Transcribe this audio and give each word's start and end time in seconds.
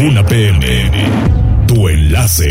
Tribuna 0.00 0.24
PM. 0.24 0.90
Tu 1.66 1.88
enlace. 1.90 2.50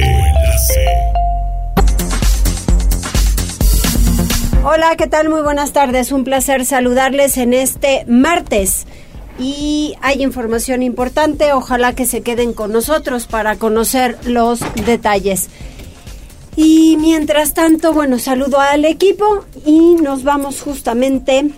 Hola, 4.63 4.96
¿qué 4.96 5.08
tal? 5.08 5.29
Muy 5.29 5.42
buenas 5.42 5.74
tardes. 5.74 6.12
Un 6.12 6.26
placer 6.26 6.64
saludarles 6.64 7.38
en 7.38 7.56
este 7.56 8.06
martes. 8.06 8.86
Y 9.40 9.96
hay 10.04 10.22
información 10.22 10.84
importante. 10.84 11.52
Ojalá 11.52 11.96
que 11.96 12.06
se 12.06 12.22
queden 12.22 12.54
con 12.54 12.72
nosotros 12.72 13.26
para 13.26 13.56
conocer 13.56 14.20
los 14.26 14.60
detalles. 14.86 15.50
Y 16.55 16.97
mientras 17.00 17.55
tanto, 17.55 17.93
bueno, 17.93 18.20
saludo 18.20 18.59
al 18.59 18.86
equipo 18.86 19.43
y 19.66 19.95
nos 19.95 20.23
vamos 20.23 20.61
justamente 20.61 21.50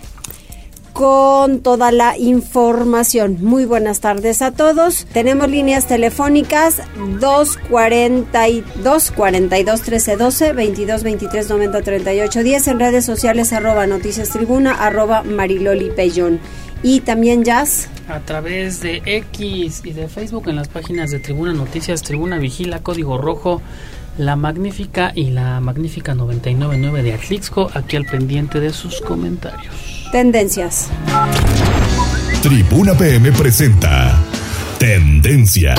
con 0.92 1.60
toda 1.60 1.90
la 1.92 2.16
información. 2.18 3.38
Muy 3.40 3.64
buenas 3.64 4.00
tardes 4.00 4.42
a 4.42 4.52
todos. 4.52 5.06
Tenemos 5.12 5.48
líneas 5.48 5.86
telefónicas 5.86 6.82
242 7.20 9.10
42 9.10 9.82
13 9.82 10.16
12 10.16 10.52
22 10.52 11.02
23 11.02 11.48
90 11.48 11.82
38 11.82 12.42
10 12.42 12.68
en 12.68 12.80
redes 12.80 13.04
sociales 13.04 13.52
arroba 13.52 13.86
noticias 13.86 14.30
tribuna 14.30 14.72
arroba 14.72 15.22
mariloli 15.22 15.90
pellón. 15.90 16.40
Y 16.82 17.00
también 17.00 17.44
Jazz. 17.44 17.88
A 18.08 18.20
través 18.20 18.80
de 18.80 19.02
X 19.04 19.82
y 19.84 19.92
de 19.92 20.08
Facebook 20.08 20.48
en 20.48 20.56
las 20.56 20.68
páginas 20.68 21.12
de 21.12 21.20
Tribuna 21.20 21.52
Noticias, 21.52 22.02
Tribuna 22.02 22.38
Vigila, 22.38 22.80
Código 22.80 23.18
Rojo, 23.18 23.62
La 24.18 24.34
Magnífica 24.34 25.12
y 25.14 25.30
La 25.30 25.60
Magnífica 25.60 26.14
999 26.16 27.04
de 27.04 27.14
Atlixco, 27.14 27.70
aquí 27.72 27.94
al 27.96 28.04
pendiente 28.04 28.58
de 28.58 28.72
sus 28.72 29.00
comentarios. 29.00 29.91
Tendencias. 30.12 30.90
Tribuna 32.42 32.92
PM 32.92 33.32
presenta 33.32 34.22
Tendencias. 34.78 35.78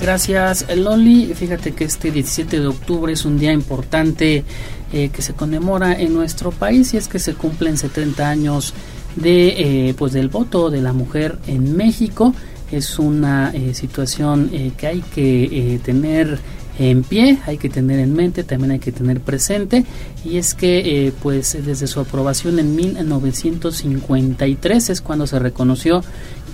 Gracias, 0.00 0.64
Loli. 0.74 1.34
Fíjate 1.34 1.72
que 1.72 1.84
este 1.84 2.10
17 2.10 2.60
de 2.60 2.66
octubre 2.66 3.12
es 3.12 3.26
un 3.26 3.38
día 3.38 3.52
importante 3.52 4.44
eh, 4.90 5.10
que 5.10 5.20
se 5.20 5.34
conmemora 5.34 5.92
en 5.92 6.14
nuestro 6.14 6.50
país 6.50 6.94
y 6.94 6.96
es 6.96 7.06
que 7.06 7.18
se 7.18 7.34
cumplen 7.34 7.76
70 7.76 8.26
años 8.26 8.72
de 9.16 9.88
eh, 9.88 9.94
pues 9.98 10.14
del 10.14 10.30
voto 10.30 10.70
de 10.70 10.80
la 10.80 10.94
mujer 10.94 11.38
en 11.46 11.76
México. 11.76 12.34
Es 12.72 12.98
una 12.98 13.50
eh, 13.54 13.74
situación 13.74 14.48
eh, 14.50 14.72
que 14.78 14.86
hay 14.86 15.02
que 15.14 15.44
eh, 15.44 15.78
tener 15.84 16.38
en 16.78 17.02
pie, 17.04 17.38
hay 17.46 17.58
que 17.58 17.68
tener 17.68 18.00
en 18.00 18.14
mente, 18.14 18.44
también 18.44 18.70
hay 18.72 18.78
que 18.78 18.92
tener 18.92 19.20
presente 19.20 19.84
y 20.24 20.38
es 20.38 20.54
que 20.54 21.06
eh, 21.06 21.12
pues 21.22 21.58
desde 21.64 21.86
su 21.86 22.00
aprobación 22.00 22.58
en 22.58 22.74
1953 22.74 24.90
es 24.90 25.00
cuando 25.00 25.26
se 25.26 25.38
reconoció 25.38 26.02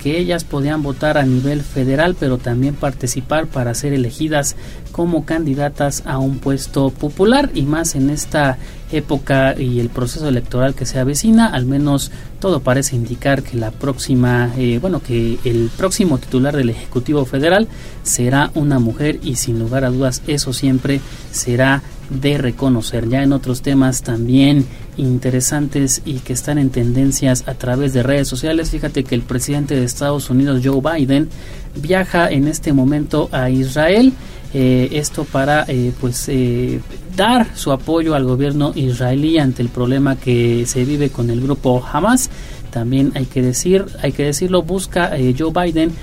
que 0.01 0.17
ellas 0.17 0.43
podían 0.43 0.81
votar 0.81 1.17
a 1.17 1.23
nivel 1.23 1.61
federal 1.61 2.15
pero 2.19 2.37
también 2.37 2.73
participar 2.73 3.47
para 3.47 3.75
ser 3.75 3.93
elegidas 3.93 4.55
como 4.91 5.25
candidatas 5.25 6.03
a 6.05 6.17
un 6.17 6.39
puesto 6.39 6.89
popular. 6.89 7.51
Y 7.53 7.63
más 7.63 7.95
en 7.95 8.09
esta 8.09 8.57
época 8.91 9.55
y 9.57 9.79
el 9.79 9.89
proceso 9.89 10.27
electoral 10.27 10.73
que 10.73 10.85
se 10.85 10.99
avecina, 10.99 11.47
al 11.47 11.65
menos 11.65 12.11
todo 12.39 12.61
parece 12.61 12.95
indicar 12.95 13.43
que 13.43 13.57
la 13.57 13.71
próxima, 13.71 14.51
eh, 14.57 14.79
bueno, 14.81 15.01
que 15.01 15.37
el 15.45 15.69
próximo 15.77 16.17
titular 16.17 16.55
del 16.55 16.71
Ejecutivo 16.71 17.25
Federal 17.25 17.67
será 18.03 18.51
una 18.55 18.79
mujer 18.79 19.19
y 19.21 19.35
sin 19.35 19.59
lugar 19.59 19.85
a 19.85 19.91
dudas 19.91 20.23
eso 20.27 20.51
siempre 20.51 20.99
será 21.31 21.83
de 22.11 22.37
reconocer. 22.37 23.07
Ya 23.07 23.23
en 23.23 23.33
otros 23.33 23.61
temas 23.61 24.01
también 24.03 24.65
interesantes 24.97 26.01
y 26.05 26.19
que 26.19 26.33
están 26.33 26.57
en 26.57 26.69
tendencias 26.69 27.47
a 27.47 27.53
través 27.53 27.93
de 27.93 28.03
redes 28.03 28.27
sociales, 28.27 28.69
fíjate 28.69 29.03
que 29.03 29.15
el 29.15 29.21
presidente 29.21 29.75
de 29.75 29.85
Estados 29.85 30.29
Unidos, 30.29 30.61
Joe 30.63 30.81
Biden, 30.81 31.29
viaja 31.75 32.29
en 32.29 32.47
este 32.47 32.73
momento 32.73 33.29
a 33.31 33.49
Israel. 33.49 34.13
Eh, 34.53 34.89
esto 34.91 35.23
para 35.23 35.63
eh, 35.69 35.93
pues 36.01 36.27
eh, 36.27 36.81
dar 37.15 37.55
su 37.55 37.71
apoyo 37.71 38.15
al 38.15 38.25
gobierno 38.25 38.73
israelí 38.75 39.37
ante 39.37 39.61
el 39.61 39.69
problema 39.69 40.17
que 40.17 40.65
se 40.65 40.83
vive 40.83 41.09
con 41.09 41.29
el 41.29 41.39
grupo 41.39 41.81
Hamas 41.89 42.29
también 42.69 43.13
hay 43.15 43.27
que 43.27 43.41
decir 43.41 43.85
hay 44.01 44.11
que 44.11 44.25
decirlo 44.25 44.61
busca 44.61 45.13
Joe 45.39 45.53
Biden 45.53 45.93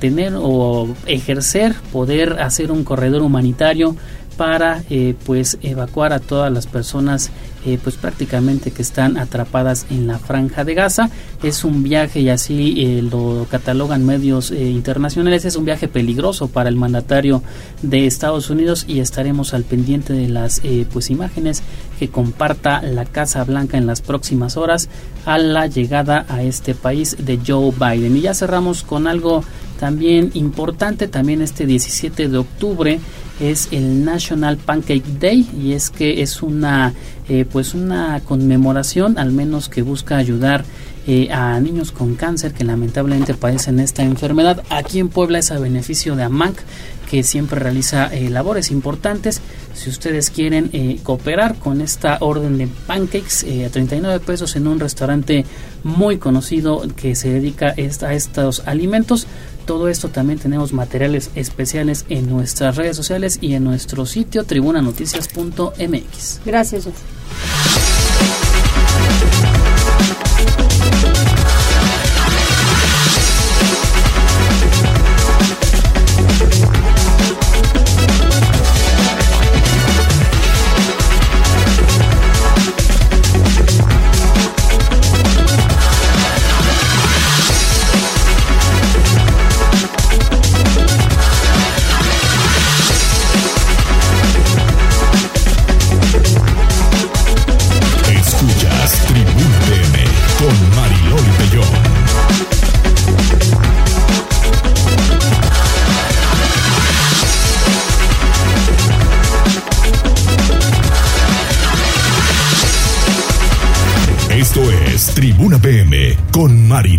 tener 0.00 0.32
o 0.36 0.88
ejercer 1.06 1.76
poder 1.92 2.40
hacer 2.40 2.72
un 2.72 2.82
corredor 2.82 3.22
humanitario 3.22 3.94
para 4.38 4.84
eh, 4.88 5.16
pues 5.26 5.58
evacuar 5.62 6.12
a 6.12 6.20
todas 6.20 6.50
las 6.50 6.68
personas 6.68 7.30
eh, 7.66 7.76
pues 7.82 7.96
prácticamente 7.96 8.70
que 8.70 8.82
están 8.82 9.18
atrapadas 9.18 9.84
en 9.90 10.06
la 10.06 10.20
franja 10.20 10.64
de 10.64 10.74
Gaza. 10.74 11.10
Es 11.42 11.64
un 11.64 11.82
viaje 11.82 12.20
y 12.20 12.28
así 12.28 12.76
eh, 12.78 13.02
lo 13.02 13.48
catalogan 13.50 14.06
medios 14.06 14.52
internacionales 14.52 15.44
es 15.44 15.56
un 15.56 15.64
viaje 15.64 15.88
peligroso 15.88 16.46
para 16.46 16.68
el 16.68 16.76
mandatario 16.76 17.42
de 17.82 18.06
Estados 18.06 18.48
Unidos 18.48 18.84
y 18.86 19.00
estaremos 19.00 19.54
al 19.54 19.64
pendiente 19.64 20.12
de 20.12 20.28
las 20.28 20.62
pues 20.92 21.10
imágenes 21.10 21.62
que 21.98 22.08
comparta 22.08 22.80
la 22.82 23.06
Casa 23.06 23.42
Blanca 23.42 23.76
en 23.76 23.88
las 23.88 24.02
próximas 24.02 24.56
horas 24.56 24.88
a 25.26 25.38
la 25.38 25.66
llegada 25.66 26.26
a 26.28 26.44
este 26.44 26.76
país 26.76 27.16
de 27.18 27.40
Joe 27.44 27.72
Biden. 27.72 28.16
Y 28.16 28.20
ya 28.20 28.34
cerramos 28.34 28.84
con 28.84 29.08
algo 29.08 29.42
también 29.80 30.30
importante 30.34 31.08
también 31.08 31.42
este 31.42 31.66
17 31.66 32.28
de 32.28 32.38
octubre 32.38 33.00
es 33.40 33.68
el 33.72 34.04
National 34.04 34.56
Pancake 34.56 35.18
Day 35.18 35.48
y 35.58 35.72
es 35.72 35.90
que 35.90 36.22
es 36.22 36.42
una 36.42 36.92
eh, 37.28 37.44
pues 37.50 37.74
una 37.74 38.20
conmemoración 38.24 39.18
al 39.18 39.32
menos 39.32 39.68
que 39.68 39.82
busca 39.82 40.16
ayudar 40.16 40.64
eh, 41.10 41.30
a 41.32 41.58
niños 41.58 41.90
con 41.90 42.16
cáncer 42.16 42.52
que 42.52 42.64
lamentablemente 42.64 43.32
padecen 43.32 43.80
esta 43.80 44.02
enfermedad. 44.02 44.62
Aquí 44.68 44.98
en 44.98 45.08
Puebla 45.08 45.38
es 45.38 45.50
a 45.50 45.58
beneficio 45.58 46.16
de 46.16 46.24
AMAC 46.24 46.62
que 47.10 47.22
siempre 47.22 47.58
realiza 47.58 48.14
eh, 48.14 48.28
labores 48.28 48.70
importantes. 48.70 49.40
Si 49.72 49.88
ustedes 49.88 50.28
quieren 50.28 50.70
cooperar 51.02 51.54
con 51.54 51.80
esta 51.80 52.18
orden 52.20 52.58
de 52.58 52.68
pancakes 52.86 53.42
eh, 53.46 53.64
a 53.64 53.70
39 53.70 54.20
pesos 54.20 54.54
en 54.56 54.66
un 54.66 54.80
restaurante 54.80 55.46
muy 55.82 56.18
conocido 56.18 56.82
que 56.94 57.14
se 57.14 57.30
dedica 57.30 57.68
a 57.68 58.12
estos 58.12 58.62
alimentos, 58.66 59.26
todo 59.68 59.88
esto 59.90 60.08
también 60.08 60.38
tenemos 60.38 60.72
materiales 60.72 61.30
especiales 61.34 62.06
en 62.08 62.30
nuestras 62.30 62.76
redes 62.76 62.96
sociales 62.96 63.36
y 63.42 63.52
en 63.52 63.64
nuestro 63.64 64.06
sitio 64.06 64.44
tribunanoticias.mx. 64.44 66.40
Gracias, 66.46 66.88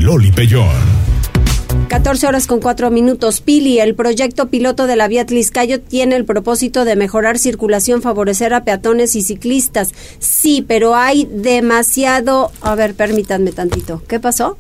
Mariloli 0.10 0.32
Pellón. 0.32 0.68
14 1.88 2.26
horas 2.26 2.48
con 2.48 2.62
4 2.62 2.90
minutos. 2.90 3.42
Pili, 3.42 3.80
el 3.80 3.94
proyecto 3.94 4.48
piloto 4.50 4.88
de 4.88 4.96
la 4.96 5.08
vía 5.08 5.24
Tliscayo 5.24 5.82
tiene 5.82 6.16
el 6.16 6.26
propósito 6.26 6.84
de 6.84 6.96
mejorar 6.96 7.38
circulación, 7.38 8.02
favorecer 8.02 8.56
a 8.56 8.64
peatones 8.64 9.16
y 9.16 9.22
ciclistas. 9.22 9.94
Sí, 10.18 10.66
pero 10.68 10.96
hay 10.96 11.30
demasiado... 11.32 12.52
A 12.62 12.74
ver, 12.74 12.96
permítanme 12.96 13.52
tantito. 13.52 14.02
¿Qué 14.08 14.20
pasó? 14.20 14.58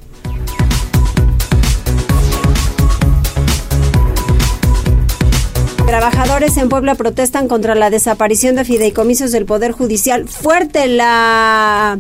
Trabajadores 5.87 6.57
en 6.57 6.69
Puebla 6.69 6.93
protestan 6.93 7.47
contra 7.47 7.73
la 7.73 7.89
desaparición 7.89 8.55
de 8.55 8.65
fideicomisos 8.65 9.31
del 9.31 9.45
Poder 9.45 9.71
Judicial. 9.71 10.27
Fuerte 10.27 10.87
la, 10.87 11.97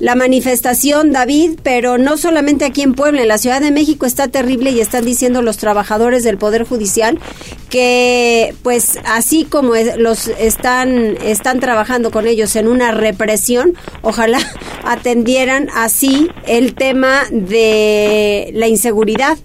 la 0.00 0.14
manifestación, 0.14 1.12
David, 1.12 1.58
pero 1.62 1.98
no 1.98 2.16
solamente 2.16 2.64
aquí 2.64 2.82
en 2.82 2.94
Puebla, 2.94 3.22
en 3.22 3.28
la 3.28 3.38
Ciudad 3.38 3.60
de 3.60 3.70
México 3.70 4.06
está 4.06 4.28
terrible 4.28 4.70
y 4.70 4.80
están 4.80 5.04
diciendo 5.04 5.42
los 5.42 5.56
trabajadores 5.56 6.24
del 6.24 6.38
Poder 6.38 6.64
Judicial 6.64 7.18
que, 7.68 8.54
pues, 8.62 8.98
así 9.04 9.44
como 9.44 9.74
los 9.98 10.28
están, 10.28 11.18
están 11.22 11.60
trabajando 11.60 12.10
con 12.10 12.26
ellos 12.26 12.56
en 12.56 12.68
una 12.68 12.92
represión, 12.92 13.74
ojalá 14.02 14.38
atendieran 14.84 15.68
así 15.74 16.30
el 16.46 16.74
tema 16.74 17.22
de 17.30 18.50
la 18.54 18.68
inseguridad 18.68 19.36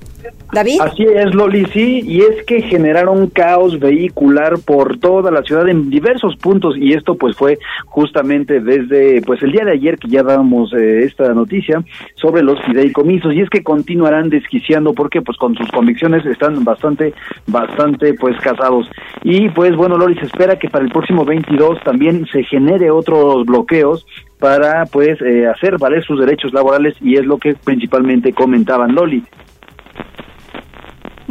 David. 0.53 0.79
Así 0.81 1.03
es, 1.03 1.33
Loli, 1.33 1.65
sí, 1.73 2.01
y 2.05 2.21
es 2.21 2.43
que 2.45 2.61
generaron 2.61 3.27
caos 3.27 3.79
vehicular 3.79 4.55
por 4.65 4.97
toda 4.99 5.31
la 5.31 5.41
ciudad 5.43 5.67
en 5.67 5.89
diversos 5.89 6.35
puntos 6.37 6.75
y 6.77 6.93
esto 6.93 7.15
pues 7.15 7.35
fue 7.35 7.57
justamente 7.85 8.59
desde 8.59 9.21
pues 9.21 9.41
el 9.43 9.51
día 9.51 9.65
de 9.65 9.71
ayer 9.71 9.97
que 9.97 10.07
ya 10.07 10.23
dábamos 10.23 10.73
eh, 10.73 11.03
esta 11.03 11.33
noticia 11.33 11.83
sobre 12.15 12.43
los 12.43 12.61
fideicomisos 12.63 13.33
y 13.33 13.41
es 13.41 13.49
que 13.49 13.63
continuarán 13.63 14.29
desquiciando 14.29 14.93
porque 14.93 15.21
pues 15.21 15.37
con 15.37 15.55
sus 15.55 15.69
convicciones 15.69 16.25
están 16.25 16.63
bastante 16.63 17.13
bastante 17.47 18.13
pues 18.13 18.39
casados 18.39 18.89
y 19.23 19.49
pues 19.49 19.75
bueno, 19.75 19.97
Loli 19.97 20.15
se 20.15 20.25
espera 20.25 20.57
que 20.57 20.69
para 20.69 20.85
el 20.85 20.91
próximo 20.91 21.25
22 21.25 21.79
también 21.83 22.25
se 22.31 22.43
genere 22.43 22.91
otros 22.91 23.45
bloqueos 23.45 24.05
para 24.39 24.85
pues 24.85 25.21
eh, 25.21 25.47
hacer 25.47 25.77
valer 25.77 26.03
sus 26.03 26.19
derechos 26.19 26.53
laborales 26.53 26.95
y 27.01 27.15
es 27.15 27.25
lo 27.25 27.37
que 27.37 27.55
principalmente 27.55 28.33
comentaban 28.33 28.93
Loli. 28.93 29.23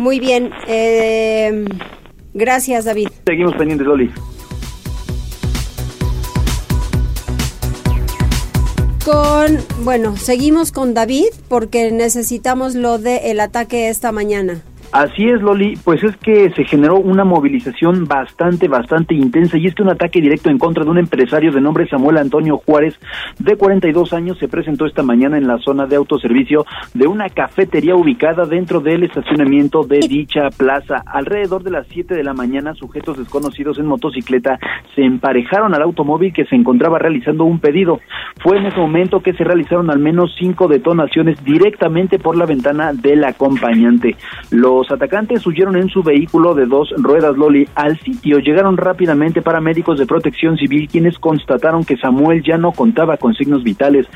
Muy 0.02 0.18
bien. 0.18 0.50
Eh, 0.66 1.64
gracias, 2.34 2.86
David. 2.86 3.06
Seguimos 3.24 3.54
pendientes, 3.54 3.86
Loli. 3.86 4.10
Con, 9.04 9.58
bueno, 9.84 10.16
seguimos 10.16 10.72
con 10.72 10.92
David 10.92 11.28
porque 11.48 11.92
necesitamos 11.92 12.74
lo 12.74 12.98
del 12.98 13.20
el 13.22 13.38
ataque 13.38 13.90
esta 13.90 14.10
mañana. 14.10 14.62
Así 14.92 15.24
es, 15.24 15.40
Loli, 15.40 15.72
pues 15.84 16.04
es 16.04 16.14
que 16.18 16.50
se 16.50 16.64
generó 16.64 16.98
una 16.98 17.24
movilización 17.24 18.04
bastante, 18.04 18.68
bastante 18.68 19.14
intensa 19.14 19.56
y 19.56 19.66
es 19.66 19.74
que 19.74 19.82
un 19.82 19.88
ataque 19.88 20.20
directo 20.20 20.50
en 20.50 20.58
contra 20.58 20.84
de 20.84 20.90
un 20.90 20.98
empresario 20.98 21.50
de 21.50 21.62
nombre 21.62 21.88
Samuel 21.88 22.18
Antonio 22.18 22.58
Juárez, 22.58 23.00
de 23.38 23.56
42 23.56 24.12
años, 24.12 24.36
se 24.38 24.48
presentó 24.48 24.84
esta 24.84 25.02
mañana 25.02 25.38
en 25.38 25.46
la 25.46 25.56
zona 25.60 25.86
de 25.86 25.96
autoservicio 25.96 26.66
de 26.92 27.06
una 27.06 27.30
cafetería 27.30 27.96
ubicada 27.96 28.44
dentro 28.44 28.80
del 28.80 29.04
estacionamiento 29.04 29.82
de 29.82 30.00
dicha 30.00 30.50
plaza. 30.54 31.02
Alrededor 31.06 31.62
de 31.62 31.70
las 31.70 31.86
7 31.88 32.14
de 32.14 32.22
la 32.22 32.34
mañana, 32.34 32.74
sujetos 32.74 33.16
desconocidos 33.16 33.78
en 33.78 33.86
motocicleta 33.86 34.58
se 34.94 35.02
emparejaron 35.02 35.74
al 35.74 35.80
automóvil 35.80 36.34
que 36.34 36.44
se 36.44 36.54
encontraba 36.54 36.98
realizando 36.98 37.44
un 37.44 37.60
pedido. 37.60 38.00
Fue 38.42 38.58
en 38.58 38.66
ese 38.66 38.78
momento 38.78 39.20
que 39.20 39.32
se 39.32 39.44
realizaron 39.44 39.90
al 39.90 40.00
menos 40.00 40.34
cinco 40.38 40.68
detonaciones 40.68 41.42
directamente 41.42 42.18
por 42.18 42.36
la 42.36 42.44
ventana 42.44 42.92
del 42.92 43.24
acompañante. 43.24 44.16
Los 44.50 44.81
los 44.82 44.90
atacantes 44.90 45.46
huyeron 45.46 45.76
en 45.76 45.88
su 45.88 46.02
vehículo 46.02 46.56
de 46.56 46.66
dos 46.66 46.92
ruedas 46.96 47.36
Loli. 47.36 47.68
Al 47.76 48.00
sitio 48.00 48.40
llegaron 48.40 48.76
rápidamente 48.76 49.40
paramédicos 49.40 49.96
de 49.96 50.06
protección 50.06 50.56
civil 50.56 50.88
quienes 50.90 51.20
constataron 51.20 51.84
que 51.84 51.96
Samuel 51.98 52.42
ya 52.42 52.58
no 52.58 52.72
contaba 52.72 53.16
con 53.16 53.32
signos 53.32 53.62
vitales, 53.62 54.08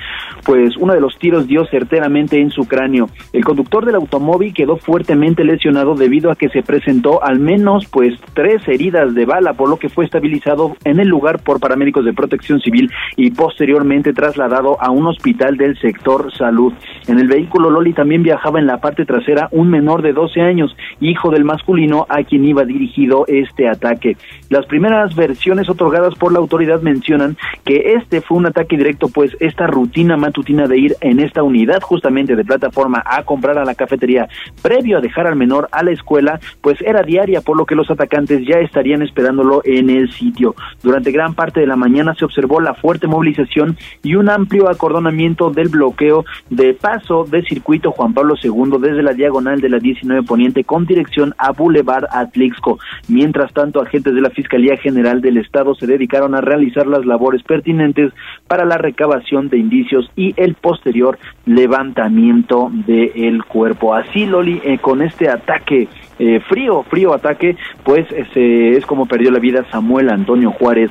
pues 0.44 0.76
uno 0.76 0.92
de 0.92 1.00
los 1.00 1.16
tiros 1.20 1.46
dio 1.46 1.66
certeramente 1.66 2.40
en 2.40 2.50
su 2.50 2.64
cráneo. 2.64 3.08
El 3.32 3.44
conductor 3.44 3.86
del 3.86 3.94
automóvil 3.94 4.52
quedó 4.52 4.76
fuertemente 4.76 5.44
lesionado 5.44 5.94
debido 5.94 6.32
a 6.32 6.34
que 6.34 6.48
se 6.48 6.64
presentó 6.64 7.22
al 7.22 7.38
menos 7.38 7.86
pues 7.86 8.18
tres 8.34 8.66
heridas 8.66 9.14
de 9.14 9.24
bala, 9.24 9.52
por 9.52 9.68
lo 9.68 9.76
que 9.76 9.88
fue 9.88 10.04
estabilizado 10.04 10.74
en 10.82 10.98
el 10.98 11.06
lugar 11.06 11.44
por 11.44 11.60
paramédicos 11.60 12.04
de 12.04 12.12
protección 12.12 12.58
civil 12.58 12.90
y 13.14 13.30
posteriormente 13.30 14.12
trasladado 14.12 14.82
a 14.82 14.90
un 14.90 15.06
hospital 15.06 15.56
del 15.58 15.78
sector 15.78 16.32
salud. 16.36 16.72
En 17.06 17.20
el 17.20 17.28
vehículo 17.28 17.70
Loli 17.70 17.92
también 17.92 18.24
viajaba 18.24 18.58
en 18.58 18.66
la 18.66 18.78
parte 18.78 19.04
trasera 19.04 19.48
un 19.52 19.70
menor 19.70 20.02
de 20.02 20.12
12 20.12 20.40
años 20.40 20.55
hijo 21.00 21.30
del 21.30 21.44
masculino 21.44 22.06
a 22.08 22.22
quien 22.22 22.44
iba 22.44 22.64
dirigido 22.64 23.24
este 23.26 23.68
ataque. 23.68 24.16
Las 24.48 24.66
primeras 24.66 25.14
versiones 25.14 25.68
otorgadas 25.68 26.14
por 26.14 26.32
la 26.32 26.38
autoridad 26.38 26.80
mencionan 26.82 27.36
que 27.64 27.94
este 27.96 28.20
fue 28.20 28.38
un 28.38 28.46
ataque 28.46 28.76
directo, 28.76 29.08
pues 29.08 29.36
esta 29.40 29.66
rutina 29.66 30.16
matutina 30.16 30.66
de 30.66 30.78
ir 30.78 30.96
en 31.00 31.20
esta 31.20 31.42
unidad 31.42 31.80
justamente 31.82 32.36
de 32.36 32.44
plataforma 32.44 33.02
a 33.04 33.22
comprar 33.24 33.58
a 33.58 33.64
la 33.64 33.74
cafetería 33.74 34.28
previo 34.62 34.98
a 34.98 35.00
dejar 35.00 35.26
al 35.26 35.36
menor 35.36 35.68
a 35.72 35.82
la 35.82 35.90
escuela, 35.90 36.40
pues 36.60 36.80
era 36.80 37.02
diaria, 37.02 37.40
por 37.40 37.56
lo 37.56 37.66
que 37.66 37.74
los 37.74 37.90
atacantes 37.90 38.46
ya 38.46 38.58
estarían 38.58 39.02
esperándolo 39.02 39.62
en 39.64 39.90
el 39.90 40.12
sitio. 40.12 40.54
Durante 40.82 41.12
gran 41.12 41.34
parte 41.34 41.60
de 41.60 41.66
la 41.66 41.76
mañana 41.76 42.14
se 42.14 42.24
observó 42.24 42.60
la 42.60 42.74
fuerte 42.74 43.06
movilización 43.06 43.76
y 44.02 44.14
un 44.14 44.28
amplio 44.28 44.68
acordonamiento 44.68 45.50
del 45.50 45.68
bloqueo 45.68 46.24
de 46.50 46.74
paso 46.74 47.24
de 47.24 47.42
circuito 47.42 47.90
Juan 47.92 48.14
Pablo 48.14 48.34
II 48.42 48.78
desde 48.80 49.02
la 49.02 49.12
diagonal 49.12 49.60
de 49.60 49.68
la 49.68 49.78
19 49.78 50.22
con 50.64 50.86
dirección 50.86 51.34
a 51.38 51.52
Boulevard 51.52 52.06
Atlixco. 52.10 52.78
Mientras 53.08 53.52
tanto, 53.52 53.80
agentes 53.80 54.14
de 54.14 54.20
la 54.20 54.30
Fiscalía 54.30 54.76
General 54.76 55.20
del 55.20 55.38
Estado 55.38 55.74
se 55.74 55.86
dedicaron 55.86 56.34
a 56.34 56.40
realizar 56.40 56.86
las 56.86 57.04
labores 57.04 57.42
pertinentes 57.42 58.12
para 58.46 58.64
la 58.64 58.78
recabación 58.78 59.48
de 59.48 59.58
indicios 59.58 60.10
y 60.16 60.34
el 60.36 60.54
posterior 60.54 61.18
levantamiento 61.44 62.70
del 62.86 63.44
cuerpo. 63.44 63.94
Así, 63.94 64.26
Loli, 64.26 64.60
eh, 64.64 64.78
con 64.78 65.02
este 65.02 65.28
ataque 65.28 65.88
eh, 66.18 66.40
frío, 66.48 66.82
frío 66.84 67.12
ataque, 67.12 67.56
pues 67.84 68.06
es 68.10 68.86
como 68.86 69.06
perdió 69.06 69.30
la 69.30 69.38
vida 69.38 69.66
Samuel 69.70 70.08
Antonio 70.08 70.50
Juárez 70.50 70.90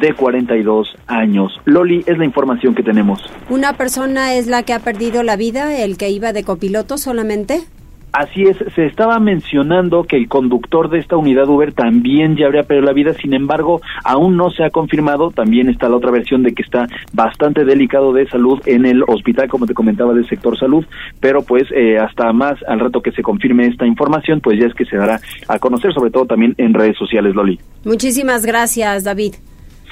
de 0.00 0.12
42 0.12 0.96
años. 1.06 1.58
Loli, 1.64 2.04
es 2.06 2.18
la 2.18 2.24
información 2.24 2.74
que 2.74 2.82
tenemos. 2.82 3.22
¿Una 3.48 3.72
persona 3.74 4.34
es 4.34 4.46
la 4.46 4.62
que 4.64 4.72
ha 4.72 4.80
perdido 4.80 5.22
la 5.22 5.36
vida, 5.36 5.76
el 5.78 5.96
que 5.96 6.10
iba 6.10 6.32
de 6.32 6.44
copiloto 6.44 6.98
solamente? 6.98 7.60
Así 8.12 8.44
es, 8.44 8.56
se 8.74 8.86
estaba 8.86 9.18
mencionando 9.18 10.04
que 10.04 10.16
el 10.16 10.28
conductor 10.28 10.88
de 10.88 10.98
esta 10.98 11.16
unidad 11.16 11.48
Uber 11.48 11.72
también 11.72 12.36
ya 12.36 12.46
habría 12.46 12.62
perdido 12.62 12.86
la 12.86 12.94
vida, 12.94 13.12
sin 13.12 13.34
embargo, 13.34 13.82
aún 14.04 14.36
no 14.36 14.50
se 14.50 14.64
ha 14.64 14.70
confirmado, 14.70 15.30
también 15.30 15.68
está 15.68 15.88
la 15.88 15.96
otra 15.96 16.10
versión 16.10 16.42
de 16.42 16.52
que 16.52 16.62
está 16.62 16.86
bastante 17.12 17.64
delicado 17.64 18.12
de 18.12 18.26
salud 18.28 18.60
en 18.64 18.86
el 18.86 19.02
hospital, 19.06 19.48
como 19.48 19.66
te 19.66 19.74
comentaba, 19.74 20.14
del 20.14 20.28
sector 20.28 20.58
salud, 20.58 20.84
pero 21.20 21.42
pues 21.42 21.64
eh, 21.72 21.98
hasta 21.98 22.32
más 22.32 22.54
al 22.66 22.80
rato 22.80 23.02
que 23.02 23.12
se 23.12 23.22
confirme 23.22 23.66
esta 23.66 23.86
información, 23.86 24.40
pues 24.40 24.58
ya 24.58 24.66
es 24.66 24.74
que 24.74 24.86
se 24.86 24.96
dará 24.96 25.20
a 25.48 25.58
conocer, 25.58 25.92
sobre 25.92 26.10
todo 26.10 26.24
también 26.24 26.54
en 26.56 26.72
redes 26.72 26.96
sociales, 26.96 27.34
Loli. 27.34 27.60
Muchísimas 27.84 28.46
gracias, 28.46 29.04
David. 29.04 29.34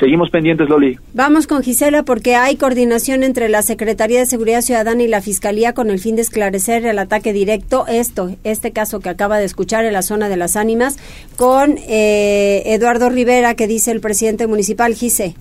Seguimos 0.01 0.29
pendientes, 0.31 0.69
Loli. 0.69 0.99
Vamos 1.13 1.47
con 1.47 1.63
Gisela 1.63 2.03
porque 2.03 2.35
hay 2.35 2.57
coordinación 2.57 3.23
entre 3.23 3.49
la 3.49 3.63
Secretaría 3.63 4.19
de 4.19 4.27
Seguridad 4.27 4.61
Ciudadana 4.61 5.03
y 5.03 5.09
la 5.09 5.21
Fiscalía 5.21 5.73
con 5.73 5.89
el 5.89 6.01
fin 6.01 6.17
de 6.17 6.23
esclarecer 6.23 6.85
el 6.85 6.99
ataque 6.99 7.33
directo, 7.33 7.87
esto, 7.87 8.31
este 8.43 8.73
caso 8.73 9.01
que 9.01 9.09
acaba 9.09 9.39
de 9.39 9.45
escuchar 9.45 9.85
en 9.85 9.93
la 9.93 10.03
zona 10.03 10.29
de 10.29 10.37
las 10.37 10.57
ánimas, 10.57 10.99
con 11.37 11.77
eh, 11.89 12.63
Eduardo 12.67 13.09
Rivera, 13.09 13.55
que 13.55 13.69
dice 13.69 13.93
el 13.93 14.01
presidente 14.01 14.49
municipal, 14.49 14.95
Gise. 14.95 15.35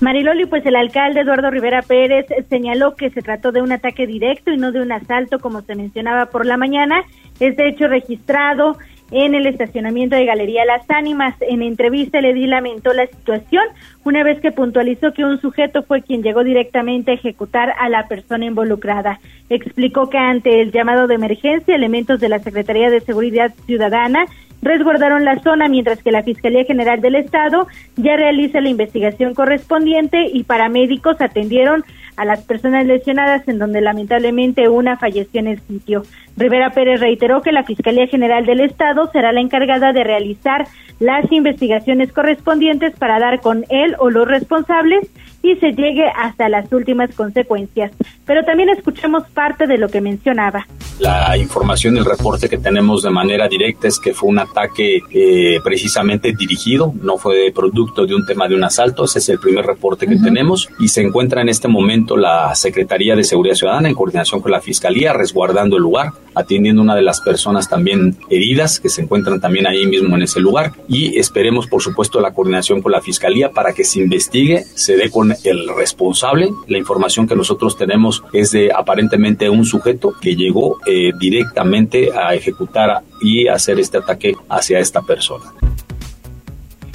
Mariloli, 0.00 0.46
pues 0.46 0.66
el 0.66 0.74
alcalde 0.74 1.20
Eduardo 1.20 1.50
Rivera 1.50 1.82
Pérez 1.82 2.26
señaló 2.48 2.96
que 2.96 3.10
se 3.10 3.22
trató 3.22 3.52
de 3.52 3.62
un 3.62 3.70
ataque 3.70 4.06
directo 4.06 4.50
y 4.50 4.56
no 4.56 4.72
de 4.72 4.82
un 4.82 4.90
asalto 4.90 5.38
como 5.38 5.60
se 5.62 5.76
mencionaba 5.76 6.26
por 6.26 6.44
la 6.44 6.56
mañana. 6.56 7.02
Es 7.38 7.56
de 7.56 7.68
hecho 7.68 7.86
registrado 7.86 8.78
en 9.12 9.34
el 9.34 9.46
estacionamiento 9.46 10.16
de 10.16 10.24
Galería 10.24 10.64
Las 10.64 10.88
Ánimas. 10.90 11.34
En 11.40 11.62
entrevista 11.62 12.20
le 12.20 12.34
di 12.34 12.46
lamentó 12.46 12.92
la 12.92 13.06
situación 13.06 13.62
una 14.04 14.24
vez 14.24 14.40
que 14.40 14.50
puntualizó 14.50 15.12
que 15.12 15.24
un 15.24 15.40
sujeto 15.40 15.82
fue 15.82 16.02
quien 16.02 16.22
llegó 16.22 16.42
directamente 16.42 17.12
a 17.12 17.14
ejecutar 17.14 17.74
a 17.78 17.88
la 17.88 18.08
persona 18.08 18.46
involucrada. 18.46 19.20
Explicó 19.50 20.08
que 20.08 20.18
ante 20.18 20.60
el 20.62 20.72
llamado 20.72 21.06
de 21.06 21.14
emergencia, 21.14 21.74
elementos 21.74 22.18
de 22.20 22.30
la 22.30 22.38
Secretaría 22.38 22.90
de 22.90 23.00
Seguridad 23.00 23.52
Ciudadana 23.66 24.24
resguardaron 24.62 25.24
la 25.24 25.40
zona 25.40 25.68
mientras 25.68 26.02
que 26.02 26.12
la 26.12 26.22
Fiscalía 26.22 26.64
General 26.64 27.00
del 27.00 27.16
Estado 27.16 27.66
ya 27.96 28.16
realiza 28.16 28.60
la 28.60 28.68
investigación 28.68 29.34
correspondiente 29.34 30.24
y 30.32 30.44
paramédicos 30.44 31.20
atendieron 31.20 31.84
a 32.16 32.24
las 32.24 32.42
personas 32.44 32.86
lesionadas 32.86 33.46
en 33.48 33.58
donde 33.58 33.80
lamentablemente 33.80 34.68
una 34.68 34.96
falleció 34.96 35.40
en 35.40 35.48
el 35.48 35.60
sitio. 35.60 36.02
Rivera 36.36 36.70
Pérez 36.70 37.00
reiteró 37.00 37.42
que 37.42 37.52
la 37.52 37.64
Fiscalía 37.64 38.06
General 38.06 38.46
del 38.46 38.60
Estado 38.60 39.10
será 39.12 39.32
la 39.32 39.40
encargada 39.40 39.92
de 39.92 40.04
realizar 40.04 40.66
las 41.00 41.30
investigaciones 41.32 42.12
correspondientes 42.12 42.94
para 42.96 43.18
dar 43.18 43.40
con 43.40 43.64
él 43.68 43.96
o 43.98 44.10
los 44.10 44.28
responsables 44.28 45.10
y 45.42 45.56
se 45.56 45.72
llegue 45.72 46.06
hasta 46.16 46.48
las 46.48 46.72
últimas 46.72 47.14
consecuencias. 47.14 47.92
Pero 48.24 48.44
también 48.44 48.68
escuchemos 48.70 49.24
parte 49.30 49.66
de 49.66 49.78
lo 49.78 49.88
que 49.88 50.00
mencionaba. 50.00 50.66
La 50.98 51.36
información 51.36 51.96
y 51.96 51.98
el 51.98 52.04
reporte 52.04 52.48
que 52.48 52.58
tenemos 52.58 53.02
de 53.02 53.10
manera 53.10 53.48
directa 53.48 53.88
es 53.88 53.98
que 53.98 54.14
fue 54.14 54.28
un 54.28 54.38
ataque 54.38 55.00
eh, 55.10 55.58
precisamente 55.64 56.32
dirigido, 56.32 56.92
no 57.02 57.18
fue 57.18 57.50
producto 57.52 58.06
de 58.06 58.14
un 58.14 58.24
tema 58.24 58.46
de 58.46 58.54
un 58.54 58.62
asalto, 58.62 59.04
ese 59.04 59.18
es 59.18 59.28
el 59.28 59.40
primer 59.40 59.66
reporte 59.66 60.06
que 60.06 60.16
tenemos 60.16 60.68
y 60.78 60.88
se 60.88 61.02
encuentra 61.02 61.42
en 61.42 61.48
este 61.48 61.66
momento 61.66 62.16
la 62.16 62.54
Secretaría 62.54 63.16
de 63.16 63.24
Seguridad 63.24 63.56
Ciudadana 63.56 63.88
en 63.88 63.94
coordinación 63.94 64.40
con 64.40 64.52
la 64.52 64.60
Fiscalía 64.60 65.12
resguardando 65.12 65.76
el 65.76 65.82
lugar, 65.82 66.12
atendiendo 66.34 66.82
una 66.82 66.94
de 66.94 67.02
las 67.02 67.20
personas 67.20 67.68
también 67.68 68.16
heridas 68.30 68.78
que 68.78 68.88
se 68.88 69.02
encuentran 69.02 69.40
también 69.40 69.66
ahí 69.66 69.86
mismo 69.86 70.14
en 70.14 70.22
ese 70.22 70.40
lugar 70.40 70.72
y 70.88 71.18
esperemos 71.18 71.66
por 71.66 71.82
supuesto 71.82 72.20
la 72.20 72.32
coordinación 72.32 72.80
con 72.80 72.92
la 72.92 73.00
Fiscalía 73.00 73.50
para 73.50 73.72
que 73.72 73.84
se 73.84 74.00
investigue, 74.00 74.64
se 74.74 74.96
dé 74.96 75.10
con 75.10 75.31
el 75.44 75.68
responsable. 75.76 76.50
La 76.68 76.78
información 76.78 77.26
que 77.26 77.36
nosotros 77.36 77.76
tenemos 77.76 78.22
es 78.32 78.52
de 78.52 78.70
aparentemente 78.72 79.48
un 79.48 79.64
sujeto 79.64 80.14
que 80.20 80.36
llegó 80.36 80.78
eh, 80.86 81.12
directamente 81.18 82.10
a 82.12 82.34
ejecutar 82.34 83.02
y 83.20 83.48
hacer 83.48 83.78
este 83.78 83.98
ataque 83.98 84.34
hacia 84.48 84.78
esta 84.78 85.02
persona. 85.02 85.44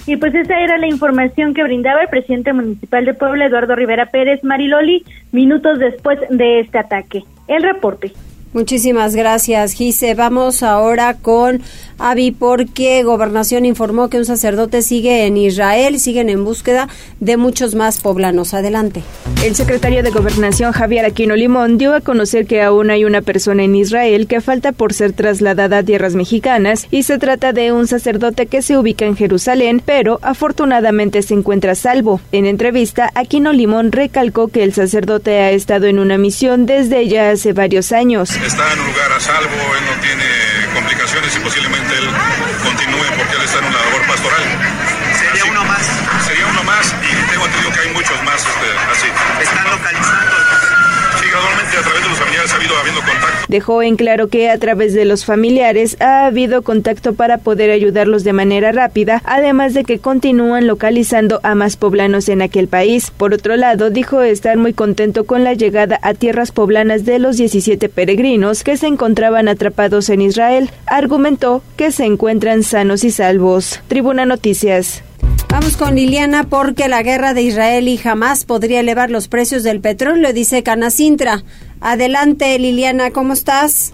Y 0.06 0.16
pues 0.16 0.34
esa 0.34 0.60
era 0.62 0.78
la 0.78 0.88
información 0.88 1.54
que 1.54 1.64
brindaba 1.64 2.02
el 2.02 2.08
presidente 2.08 2.54
municipal 2.54 3.04
de 3.04 3.14
Puebla, 3.14 3.46
Eduardo 3.46 3.76
Rivera 3.76 4.06
Pérez 4.06 4.42
Mariloli, 4.42 5.04
minutos 5.34 5.80
después 5.80 6.20
de 6.30 6.62
este 6.62 6.78
ataque. 6.78 7.24
El 7.48 7.64
reporte. 7.64 8.14
Muchísimas 8.54 9.16
gracias, 9.16 9.74
Gise. 9.74 10.16
Vamos 10.16 10.64
ahora 10.64 11.16
con 11.16 11.62
Avi 12.00 12.32
porque 12.32 13.04
Gobernación 13.04 13.66
informó 13.66 14.10
que 14.10 14.18
un 14.18 14.26
sacerdote 14.26 14.82
sigue 14.82 15.26
en 15.26 15.38
Israel 15.38 16.00
siguen 16.00 16.30
en 16.30 16.46
búsqueda 16.46 16.88
de 17.20 17.38
muchos 17.38 17.76
más 17.76 18.00
poblanos. 18.00 18.54
Adelante. 18.54 19.04
El 19.44 19.56
secretario 19.56 20.04
de 20.04 20.12
Gobernación 20.12 20.72
Javier 20.72 21.06
Aquino 21.06 21.36
Limón 21.36 21.78
dio 21.78 21.94
a 21.94 22.02
conocer 22.02 22.46
que 22.46 22.62
aún 22.62 22.90
hay 22.90 23.04
una 23.04 23.22
persona 23.22 23.64
en 23.64 23.76
Israel 23.76 24.28
que 24.28 24.42
falta 24.42 24.72
por 24.72 24.94
ser 24.94 25.14
trasladada 25.14 25.80
a 25.80 25.84
tierras 25.84 26.16
mexicanas 26.16 26.88
y 26.90 27.04
se 27.04 27.18
trata 27.18 27.52
de 27.54 27.72
un 27.72 27.88
sacerdote 27.88 28.46
que 28.46 28.62
se 28.62 28.78
ubica 28.78 29.06
en 29.06 29.16
Jerusalén, 29.16 29.82
pero 29.84 30.20
afortunadamente 30.22 31.22
se 31.22 31.34
encuentra 31.34 31.76
salvo. 31.76 32.22
En 32.32 32.46
entrevista, 32.46 33.12
Aquino 33.16 33.52
Limón 33.52 33.92
recalcó 33.92 34.48
que 34.48 34.64
el 34.64 34.74
sacerdote 34.74 35.40
ha 35.40 35.52
estado 35.52 35.88
en 35.88 36.00
una 36.00 36.18
misión 36.18 36.66
desde 36.66 37.08
ya 37.08 37.32
hace 37.32 37.54
varios 37.54 37.92
años. 37.92 38.37
Está 38.44 38.74
en 38.74 38.80
un 38.80 38.88
lugar 38.88 39.12
a 39.12 39.20
salvo, 39.20 39.76
él 39.76 39.86
no 39.86 40.02
tiene 40.02 40.26
complicaciones 40.74 41.36
y 41.36 41.40
posiblemente 41.40 41.98
él 41.98 42.10
continúe 42.64 43.06
porque 43.18 43.36
él 43.36 43.42
está 43.44 43.60
en 43.60 43.66
una 43.66 43.80
labor 43.80 44.08
pastoral. 44.08 44.44
Sería 45.18 45.46
uno 45.46 45.64
más. 45.66 45.86
Sería 46.26 46.46
uno 46.48 46.64
más 46.64 46.96
y 47.02 47.32
tengo 47.32 47.46
entendido 47.46 47.72
que 47.74 47.80
hay 47.82 47.94
muchos 47.94 48.24
más 48.24 48.42
este, 48.46 48.70
así. 48.92 49.08
¿Están 49.42 49.72
localizando? 49.72 50.38
Sí, 51.20 51.26
gradualmente 51.30 51.78
a 51.78 51.82
través 51.82 52.02
de 52.04 52.10
los 52.10 52.20
familiares 52.38 52.52
ha 52.52 52.56
habido 52.56 52.78
habiendo 52.78 53.02
contacto. 53.02 53.46
Dejó 53.48 53.82
en 53.82 53.96
claro 53.96 54.28
que 54.28 54.50
a 54.50 54.58
través 54.58 54.94
de 54.94 55.06
los 55.06 55.26
familiares 55.26 55.98
ha 56.00 56.26
habido 56.26 56.62
contacto 56.62 57.14
para 57.14 57.38
poder 57.38 57.72
ayudarlos 57.72 58.24
de 58.24 58.34
manera 58.34 58.72
rápida, 58.72 59.22
además 59.26 59.74
de 59.74 59.84
que 59.84 60.00
continúan 60.00 60.68
localizando 60.68 61.40
a 61.44 61.56
más 61.56 61.78
poblanos 61.78 62.30
en 62.30 62.42
aquel 62.42 62.68
país. 62.68 63.12
Por 63.12 63.34
otro 63.34 63.56
lado, 63.56 63.90
dijo 63.90 64.22
estar 64.22 64.58
muy 64.58 64.74
contento 64.74 65.26
con 65.26 65.44
la 65.44 65.54
llegada 65.54 66.00
a 66.02 66.14
tierras 66.14 66.52
poblanas 66.52 67.06
de 67.06 67.20
los 67.20 67.38
17 67.38 67.90
peregrinos 67.90 68.64
que 68.64 68.78
se 68.78 68.88
encontraban 68.88 69.48
atrapados 69.48 70.10
en 70.10 70.22
Israel. 70.22 70.70
Argumentó 70.86 71.64
que 71.76 71.92
se 71.92 72.06
encuentran 72.06 72.64
sanos 72.64 73.04
y 73.04 73.12
salvos. 73.12 73.82
Tribuna 73.88 74.26
Noticias. 74.26 75.04
Vamos 75.50 75.78
con 75.78 75.96
Liliana 75.96 76.44
porque 76.44 76.88
la 76.88 77.02
guerra 77.04 77.34
de 77.34 77.42
Israel 77.42 77.88
y 77.88 78.00
Hamas 78.04 78.46
podría 78.46 78.82
elevar 78.82 79.10
los 79.10 79.28
precios 79.28 79.64
del 79.64 79.80
petróleo, 79.80 80.34
dice 80.34 80.62
Canacintra. 80.62 81.44
Adelante, 81.82 82.58
Liliana, 82.60 83.12
¿cómo 83.12 83.34
estás? 83.34 83.94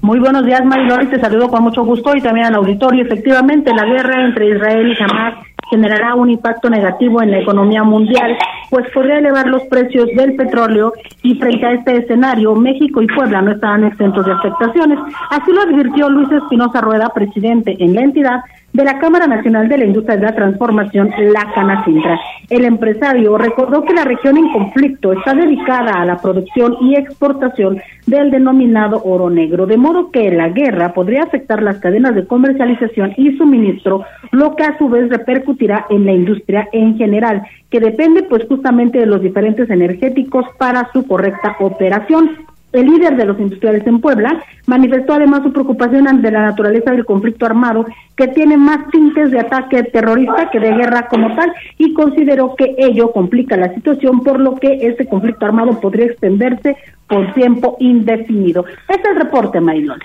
Muy 0.00 0.20
buenos 0.20 0.44
días, 0.44 0.64
Marilori. 0.64 1.06
Te 1.06 1.20
saludo 1.20 1.48
con 1.48 1.64
mucho 1.64 1.84
gusto 1.84 2.14
y 2.14 2.20
también 2.20 2.46
al 2.46 2.54
auditorio. 2.56 3.04
Efectivamente, 3.04 3.74
la 3.74 3.84
guerra 3.84 4.24
entre 4.24 4.50
Israel 4.50 4.92
y 4.92 5.02
Hamas 5.02 5.34
generará 5.70 6.14
un 6.14 6.30
impacto 6.30 6.70
negativo 6.70 7.22
en 7.22 7.32
la 7.32 7.40
economía 7.40 7.82
mundial, 7.82 8.36
pues 8.70 8.88
podría 8.92 9.18
elevar 9.18 9.48
los 9.48 9.62
precios 9.64 10.08
del 10.16 10.36
petróleo 10.36 10.92
y 11.22 11.34
frente 11.34 11.66
a 11.66 11.72
este 11.72 11.96
escenario, 11.96 12.54
México 12.54 13.02
y 13.02 13.06
Puebla 13.08 13.42
no 13.42 13.52
estarán 13.52 13.84
exentos 13.84 14.24
de 14.26 14.32
afectaciones. 14.32 14.98
Así 15.30 15.52
lo 15.52 15.62
advirtió 15.62 16.08
Luis 16.08 16.30
Espinosa 16.30 16.80
Rueda, 16.80 17.08
presidente 17.08 17.76
en 17.80 17.94
la 17.94 18.02
entidad, 18.02 18.40
de 18.76 18.84
la 18.84 18.98
Cámara 18.98 19.26
Nacional 19.26 19.70
de 19.70 19.78
la 19.78 19.86
Industria 19.86 20.16
de 20.16 20.26
la 20.26 20.34
Transformación, 20.34 21.10
la 21.32 21.50
Canacintra. 21.54 22.20
El 22.50 22.66
empresario 22.66 23.38
recordó 23.38 23.82
que 23.82 23.94
la 23.94 24.04
región 24.04 24.36
en 24.36 24.52
conflicto 24.52 25.14
está 25.14 25.32
dedicada 25.32 25.92
a 25.92 26.04
la 26.04 26.18
producción 26.18 26.76
y 26.82 26.94
exportación 26.94 27.80
del 28.06 28.30
denominado 28.30 29.02
oro 29.02 29.30
negro, 29.30 29.64
de 29.64 29.78
modo 29.78 30.10
que 30.10 30.30
la 30.30 30.50
guerra 30.50 30.92
podría 30.92 31.22
afectar 31.22 31.62
las 31.62 31.78
cadenas 31.78 32.14
de 32.14 32.26
comercialización 32.26 33.14
y 33.16 33.34
suministro, 33.38 34.04
lo 34.30 34.54
que 34.54 34.64
a 34.64 34.76
su 34.76 34.90
vez 34.90 35.08
repercutirá 35.08 35.86
en 35.88 36.04
la 36.04 36.12
industria 36.12 36.68
en 36.72 36.98
general, 36.98 37.44
que 37.70 37.80
depende 37.80 38.24
pues 38.24 38.44
justamente 38.46 38.98
de 38.98 39.06
los 39.06 39.22
diferentes 39.22 39.70
energéticos 39.70 40.44
para 40.58 40.92
su 40.92 41.06
correcta 41.06 41.56
operación. 41.60 42.30
El 42.76 42.88
líder 42.88 43.16
de 43.16 43.24
los 43.24 43.40
industriales 43.40 43.86
en 43.86 44.02
Puebla 44.02 44.44
manifestó 44.66 45.14
además 45.14 45.42
su 45.42 45.50
preocupación 45.50 46.06
ante 46.06 46.30
la 46.30 46.42
naturaleza 46.42 46.90
del 46.90 47.06
conflicto 47.06 47.46
armado, 47.46 47.86
que 48.14 48.28
tiene 48.28 48.58
más 48.58 48.90
tintes 48.90 49.30
de 49.30 49.40
ataque 49.40 49.82
terrorista 49.84 50.50
que 50.50 50.60
de 50.60 50.74
guerra 50.74 51.08
como 51.08 51.34
tal, 51.34 51.54
y 51.78 51.94
consideró 51.94 52.54
que 52.54 52.74
ello 52.76 53.12
complica 53.12 53.56
la 53.56 53.72
situación, 53.72 54.22
por 54.22 54.38
lo 54.40 54.56
que 54.56 54.86
este 54.86 55.06
conflicto 55.06 55.46
armado 55.46 55.80
podría 55.80 56.04
extenderse 56.04 56.76
por 57.08 57.32
tiempo 57.32 57.78
indefinido. 57.80 58.66
Este 58.88 59.08
es 59.08 59.16
el 59.16 59.22
reporte, 59.22 59.58
Marilón. 59.58 60.00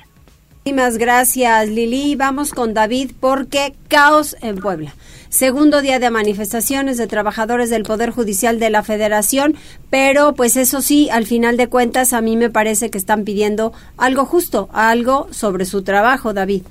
Muchísimas 0.64 1.00
gracias, 1.00 1.70
Lili. 1.70 2.16
Vamos 2.16 2.54
con 2.54 2.76
David 2.76 3.14
porque 3.20 3.74
caos 3.88 4.36
en 4.42 4.58
Puebla. 4.58 4.94
Segundo 5.30 5.82
día 5.82 5.98
de 5.98 6.12
manifestaciones 6.12 7.00
de 7.00 7.08
trabajadores 7.08 7.72
del 7.72 7.82
Poder 7.82 8.12
Judicial 8.12 8.60
de 8.60 8.70
la 8.70 8.84
Federación, 8.84 9.56
pero 9.90 10.36
pues 10.36 10.58
eso 10.58 10.82
sí, 10.82 11.10
al 11.10 11.26
final 11.26 11.58
de 11.58 11.68
cuentas 11.68 12.14
a 12.14 12.22
mí 12.22 12.38
me 12.38 12.52
parece 12.52 12.92
que 12.92 13.00
están 13.00 13.24
pidiendo 13.24 13.74
algo 13.98 14.26
justo, 14.26 14.70
algo 14.72 15.28
sobre 15.32 15.66
su 15.66 15.82
trabajo, 15.82 16.32
David. 16.32 16.62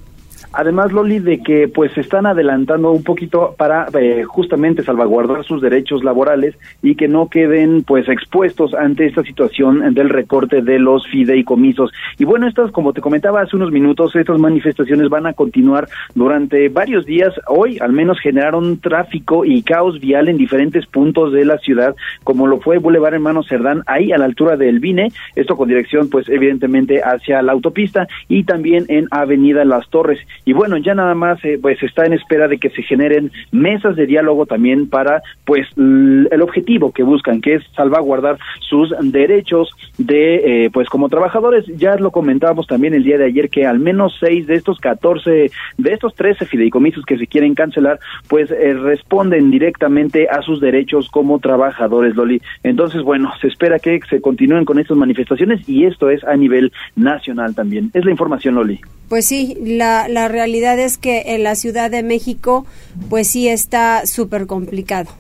Además, 0.53 0.93
Loli, 0.93 1.19
de 1.19 1.43
que 1.43 1.69
pues 1.69 1.93
se 1.93 2.01
están 2.01 2.27
adelantando 2.27 2.91
un 2.91 3.05
poquito 3.05 3.55
para 3.57 3.87
eh, 3.99 4.25
justamente 4.25 4.83
salvaguardar 4.83 5.45
sus 5.45 5.63
derechos 5.63 6.03
laborales 6.05 6.57
y 6.83 6.95
que 6.95 7.09
no 7.09 7.29
queden 7.29 7.85
pues 7.85 8.09
expuestos 8.09 8.75
ante 8.75 9.07
esta 9.07 9.23
situación 9.23 9.95
del 9.95 10.09
recorte 10.09 10.63
de 10.63 10.79
los 10.79 11.07
fideicomisos. 11.07 11.93
Y 12.19 12.25
bueno, 12.25 12.49
estas, 12.49 12.71
como 12.73 12.93
te 12.93 13.01
comentaba 13.01 13.43
hace 13.43 13.57
unos 13.57 13.71
minutos, 13.71 14.17
estas 14.17 14.39
manifestaciones 14.39 15.09
van 15.09 15.27
a 15.27 15.33
continuar 15.33 15.89
durante 16.15 16.69
varios 16.69 17.07
días. 17.07 17.33
Hoy 17.47 17.79
al 17.81 17.93
menos 17.93 18.19
generaron 18.21 18.79
tráfico 18.81 19.45
y 19.45 19.63
caos 19.63 20.01
vial 20.01 20.29
en 20.29 20.37
diferentes 20.37 20.87
puntos 20.87 21.33
de 21.33 21.45
la 21.45 21.59
ciudad, 21.59 21.95
como 22.25 22.47
lo 22.47 22.61
fue 22.61 22.79
Boulevard 22.79 23.15
Hermano 23.15 23.43
Cerdán, 23.43 23.83
ahí 23.87 24.13
a 24.13 24.19
la 24.19 24.25
altura 24.25 24.57
del 24.57 24.81
Vine, 24.81 25.13
esto 25.37 25.57
con 25.57 25.69
dirección 25.69 26.09
pues 26.11 26.29
evidentemente 26.29 27.03
hacia 27.03 27.43
la 27.43 27.53
autopista 27.53 28.09
y 28.29 28.45
también 28.45 28.87
en 28.89 29.07
Avenida 29.11 29.65
Las 29.65 29.89
Torres 29.91 30.19
y 30.45 30.53
bueno 30.53 30.77
ya 30.79 30.95
nada 30.95 31.15
más 31.15 31.45
eh, 31.45 31.59
pues 31.61 31.83
está 31.83 32.05
en 32.05 32.13
espera 32.13 32.49
de 32.49 32.59
que 32.59 32.71
se 32.71 32.83
generen 32.83 33.31
mesas 33.53 33.97
de 33.97 34.07
diálogo 34.07 34.47
también 34.47 34.89
para 34.89 35.23
pues 35.45 35.67
el 35.77 36.43
objetivo 36.43 36.93
que 36.93 37.03
buscan 37.03 37.41
que 37.41 37.55
es 37.55 37.63
salvaguardar 37.75 38.39
sus 38.61 38.95
derechos 39.03 39.71
de 39.99 40.65
eh, 40.65 40.71
pues 40.73 40.89
como 40.89 41.09
trabajadores. 41.09 41.65
Ya 41.77 41.97
lo 41.97 42.11
comentábamos 42.11 42.67
también 42.67 42.95
el 42.95 43.05
día 43.05 43.19
de 43.19 43.27
ayer 43.27 43.51
que 43.51 43.67
al 43.67 43.79
menos 43.79 44.17
seis 44.21 44.47
de 44.47 44.55
estos 44.55 44.79
14 44.79 45.51
de 45.79 45.93
estos 45.93 46.15
13 46.15 46.47
fideicomisos 46.47 47.05
que 47.05 47.19
se 47.19 47.27
quieren 47.27 47.55
cancelar 47.55 47.99
pues 48.29 48.51
eh, 48.51 48.75
responden 48.75 49.51
directamente 49.51 50.29
a 50.29 50.43
sus 50.43 50.61
derechos 50.61 51.09
como 51.11 51.39
trabajadores 51.39 52.15
Loli. 52.17 52.41
Entonces 52.63 53.03
bueno 53.03 53.33
se 53.41 53.49
espera 53.49 53.79
que 53.79 54.01
se 54.09 54.21
continúen 54.21 54.65
con 54.65 54.79
estas 54.79 54.97
manifestaciones 54.97 55.69
y 55.69 55.85
esto 55.85 56.11
es 56.11 56.23
a 56.25 56.37
nivel 56.37 56.73
nacional 56.97 57.55
también. 57.55 57.91
Es 57.95 58.05
la 58.05 58.11
información 58.11 58.55
Loli. 58.55 58.81
Pues 59.09 59.27
sí, 59.27 59.57
la, 59.61 60.09
la 60.09 60.20
realidad 60.29 60.79
es 60.79 60.99
que 60.99 61.35
en 61.35 61.43
la 61.43 61.55
Ciudad 61.55 61.91
de 61.91 62.03
México, 62.03 62.67
pues 63.09 63.29
sí 63.29 63.49
está 63.49 64.07
súper 64.07 64.47
complicado. 64.47 65.11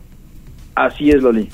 Así 0.74 1.10
es, 1.10 1.22
Loli. 1.22 1.48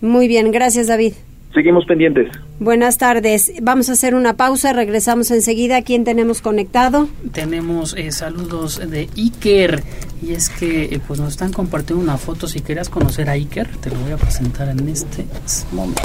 Muy 0.00 0.28
bien, 0.28 0.50
gracias 0.50 0.88
David. 0.88 1.14
Seguimos 1.54 1.84
pendientes. 1.84 2.28
Buenas 2.60 2.96
tardes. 2.96 3.52
Vamos 3.60 3.90
a 3.90 3.92
hacer 3.92 4.14
una 4.14 4.36
pausa, 4.36 4.72
regresamos 4.72 5.30
enseguida. 5.30 5.82
¿Quién 5.82 6.04
tenemos 6.04 6.40
conectado? 6.40 7.08
Tenemos 7.32 7.94
eh, 7.96 8.10
saludos 8.10 8.80
de 8.90 9.08
Iker 9.16 9.82
y 10.22 10.32
es 10.32 10.48
que 10.48 10.84
eh, 10.84 11.00
pues 11.06 11.20
nos 11.20 11.30
están 11.30 11.52
compartiendo 11.52 12.02
una 12.02 12.16
foto. 12.16 12.48
Si 12.48 12.60
querías 12.60 12.88
conocer 12.88 13.28
a 13.28 13.32
Iker, 13.32 13.68
te 13.76 13.90
lo 13.90 13.96
voy 13.96 14.12
a 14.12 14.16
presentar 14.16 14.68
en 14.70 14.88
este 14.88 15.26
momento. 15.72 16.00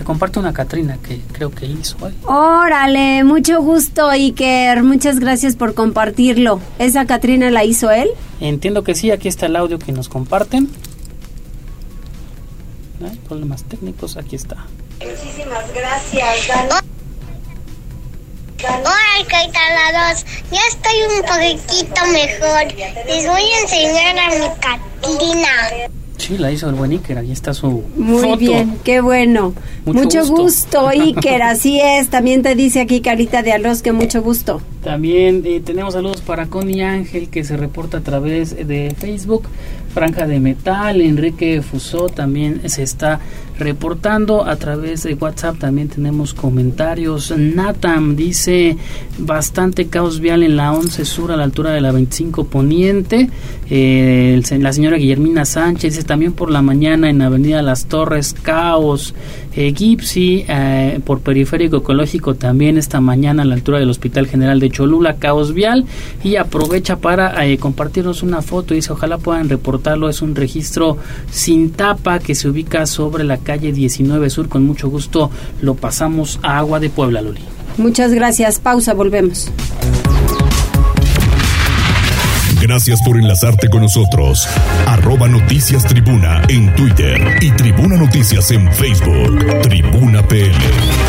Te 0.00 0.04
comparto 0.04 0.40
una 0.40 0.54
Catrina 0.54 0.96
que 1.06 1.20
creo 1.30 1.50
que 1.50 1.66
hizo 1.66 1.94
hoy. 2.00 2.14
Órale, 2.24 3.22
mucho 3.22 3.60
gusto 3.60 4.08
Iker, 4.08 4.82
muchas 4.82 5.20
gracias 5.20 5.56
por 5.56 5.74
compartirlo. 5.74 6.58
¿Esa 6.78 7.04
Catrina 7.04 7.50
la 7.50 7.64
hizo 7.64 7.90
él? 7.90 8.08
Entiendo 8.40 8.82
que 8.82 8.94
sí, 8.94 9.10
aquí 9.10 9.28
está 9.28 9.44
el 9.44 9.56
audio 9.56 9.78
que 9.78 9.92
nos 9.92 10.08
comparten. 10.08 10.70
Hay 13.04 13.14
problemas 13.28 13.62
técnicos, 13.64 14.16
aquí 14.16 14.36
está. 14.36 14.64
Muchísimas 15.06 15.70
gracias, 15.74 16.48
Dani. 16.48 16.86
Hola, 18.62 19.28
Caetalados. 19.28 20.24
Ya 20.50 20.60
estoy 20.70 20.94
un 21.14 21.26
poquitito 21.26 22.06
mejor. 22.06 22.74
Les 23.06 23.26
voy 23.26 23.42
a 23.42 23.60
enseñar 23.60 24.18
a 24.18 24.30
mi 24.30 24.48
Catrina. 24.60 25.90
Sí, 26.20 26.36
la 26.38 26.52
hizo 26.52 26.68
el 26.68 26.74
buen 26.74 26.90
Iker, 26.92 27.16
ahí 27.18 27.32
está 27.32 27.54
su 27.54 27.82
Muy 27.96 28.22
foto. 28.22 28.36
bien, 28.36 28.76
qué 28.84 29.00
bueno. 29.00 29.54
Mucho 29.86 30.00
Mucho, 30.02 30.18
gusto. 30.20 30.42
gusto, 30.82 30.88
Iker, 30.88 31.42
así 31.42 31.80
es. 31.80 32.08
También 32.08 32.42
te 32.42 32.54
dice 32.54 32.80
aquí 32.80 33.00
Carita 33.00 33.42
de 33.42 33.52
Arroz 33.52 33.80
que 33.80 33.92
mucho 33.92 34.22
gusto. 34.22 34.60
También 34.84 35.42
eh, 35.46 35.60
tenemos 35.64 35.94
saludos 35.94 36.20
para 36.20 36.46
Connie 36.46 36.82
Ángel 36.82 37.28
que 37.30 37.42
se 37.42 37.56
reporta 37.56 37.98
a 37.98 38.00
través 38.02 38.54
de 38.54 38.94
Facebook. 38.98 39.44
Franja 39.92 40.26
de 40.26 40.40
Metal, 40.40 41.00
Enrique 41.00 41.62
Fusó 41.62 42.08
también 42.08 42.68
se 42.68 42.82
está 42.82 43.20
reportando 43.60 44.44
a 44.44 44.56
través 44.56 45.04
de 45.04 45.14
WhatsApp. 45.14 45.58
También 45.58 45.88
tenemos 45.88 46.34
comentarios. 46.34 47.32
Natam 47.36 48.16
dice 48.16 48.76
bastante 49.18 49.86
caos 49.86 50.18
vial 50.18 50.42
en 50.42 50.56
la 50.56 50.72
11 50.72 51.04
Sur 51.04 51.30
a 51.30 51.36
la 51.36 51.44
altura 51.44 51.70
de 51.70 51.80
la 51.80 51.92
25 51.92 52.44
Poniente. 52.44 53.30
Eh, 53.68 54.40
la 54.58 54.72
señora 54.72 54.96
Guillermina 54.96 55.44
Sánchez 55.44 55.94
dice 55.94 56.06
también 56.06 56.32
por 56.32 56.50
la 56.50 56.62
mañana 56.62 57.08
en 57.10 57.22
Avenida 57.22 57.62
Las 57.62 57.86
Torres, 57.86 58.34
caos. 58.42 59.14
Eh, 59.54 59.74
Gipsy, 59.76 60.46
por 61.04 61.20
periférico 61.20 61.78
ecológico 61.78 62.34
también 62.34 62.78
esta 62.78 63.00
mañana 63.00 63.42
a 63.42 63.44
la 63.44 63.54
altura 63.54 63.80
del 63.80 63.90
Hospital 63.90 64.28
General 64.28 64.60
de 64.60 64.70
Cholula, 64.70 65.16
caos 65.16 65.52
vial. 65.52 65.84
Y 66.24 66.36
aprovecha 66.36 66.96
para 66.96 67.46
eh, 67.46 67.58
compartirnos 67.58 68.22
una 68.22 68.42
foto. 68.42 68.74
Dice, 68.74 68.92
ojalá 68.92 69.18
puedan 69.18 69.48
Es 70.10 70.20
un 70.20 70.34
registro 70.34 70.98
sin 71.30 71.72
tapa 71.72 72.18
que 72.18 72.34
se 72.34 72.48
ubica 72.48 72.84
sobre 72.84 73.24
la 73.24 73.38
calle 73.38 73.72
19 73.72 74.28
Sur. 74.28 74.48
Con 74.48 74.64
mucho 74.64 74.88
gusto 74.90 75.30
lo 75.62 75.74
pasamos 75.74 76.38
a 76.42 76.58
Agua 76.58 76.80
de 76.80 76.90
Puebla, 76.90 77.22
Luli. 77.22 77.40
Muchas 77.78 78.12
gracias. 78.12 78.58
Pausa, 78.58 78.92
volvemos. 78.92 79.50
Gracias 82.60 83.00
por 83.06 83.16
enlazarte 83.16 83.70
con 83.70 83.80
nosotros. 83.80 84.46
Arroba 84.86 85.28
Noticias 85.28 85.82
Tribuna 85.86 86.42
en 86.48 86.74
Twitter 86.76 87.38
y 87.40 87.50
Tribuna 87.52 87.96
Noticias 87.96 88.50
en 88.50 88.70
Facebook. 88.74 89.62
Tribuna 89.62 90.22
PM. 90.28 90.54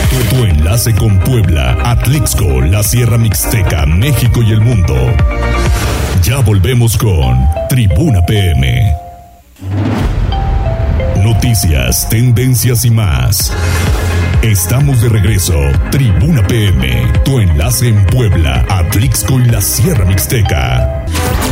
Tu, 0.09 0.35
tu 0.35 0.45
enlace 0.45 0.95
con 0.95 1.19
Puebla, 1.19 1.77
Atlixco, 1.83 2.61
la 2.61 2.81
Sierra 2.83 3.17
Mixteca, 3.17 3.85
México 3.85 4.41
y 4.41 4.51
el 4.51 4.61
mundo. 4.61 4.95
Ya 6.23 6.39
volvemos 6.39 6.97
con 6.97 7.35
Tribuna 7.67 8.23
PM. 8.25 8.93
Noticias, 11.23 12.07
tendencias 12.09 12.85
y 12.85 12.91
más. 12.91 13.51
Estamos 14.43 15.01
de 15.01 15.09
regreso. 15.09 15.57
Tribuna 15.89 16.45
PM, 16.47 17.07
tu 17.25 17.39
enlace 17.39 17.87
en 17.87 18.05
Puebla, 18.05 18.65
Atlixco 18.69 19.39
y 19.39 19.45
la 19.45 19.61
Sierra 19.61 20.05
Mixteca. 20.05 21.05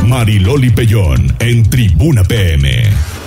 Mariloli 0.06 0.70
Pellón 0.70 1.36
en 1.40 1.68
Tribuna 1.70 2.24
PM. 2.24 3.19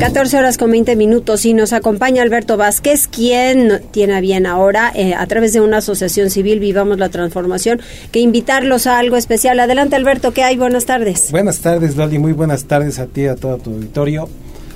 14 0.00 0.38
horas 0.38 0.56
con 0.56 0.70
20 0.70 0.96
minutos 0.96 1.44
y 1.44 1.52
nos 1.52 1.74
acompaña 1.74 2.22
Alberto 2.22 2.56
Vázquez, 2.56 3.06
quien 3.06 3.82
tiene 3.90 4.20
bien 4.22 4.46
ahora, 4.46 4.90
eh, 4.94 5.14
a 5.14 5.26
través 5.26 5.52
de 5.52 5.60
una 5.60 5.76
asociación 5.76 6.30
civil, 6.30 6.58
Vivamos 6.58 6.98
la 6.98 7.10
Transformación, 7.10 7.80
que 8.10 8.20
invitarlos 8.20 8.86
a 8.86 8.98
algo 8.98 9.16
especial. 9.16 9.60
Adelante 9.60 9.96
Alberto, 9.96 10.32
¿qué 10.32 10.42
hay? 10.42 10.56
Buenas 10.56 10.86
tardes. 10.86 11.30
Buenas 11.30 11.58
tardes 11.58 11.96
Loli, 11.96 12.18
muy 12.18 12.32
buenas 12.32 12.64
tardes 12.64 12.98
a 12.98 13.06
ti 13.06 13.26
a 13.26 13.36
todo 13.36 13.58
tu 13.58 13.70
auditorio. 13.70 14.28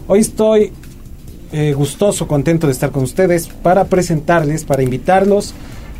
Hoy 0.09 0.21
estoy 0.21 0.73
eh, 1.53 1.73
gustoso, 1.73 2.29
contento 2.29 2.67
de 2.67 2.75
estar 2.75 2.91
con 2.91 3.05
ustedes 3.05 3.49
para 3.49 3.87
presentarles, 3.87 4.65
para 4.65 4.83
invitarlos 4.83 5.55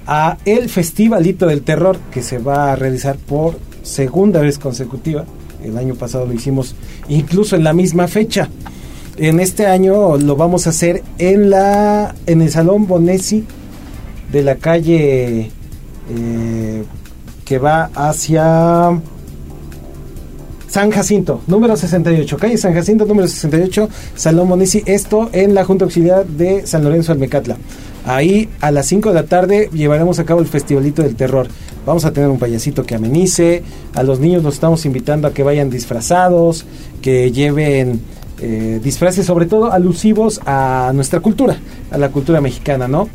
a 0.07 0.37
el 0.45 0.69
Festivalito 0.69 1.47
del 1.47 1.63
Terror 1.63 1.99
que 2.13 2.23
se 2.23 2.39
va 2.39 2.73
a 2.73 2.77
realizar 2.77 3.17
por 3.17 3.59
segunda 3.83 4.41
vez 4.41 4.59
consecutiva. 4.59 5.25
El 5.65 5.79
año 5.79 5.95
pasado 5.95 6.27
lo 6.27 6.33
hicimos 6.33 6.75
incluso 7.09 7.57
en 7.57 7.65
la 7.65 7.73
misma 7.73 8.07
fecha. 8.07 8.49
En 9.17 9.41
este 9.41 9.67
año 9.67 10.17
lo 10.17 10.37
vamos 10.37 10.67
a 10.67 10.71
hacer 10.71 11.03
en 11.19 11.51
la 11.51 12.15
en 12.27 12.43
el 12.43 12.51
Salón 12.51 12.87
Bonesi 12.87 13.45
de 14.31 14.43
la 14.43 14.57
calle 14.57 15.51
eh, 16.11 16.85
que 17.45 17.59
va 17.59 17.91
hacia 17.95 19.01
San 20.69 20.91
Jacinto, 20.91 21.41
número 21.47 21.77
68, 21.77 22.37
calle 22.37 22.59
San 22.59 22.75
Jacinto, 22.75 23.07
número 23.07 23.29
68, 23.29 23.89
Salón 24.17 24.49
Bonesi, 24.49 24.83
esto 24.87 25.31
en 25.33 25.55
la 25.55 25.65
Junta 25.65 25.85
Auxiliar 25.85 26.27
de 26.27 26.67
San 26.67 26.83
Lorenzo 26.83 27.13
Almecatla. 27.13 27.57
Ahí 28.05 28.49
a 28.61 28.71
las 28.73 28.87
5 28.87 29.11
de 29.11 29.15
la 29.15 29.25
tarde 29.27 29.71
llevaremos 29.73 30.19
a 30.19 30.25
cabo 30.25 30.41
el 30.41 30.47
Festivalito 30.47 31.03
del 31.03 31.15
Terror. 31.15 31.47
Vamos 31.87 32.05
a 32.05 32.13
tener 32.13 32.31
un 32.31 32.39
payasito 32.39 32.85
que 32.85 32.95
amenice, 32.95 33.63
a 33.95 34.03
los 34.03 34.21
niños 34.21 34.43
los 34.43 34.55
estamos 34.55 34.85
invitando 34.87 35.29
a 35.29 35.35
que 35.35 35.43
vayan 35.43 35.71
disfrazados, 35.71 36.65
que 37.03 37.31
lleven 37.31 38.01
eh, 38.41 38.81
disfraces 38.83 39.27
sobre 39.27 39.47
todo 39.47 39.73
alusivos 39.73 40.41
a 40.47 40.93
nuestra 40.95 41.21
cultura, 41.21 41.57
a 41.91 41.99
la 41.99 42.11
cultura 42.11 42.41
mexicana, 42.41 42.89
¿no? 42.89 43.09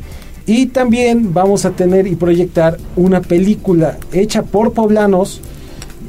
Y 0.45 0.67
también 0.67 1.33
vamos 1.33 1.65
a 1.65 1.71
tener 1.71 2.07
y 2.07 2.15
proyectar 2.15 2.77
una 2.95 3.21
película 3.21 3.97
hecha 4.11 4.43
por 4.43 4.73
poblanos 4.73 5.41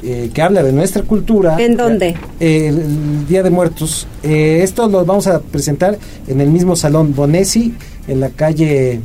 eh, 0.03 0.31
que 0.33 0.41
habla 0.41 0.63
de 0.63 0.73
nuestra 0.73 1.03
cultura. 1.03 1.61
¿En 1.61 1.77
dónde? 1.77 2.17
Eh, 2.41 2.69
el, 2.69 2.79
el 2.79 3.27
Día 3.29 3.43
de 3.43 3.51
Muertos. 3.51 4.07
Eh, 4.23 4.61
esto 4.63 4.89
lo 4.89 5.05
vamos 5.05 5.27
a 5.27 5.41
presentar 5.41 5.99
en 6.27 6.41
el 6.41 6.49
mismo 6.49 6.75
salón 6.75 7.15
Bonesi, 7.15 7.75
en 8.09 8.21
la 8.21 8.31
calle. 8.31 9.01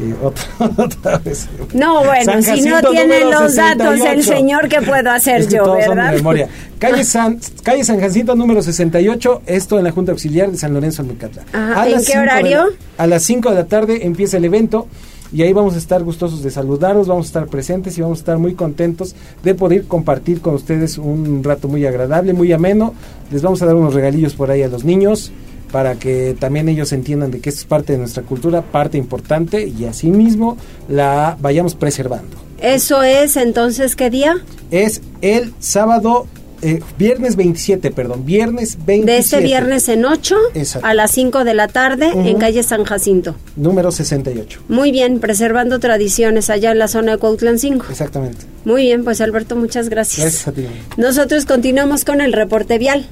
Eh, 0.00 0.14
otra, 0.22 0.44
otra 0.84 1.18
vez. 1.18 1.48
No, 1.72 2.04
bueno, 2.04 2.24
San 2.24 2.42
si 2.42 2.62
no 2.62 2.80
tiene 2.82 3.20
los 3.24 3.54
datos 3.54 3.94
el 3.94 4.22
68. 4.22 4.22
señor, 4.22 4.68
¿qué 4.68 4.80
puedo 4.82 5.10
hacer 5.10 5.42
Es 5.42 5.46
que 5.48 5.56
yo, 5.56 5.74
verdad? 5.74 6.12
memoria. 6.14 6.48
Calle 6.78 7.04
San, 7.04 7.38
calle 7.62 7.82
San 7.84 7.98
Jacinto 8.00 8.34
número 8.34 8.60
68, 8.62 9.42
esto 9.46 9.78
en 9.78 9.84
la 9.84 9.90
Junta 9.92 10.12
Auxiliar 10.12 10.50
de 10.50 10.58
San 10.58 10.74
Lorenzo 10.74 11.02
Almecatla. 11.02 11.44
Ajá, 11.52 11.82
A 11.82 11.86
¿en 11.86 11.92
las 11.92 12.04
qué 12.06 12.12
cinco 12.12 12.20
de 12.20 12.26
la- 12.26 12.32
horario? 12.32 12.64
a 12.98 13.06
las 13.06 13.22
5 13.22 13.48
de 13.50 13.54
la 13.54 13.64
tarde 13.66 14.06
empieza 14.06 14.36
el 14.36 14.44
evento 14.44 14.86
y 15.32 15.42
ahí 15.42 15.52
vamos 15.52 15.74
a 15.74 15.78
estar 15.78 16.02
gustosos 16.02 16.42
de 16.42 16.50
saludaros, 16.50 17.08
vamos 17.08 17.26
a 17.26 17.28
estar 17.28 17.46
presentes 17.46 17.96
y 17.96 18.02
vamos 18.02 18.18
a 18.18 18.20
estar 18.20 18.38
muy 18.38 18.54
contentos 18.54 19.16
de 19.42 19.54
poder 19.54 19.84
compartir 19.84 20.40
con 20.40 20.54
ustedes 20.54 20.98
un 20.98 21.42
rato 21.42 21.66
muy 21.68 21.86
agradable, 21.86 22.34
muy 22.34 22.52
ameno. 22.52 22.94
Les 23.32 23.40
vamos 23.42 23.60
a 23.62 23.66
dar 23.66 23.74
unos 23.74 23.94
regalillos 23.94 24.34
por 24.34 24.50
ahí 24.50 24.62
a 24.62 24.68
los 24.68 24.84
niños 24.84 25.32
para 25.74 25.96
que 25.96 26.36
también 26.38 26.68
ellos 26.68 26.92
entiendan 26.92 27.32
de 27.32 27.40
que 27.40 27.48
esto 27.48 27.62
es 27.62 27.66
parte 27.66 27.94
de 27.94 27.98
nuestra 27.98 28.22
cultura, 28.22 28.62
parte 28.62 28.96
importante 28.96 29.66
y 29.66 29.86
asimismo 29.86 30.56
la 30.88 31.36
vayamos 31.40 31.74
preservando. 31.74 32.36
Eso 32.60 33.02
es, 33.02 33.36
entonces, 33.36 33.96
¿qué 33.96 34.08
día? 34.08 34.36
Es 34.70 35.02
el 35.20 35.52
sábado, 35.58 36.28
eh, 36.62 36.78
viernes 36.96 37.34
27, 37.34 37.90
perdón, 37.90 38.24
viernes 38.24 38.78
27. 38.86 39.10
De 39.10 39.18
este 39.18 39.40
viernes 39.40 39.88
en 39.88 40.04
8 40.04 40.36
Exacto. 40.54 40.86
a 40.86 40.94
las 40.94 41.10
5 41.10 41.42
de 41.42 41.54
la 41.54 41.66
tarde 41.66 42.08
en 42.14 42.38
calle 42.38 42.62
San 42.62 42.84
Jacinto. 42.84 43.34
Número 43.56 43.90
68. 43.90 44.60
Muy 44.68 44.92
bien, 44.92 45.18
preservando 45.18 45.80
tradiciones 45.80 46.50
allá 46.50 46.70
en 46.70 46.78
la 46.78 46.86
zona 46.86 47.10
de 47.10 47.18
Cuautlán 47.18 47.58
5. 47.58 47.86
Exactamente. 47.90 48.46
Muy 48.64 48.82
bien, 48.82 49.02
pues 49.02 49.20
Alberto, 49.20 49.56
muchas 49.56 49.88
gracias. 49.88 50.20
Gracias 50.20 50.46
a 50.46 50.52
ti. 50.52 50.66
Nosotros 50.98 51.46
continuamos 51.46 52.04
con 52.04 52.20
el 52.20 52.32
reporte 52.32 52.78
vial. 52.78 53.08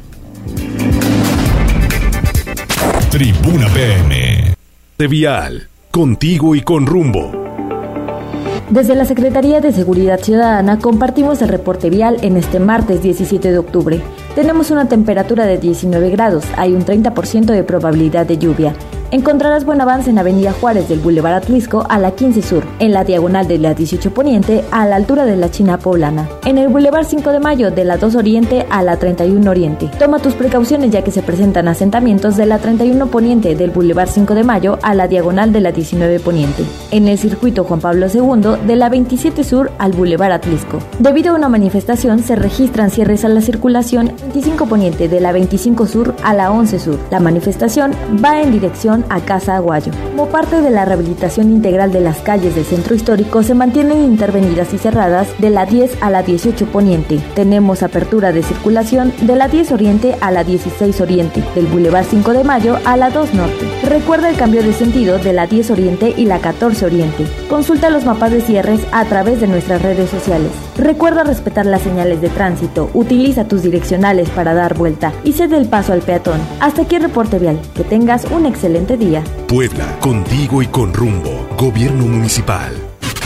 Tribuna 3.12 3.68
PM. 3.74 4.54
De 4.96 5.06
Vial, 5.06 5.68
contigo 5.90 6.54
y 6.54 6.62
con 6.62 6.86
rumbo. 6.86 7.30
Desde 8.70 8.94
la 8.94 9.04
Secretaría 9.04 9.60
de 9.60 9.70
Seguridad 9.70 10.18
Ciudadana 10.18 10.78
compartimos 10.78 11.42
el 11.42 11.50
reporte 11.50 11.90
vial 11.90 12.16
en 12.22 12.38
este 12.38 12.58
martes 12.58 13.02
17 13.02 13.52
de 13.52 13.58
octubre. 13.58 14.00
Tenemos 14.34 14.70
una 14.70 14.88
temperatura 14.88 15.44
de 15.44 15.58
19 15.58 16.08
grados, 16.08 16.46
hay 16.56 16.72
un 16.72 16.86
30% 16.86 17.52
de 17.52 17.62
probabilidad 17.64 18.24
de 18.24 18.38
lluvia. 18.38 18.72
Encontrarás 19.12 19.66
buen 19.66 19.78
avance 19.78 20.08
en 20.08 20.16
Avenida 20.16 20.54
Juárez 20.54 20.88
del 20.88 20.98
Boulevard 20.98 21.34
Atlisco 21.34 21.84
a 21.86 21.98
la 21.98 22.12
15 22.12 22.40
Sur, 22.40 22.64
en 22.78 22.92
la 22.92 23.04
diagonal 23.04 23.46
de 23.46 23.58
la 23.58 23.74
18 23.74 24.14
Poniente 24.14 24.64
a 24.70 24.86
la 24.86 24.96
altura 24.96 25.26
de 25.26 25.36
la 25.36 25.50
China 25.50 25.76
Poblana, 25.78 26.30
en 26.46 26.56
el 26.56 26.68
Boulevard 26.68 27.04
5 27.04 27.30
de 27.30 27.38
Mayo 27.38 27.70
de 27.70 27.84
la 27.84 27.98
2 27.98 28.14
Oriente 28.14 28.64
a 28.70 28.82
la 28.82 28.96
31 28.96 29.50
Oriente. 29.50 29.90
Toma 29.98 30.18
tus 30.18 30.32
precauciones 30.32 30.92
ya 30.92 31.04
que 31.04 31.10
se 31.10 31.20
presentan 31.20 31.68
asentamientos 31.68 32.38
de 32.38 32.46
la 32.46 32.56
31 32.58 33.08
Poniente 33.08 33.54
del 33.54 33.70
Boulevard 33.70 34.08
5 34.08 34.34
de 34.34 34.44
Mayo 34.44 34.78
a 34.80 34.94
la 34.94 35.08
diagonal 35.08 35.52
de 35.52 35.60
la 35.60 35.72
19 35.72 36.18
Poniente, 36.18 36.64
en 36.90 37.06
el 37.06 37.18
circuito 37.18 37.64
Juan 37.64 37.80
Pablo 37.80 38.06
II 38.06 38.66
de 38.66 38.76
la 38.76 38.88
27 38.88 39.44
Sur 39.44 39.72
al 39.76 39.92
Boulevard 39.92 40.32
Atlisco. 40.32 40.78
Debido 41.00 41.34
a 41.34 41.36
una 41.36 41.50
manifestación 41.50 42.20
se 42.20 42.34
registran 42.34 42.90
cierres 42.90 43.26
a 43.26 43.28
la 43.28 43.42
circulación 43.42 44.14
25 44.22 44.64
Poniente 44.64 45.08
de 45.10 45.20
la 45.20 45.32
25 45.32 45.86
Sur 45.86 46.14
a 46.24 46.32
la 46.32 46.50
11 46.50 46.78
Sur. 46.78 46.98
La 47.10 47.20
manifestación 47.20 47.92
va 48.24 48.40
en 48.40 48.52
dirección 48.52 49.01
a 49.08 49.20
Casa 49.20 49.56
Aguayo. 49.56 49.92
Como 50.10 50.28
parte 50.28 50.60
de 50.60 50.70
la 50.70 50.84
rehabilitación 50.84 51.50
integral 51.50 51.92
de 51.92 52.00
las 52.00 52.18
calles 52.18 52.54
del 52.54 52.64
centro 52.64 52.94
histórico 52.94 53.42
se 53.42 53.54
mantienen 53.54 54.04
intervenidas 54.04 54.72
y 54.74 54.78
cerradas 54.78 55.28
de 55.38 55.50
la 55.50 55.66
10 55.66 55.98
a 56.00 56.10
la 56.10 56.22
18 56.22 56.66
Poniente. 56.66 57.20
Tenemos 57.34 57.82
apertura 57.82 58.32
de 58.32 58.42
circulación 58.42 59.12
de 59.22 59.36
la 59.36 59.48
10 59.48 59.72
Oriente 59.72 60.16
a 60.20 60.30
la 60.30 60.44
16 60.44 61.00
Oriente, 61.00 61.42
del 61.54 61.66
Boulevard 61.66 62.06
5 62.08 62.32
de 62.32 62.44
Mayo 62.44 62.78
a 62.84 62.96
la 62.96 63.10
2 63.10 63.34
Norte. 63.34 63.68
Recuerda 63.88 64.30
el 64.30 64.36
cambio 64.36 64.62
de 64.62 64.72
sentido 64.72 65.18
de 65.18 65.32
la 65.32 65.46
10 65.46 65.70
Oriente 65.70 66.14
y 66.16 66.24
la 66.24 66.38
14 66.38 66.86
Oriente. 66.86 67.26
Consulta 67.48 67.90
los 67.90 68.04
mapas 68.04 68.30
de 68.30 68.40
cierres 68.40 68.80
a 68.92 69.04
través 69.04 69.40
de 69.40 69.46
nuestras 69.46 69.82
redes 69.82 70.10
sociales. 70.10 70.50
Recuerda 70.76 71.24
respetar 71.24 71.66
las 71.66 71.82
señales 71.82 72.20
de 72.20 72.28
tránsito, 72.28 72.90
utiliza 72.94 73.44
tus 73.44 73.62
direccionales 73.62 74.30
para 74.30 74.54
dar 74.54 74.74
vuelta 74.74 75.12
y 75.24 75.32
cede 75.32 75.56
el 75.56 75.66
paso 75.66 75.92
al 75.92 76.00
peatón. 76.00 76.40
Hasta 76.60 76.82
aquí 76.82 76.96
el 76.96 77.02
reporte 77.02 77.38
vial. 77.38 77.60
Que 77.74 77.84
tengas 77.84 78.24
un 78.30 78.46
excelente 78.46 78.91
día. 78.96 79.24
Puebla, 79.48 79.98
contigo 80.00 80.62
y 80.62 80.66
con 80.66 80.92
rumbo. 80.92 81.48
Gobierno 81.56 82.06
municipal. 82.06 82.72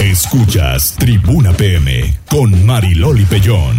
Escuchas 0.01 0.95
Tribuna 0.99 1.53
PM 1.53 2.19
con 2.31 2.67
Mariloli 2.67 3.25
Pellón. 3.25 3.77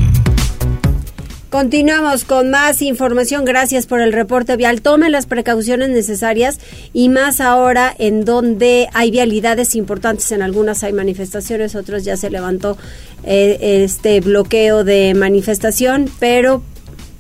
Continuamos 1.50 2.26
con 2.26 2.50
más 2.50 2.82
información. 2.82 3.46
Gracias 3.46 3.86
por 3.86 4.02
el 4.02 4.12
reporte 4.12 4.58
vial. 4.58 4.82
Tome 4.82 5.10
las 5.10 5.28
precauciones 5.28 5.90
necesarias 5.90 6.60
y 6.92 7.08
más 7.08 7.40
ahora 7.40 7.96
en 7.98 8.26
donde 8.26 8.90
hay 8.94 9.12
vialidades 9.12 9.74
importantes. 9.76 10.32
En 10.34 10.42
algunas 10.42 10.84
hay 10.84 10.92
manifestaciones, 10.92 11.76
otros 11.76 12.04
ya 12.04 12.18
se 12.18 12.30
levantó 12.30 12.78
eh, 13.24 13.84
este 13.84 14.20
bloqueo 14.20 14.84
de 14.84 15.14
manifestación, 15.14 16.12
pero 16.20 16.64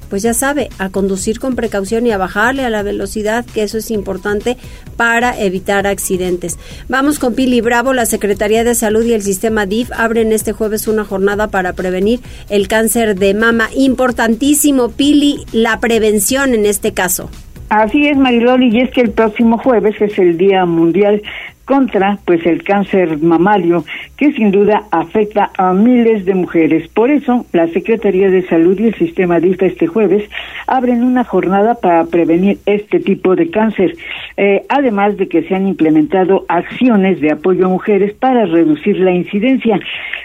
pues 0.10 0.24
ya 0.24 0.34
sabe, 0.34 0.70
a 0.80 0.89
conducir 0.89 1.39
con 1.39 1.56
precaución 1.56 2.06
y 2.08 2.12
a 2.12 2.17
bajarle 2.17 2.65
a 2.65 2.70
la 2.70 2.84
velocidad, 2.84 3.46
que 3.46 3.63
eso 3.63 3.78
es 3.78 3.91
importante 3.91 4.58
para 4.96 5.39
evitar 5.39 5.88
accidentes. 5.88 6.58
Vamos 6.89 7.20
con 7.20 7.36
Pili 7.36 7.62
Bravo, 7.62 7.93
la 7.93 8.06
Secretaría 8.06 8.63
de 8.63 8.76
Salud 8.76 9.06
y 9.06 9.13
el 9.13 9.22
Sistema 9.22 9.65
DIF 9.65 9.91
abren 9.91 10.32
este 10.32 10.54
jueves 10.54 10.88
una 10.88 11.04
jornada 11.04 11.48
para 11.48 11.74
prevenir 11.74 12.20
el 12.50 12.67
cáncer 12.67 13.15
de 13.15 13.34
mama. 13.34 13.70
Importantísimo, 13.76 14.89
Pili, 14.89 15.46
la 15.52 15.80
prevención 15.80 16.54
en 16.54 16.65
este 16.65 16.93
caso. 16.93 17.30
Así 17.70 18.08
es, 18.08 18.15
Mariloli, 18.17 18.70
y 18.70 18.80
es 18.80 18.91
que 18.91 19.02
el 19.02 19.12
próximo 19.12 19.58
jueves 19.58 20.00
es 20.00 20.17
el 20.17 20.38
Día 20.38 20.65
Mundial 20.65 21.22
contra 21.67 22.17
pues 22.23 22.45
el 22.45 22.63
cáncer 22.63 23.21
mamario 23.21 23.84
que 24.15 24.32
sin 24.32 24.51
duda 24.51 24.84
afecta 24.89 25.51
a 25.58 25.73
miles 25.73 26.25
de 26.25 26.34
mujeres. 26.34 26.88
Por 26.88 27.12
eso, 27.12 27.45
la 27.51 27.67
Secretaría 27.67 28.30
de 28.30 28.47
Salud 28.47 28.80
y 28.80 28.88
el 28.88 28.95
Sistema 28.95 29.41
DIF 29.41 29.62
este 29.62 29.86
jueves 29.86 30.23
abren 30.65 31.03
una 31.03 31.25
jornada 31.25 31.75
para 31.75 32.06
prevenir 32.06 32.58
este 32.65 32.99
tipo 33.01 33.36
de 33.36 33.51
cáncer, 33.51 33.95
eh, 34.38 34.63
además 34.69 35.17
de 35.17 35.27
que 35.27 35.43
se 35.43 35.56
han 35.56 35.67
implementado 35.67 36.45
acciones 36.47 37.19
de 37.19 37.34
apoyo 37.34 37.65
a 37.65 37.69
mujeres 37.69 38.13
para 38.13 38.45
reducir 38.45 38.97
la 38.99 39.12
incidencia. 39.12 39.77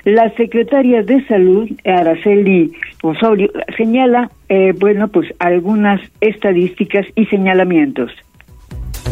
La 0.05 0.31
Secretaria 0.37 1.03
de 1.03 1.27
Salud, 1.27 1.69
Araceli 1.85 2.73
Osorio, 3.03 3.51
señala, 3.77 4.31
eh, 4.49 4.73
bueno, 4.79 5.09
pues 5.09 5.35
algunas 5.41 6.01
estadísticas 6.21 7.05
y 7.17 7.27
señalamientos. 7.27 8.13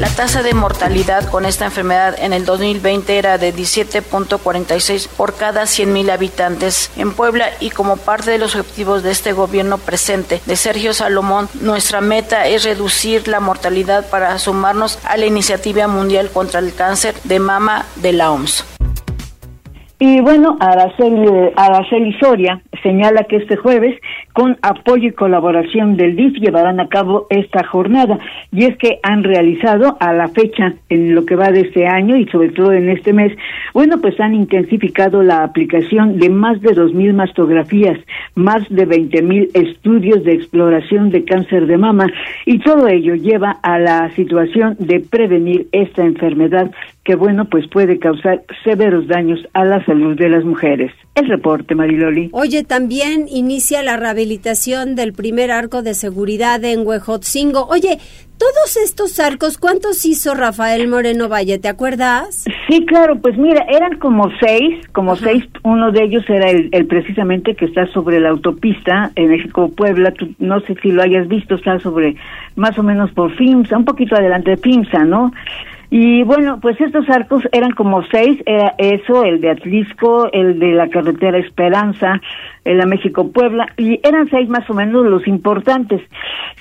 La 0.00 0.08
tasa 0.08 0.42
de 0.42 0.54
mortalidad 0.54 1.28
con 1.28 1.44
esta 1.44 1.66
enfermedad 1.66 2.14
en 2.18 2.32
el 2.32 2.46
2020 2.46 3.18
era 3.18 3.36
de 3.36 3.54
17.46 3.54 5.14
por 5.14 5.36
cada 5.36 5.64
100.000 5.64 6.10
habitantes 6.10 6.90
en 6.96 7.12
Puebla 7.12 7.48
y 7.60 7.68
como 7.68 7.98
parte 7.98 8.30
de 8.30 8.38
los 8.38 8.56
objetivos 8.56 9.02
de 9.02 9.10
este 9.10 9.32
gobierno 9.32 9.76
presente 9.76 10.40
de 10.46 10.56
Sergio 10.56 10.94
Salomón, 10.94 11.50
nuestra 11.60 12.00
meta 12.00 12.46
es 12.46 12.64
reducir 12.64 13.28
la 13.28 13.40
mortalidad 13.40 14.08
para 14.08 14.38
sumarnos 14.38 14.98
a 15.04 15.18
la 15.18 15.26
iniciativa 15.26 15.86
mundial 15.86 16.30
contra 16.30 16.60
el 16.60 16.74
cáncer 16.74 17.14
de 17.24 17.38
mama 17.38 17.84
de 17.96 18.14
la 18.14 18.32
OMS. 18.32 18.64
Y 19.98 20.22
bueno, 20.22 20.56
Araceli, 20.60 21.52
Araceli 21.56 22.18
Soria 22.18 22.62
señala 22.82 23.24
que 23.24 23.36
este 23.36 23.56
jueves, 23.56 24.00
con 24.40 24.56
apoyo 24.62 25.08
y 25.08 25.12
colaboración 25.12 25.98
del 25.98 26.16
DIF, 26.16 26.38
llevarán 26.38 26.80
a 26.80 26.88
cabo 26.88 27.26
esta 27.28 27.62
jornada. 27.62 28.18
Y 28.50 28.64
es 28.64 28.74
que 28.78 28.98
han 29.02 29.22
realizado 29.22 29.98
a 30.00 30.14
la 30.14 30.28
fecha, 30.28 30.76
en 30.88 31.14
lo 31.14 31.26
que 31.26 31.36
va 31.36 31.50
de 31.50 31.60
este 31.60 31.86
año 31.86 32.16
y 32.16 32.24
sobre 32.28 32.48
todo 32.48 32.72
en 32.72 32.88
este 32.88 33.12
mes, 33.12 33.36
bueno, 33.74 34.00
pues 34.00 34.18
han 34.18 34.32
intensificado 34.32 35.22
la 35.22 35.44
aplicación 35.44 36.18
de 36.18 36.30
más 36.30 36.58
de 36.62 36.72
dos 36.72 36.94
mil 36.94 37.12
mastografías, 37.12 37.98
más 38.34 38.66
de 38.70 38.86
veinte 38.86 39.20
mil 39.20 39.50
estudios 39.52 40.24
de 40.24 40.32
exploración 40.32 41.10
de 41.10 41.22
cáncer 41.22 41.66
de 41.66 41.76
mama, 41.76 42.06
y 42.46 42.60
todo 42.60 42.88
ello 42.88 43.16
lleva 43.16 43.58
a 43.62 43.78
la 43.78 44.08
situación 44.12 44.74
de 44.78 45.00
prevenir 45.00 45.66
esta 45.72 46.02
enfermedad 46.02 46.70
que 47.04 47.14
bueno, 47.14 47.46
pues 47.46 47.66
puede 47.68 47.98
causar 47.98 48.42
severos 48.64 49.06
daños 49.06 49.40
a 49.52 49.64
la 49.64 49.84
salud 49.84 50.16
de 50.16 50.28
las 50.28 50.44
mujeres. 50.44 50.92
El 51.14 51.26
reporte, 51.28 51.74
Mariloli. 51.74 52.30
Oye, 52.32 52.62
también 52.62 53.26
inicia 53.28 53.82
la 53.82 53.96
rehabilitación 53.96 54.94
del 54.94 55.12
primer 55.12 55.50
arco 55.50 55.82
de 55.82 55.94
seguridad 55.94 56.64
en 56.64 56.86
Huejotzingo. 56.86 57.66
Oye, 57.66 57.98
todos 58.38 58.76
estos 58.82 59.18
arcos, 59.18 59.58
¿cuántos 59.58 60.06
hizo 60.06 60.34
Rafael 60.34 60.88
Moreno 60.88 61.28
Valle? 61.28 61.58
¿Te 61.58 61.68
acuerdas? 61.68 62.44
Sí, 62.68 62.86
claro, 62.86 63.18
pues 63.20 63.36
mira, 63.36 63.66
eran 63.68 63.98
como 63.98 64.30
seis, 64.40 64.86
como 64.92 65.16
seis. 65.16 65.44
Uno 65.64 65.90
de 65.90 66.04
ellos 66.04 66.24
era 66.28 66.48
el, 66.48 66.68
el, 66.72 66.86
precisamente 66.86 67.54
que 67.54 67.66
está 67.66 67.86
sobre 67.88 68.20
la 68.20 68.30
autopista 68.30 69.10
en 69.16 69.28
México-Puebla. 69.28 70.14
No 70.38 70.60
sé 70.60 70.74
si 70.80 70.90
lo 70.90 71.02
hayas 71.02 71.28
visto, 71.28 71.56
está 71.56 71.80
sobre 71.80 72.16
más 72.54 72.78
o 72.78 72.82
menos 72.82 73.10
por 73.12 73.36
FIMSA, 73.36 73.76
un 73.76 73.84
poquito 73.84 74.14
adelante 74.14 74.52
de 74.52 74.56
FIMSA, 74.56 75.04
¿no? 75.04 75.32
Y 75.90 76.22
bueno, 76.22 76.60
pues 76.60 76.80
estos 76.80 77.08
arcos 77.10 77.42
eran 77.50 77.72
como 77.72 78.04
seis, 78.12 78.40
era 78.46 78.76
eso, 78.78 79.24
el 79.24 79.40
de 79.40 79.50
Atlisco, 79.50 80.30
el 80.32 80.60
de 80.60 80.72
la 80.72 80.88
carretera 80.88 81.38
Esperanza, 81.38 82.20
el 82.64 82.78
de 82.78 82.86
México-Puebla, 82.86 83.66
y 83.76 84.00
eran 84.02 84.28
seis 84.30 84.48
más 84.48 84.68
o 84.68 84.74
menos 84.74 85.06
los 85.06 85.26
importantes. 85.26 86.00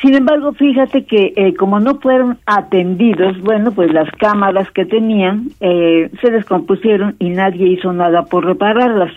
Sin 0.01 0.15
embargo, 0.15 0.53
fíjate 0.53 1.05
que 1.05 1.33
eh, 1.35 1.53
como 1.55 1.79
no 1.79 1.99
fueron 1.99 2.37
atendidos, 2.45 3.39
bueno, 3.41 3.71
pues 3.71 3.91
las 3.93 4.09
cámaras 4.11 4.69
que 4.71 4.85
tenían 4.85 5.49
eh, 5.59 6.09
se 6.21 6.31
descompusieron 6.31 7.15
y 7.19 7.29
nadie 7.29 7.67
hizo 7.67 7.91
nada 7.91 8.23
por 8.23 8.45
repararlas. 8.45 9.11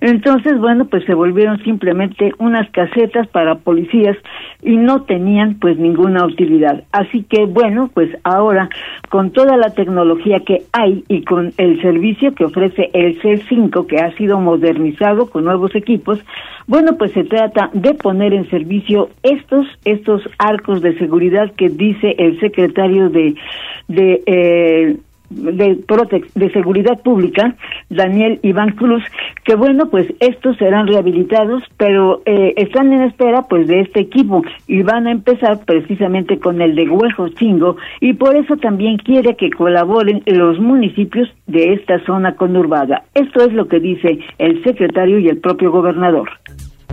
Entonces, 0.00 0.58
bueno, 0.58 0.86
pues 0.86 1.04
se 1.04 1.14
volvieron 1.14 1.62
simplemente 1.62 2.32
unas 2.38 2.68
casetas 2.70 3.28
para 3.28 3.54
policías 3.54 4.16
y 4.60 4.76
no 4.76 5.02
tenían 5.02 5.60
pues 5.60 5.78
ninguna 5.78 6.24
utilidad. 6.26 6.82
Así 6.90 7.22
que, 7.22 7.44
bueno, 7.44 7.88
pues 7.94 8.10
ahora 8.24 8.68
con 9.10 9.30
toda 9.30 9.56
la 9.56 9.70
tecnología 9.74 10.40
que 10.40 10.62
hay 10.72 11.04
y 11.06 11.22
con 11.22 11.52
el 11.56 11.80
servicio 11.82 12.34
que 12.34 12.46
ofrece 12.46 12.90
el 12.94 13.20
C5 13.20 13.86
que 13.86 13.98
ha 13.98 14.10
sido 14.16 14.40
modernizado 14.40 15.30
con 15.30 15.44
nuevos 15.44 15.74
equipos, 15.76 16.18
bueno, 16.66 16.96
pues 16.96 17.12
se 17.12 17.24
trata 17.24 17.70
de 17.72 17.94
poner 17.94 18.32
en 18.34 18.48
servicio 18.50 19.10
estos 19.22 19.66
estos 19.84 20.22
arcos 20.38 20.80
de 20.80 20.96
seguridad 20.98 21.52
que 21.52 21.68
dice 21.68 22.14
el 22.18 22.38
secretario 22.40 23.08
de 23.10 23.34
de 23.88 24.22
eh, 24.26 24.96
de, 25.34 25.84
de 26.34 26.52
Seguridad 26.52 27.00
Pública, 27.02 27.54
Daniel 27.90 28.38
Iván 28.42 28.72
Cruz, 28.72 29.02
que 29.44 29.54
bueno, 29.54 29.90
pues 29.90 30.06
estos 30.20 30.56
serán 30.56 30.86
rehabilitados, 30.86 31.62
pero 31.76 32.22
eh, 32.26 32.54
están 32.56 32.92
en 32.92 33.02
espera 33.02 33.42
pues 33.48 33.66
de 33.66 33.80
este 33.80 34.00
equipo 34.00 34.42
y 34.66 34.82
van 34.82 35.06
a 35.06 35.12
empezar 35.12 35.64
precisamente 35.64 36.38
con 36.38 36.60
el 36.60 36.74
de 36.74 36.88
Huejo 36.88 37.28
Chingo 37.28 37.76
y 38.00 38.14
por 38.14 38.36
eso 38.36 38.56
también 38.56 38.98
quiere 38.98 39.36
que 39.36 39.50
colaboren 39.50 40.22
los 40.26 40.58
municipios 40.58 41.28
de 41.46 41.74
esta 41.74 42.04
zona 42.04 42.36
conurbada. 42.36 43.04
Esto 43.14 43.44
es 43.44 43.52
lo 43.52 43.68
que 43.68 43.80
dice 43.80 44.18
el 44.38 44.62
secretario 44.62 45.18
y 45.18 45.28
el 45.28 45.38
propio 45.38 45.70
gobernador 45.70 46.28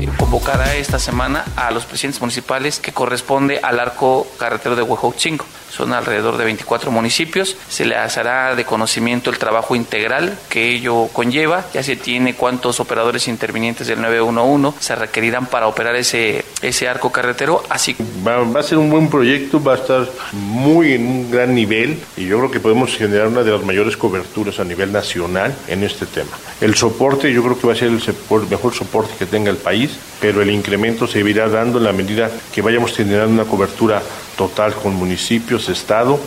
convocará 0.07 0.75
esta 0.75 0.99
semana 0.99 1.45
a 1.55 1.71
los 1.71 1.85
presidentes 1.85 2.21
municipales 2.21 2.79
que 2.79 2.91
corresponde 2.91 3.59
al 3.61 3.79
arco 3.79 4.27
carretero 4.37 4.75
de 4.75 4.81
Huejotzingo 4.81 5.45
son 5.69 5.93
alrededor 5.93 6.37
de 6.37 6.45
24 6.45 6.91
municipios. 6.91 7.55
Se 7.69 7.85
les 7.85 8.17
hará 8.17 8.55
de 8.55 8.65
conocimiento 8.65 9.29
el 9.29 9.37
trabajo 9.37 9.75
integral 9.75 10.37
que 10.49 10.73
ello 10.73 11.07
conlleva. 11.13 11.65
Ya 11.73 11.83
se 11.83 11.95
tiene 11.95 12.35
cuántos 12.35 12.79
operadores 12.79 13.27
intervinientes 13.27 13.87
del 13.87 14.01
911 14.01 14.77
se 14.79 14.95
requerirán 14.95 15.45
para 15.45 15.67
operar 15.67 15.95
ese, 15.95 16.43
ese 16.61 16.87
arco 16.87 17.11
carretero. 17.11 17.63
Así 17.69 17.95
va, 18.27 18.59
a 18.59 18.63
ser 18.63 18.77
un 18.77 18.89
buen 18.89 19.09
proyecto, 19.09 19.61
va 19.63 19.73
a 19.73 19.77
estar 19.77 20.07
muy 20.33 20.93
en 20.93 21.05
un 21.05 21.31
gran 21.31 21.53
nivel 21.53 21.99
y 22.17 22.25
yo 22.25 22.39
creo 22.39 22.51
que 22.51 22.59
podemos 22.59 22.95
generar 22.97 23.27
una 23.27 23.43
de 23.43 23.51
las 23.51 23.63
mayores 23.63 23.95
coberturas 23.95 24.59
a 24.59 24.63
nivel 24.63 24.91
nacional 24.91 25.55
en 25.67 25.83
este 25.83 26.05
tema. 26.05 26.31
El 26.61 26.75
soporte 26.75 27.31
yo 27.31 27.43
creo 27.43 27.59
que 27.59 27.67
va 27.67 27.73
a 27.73 27.75
ser 27.75 27.89
el 27.89 28.01
mejor 28.49 28.73
soporte 28.73 29.13
que 29.17 29.25
tenga 29.25 29.49
el 29.49 29.57
país, 29.57 29.88
pero 30.21 30.41
el 30.41 30.49
incremento 30.49 31.07
se 31.07 31.19
irá 31.27 31.47
dando 31.47 31.77
en 31.77 31.85
la 31.85 31.93
medida 31.93 32.29
que 32.53 32.61
vayamos 32.61 32.95
generando 32.95 33.41
una 33.41 33.49
cobertura 33.49 34.01
total 34.37 34.73
con 34.73 34.95
municipios, 34.95 35.69
estado. 35.69 36.19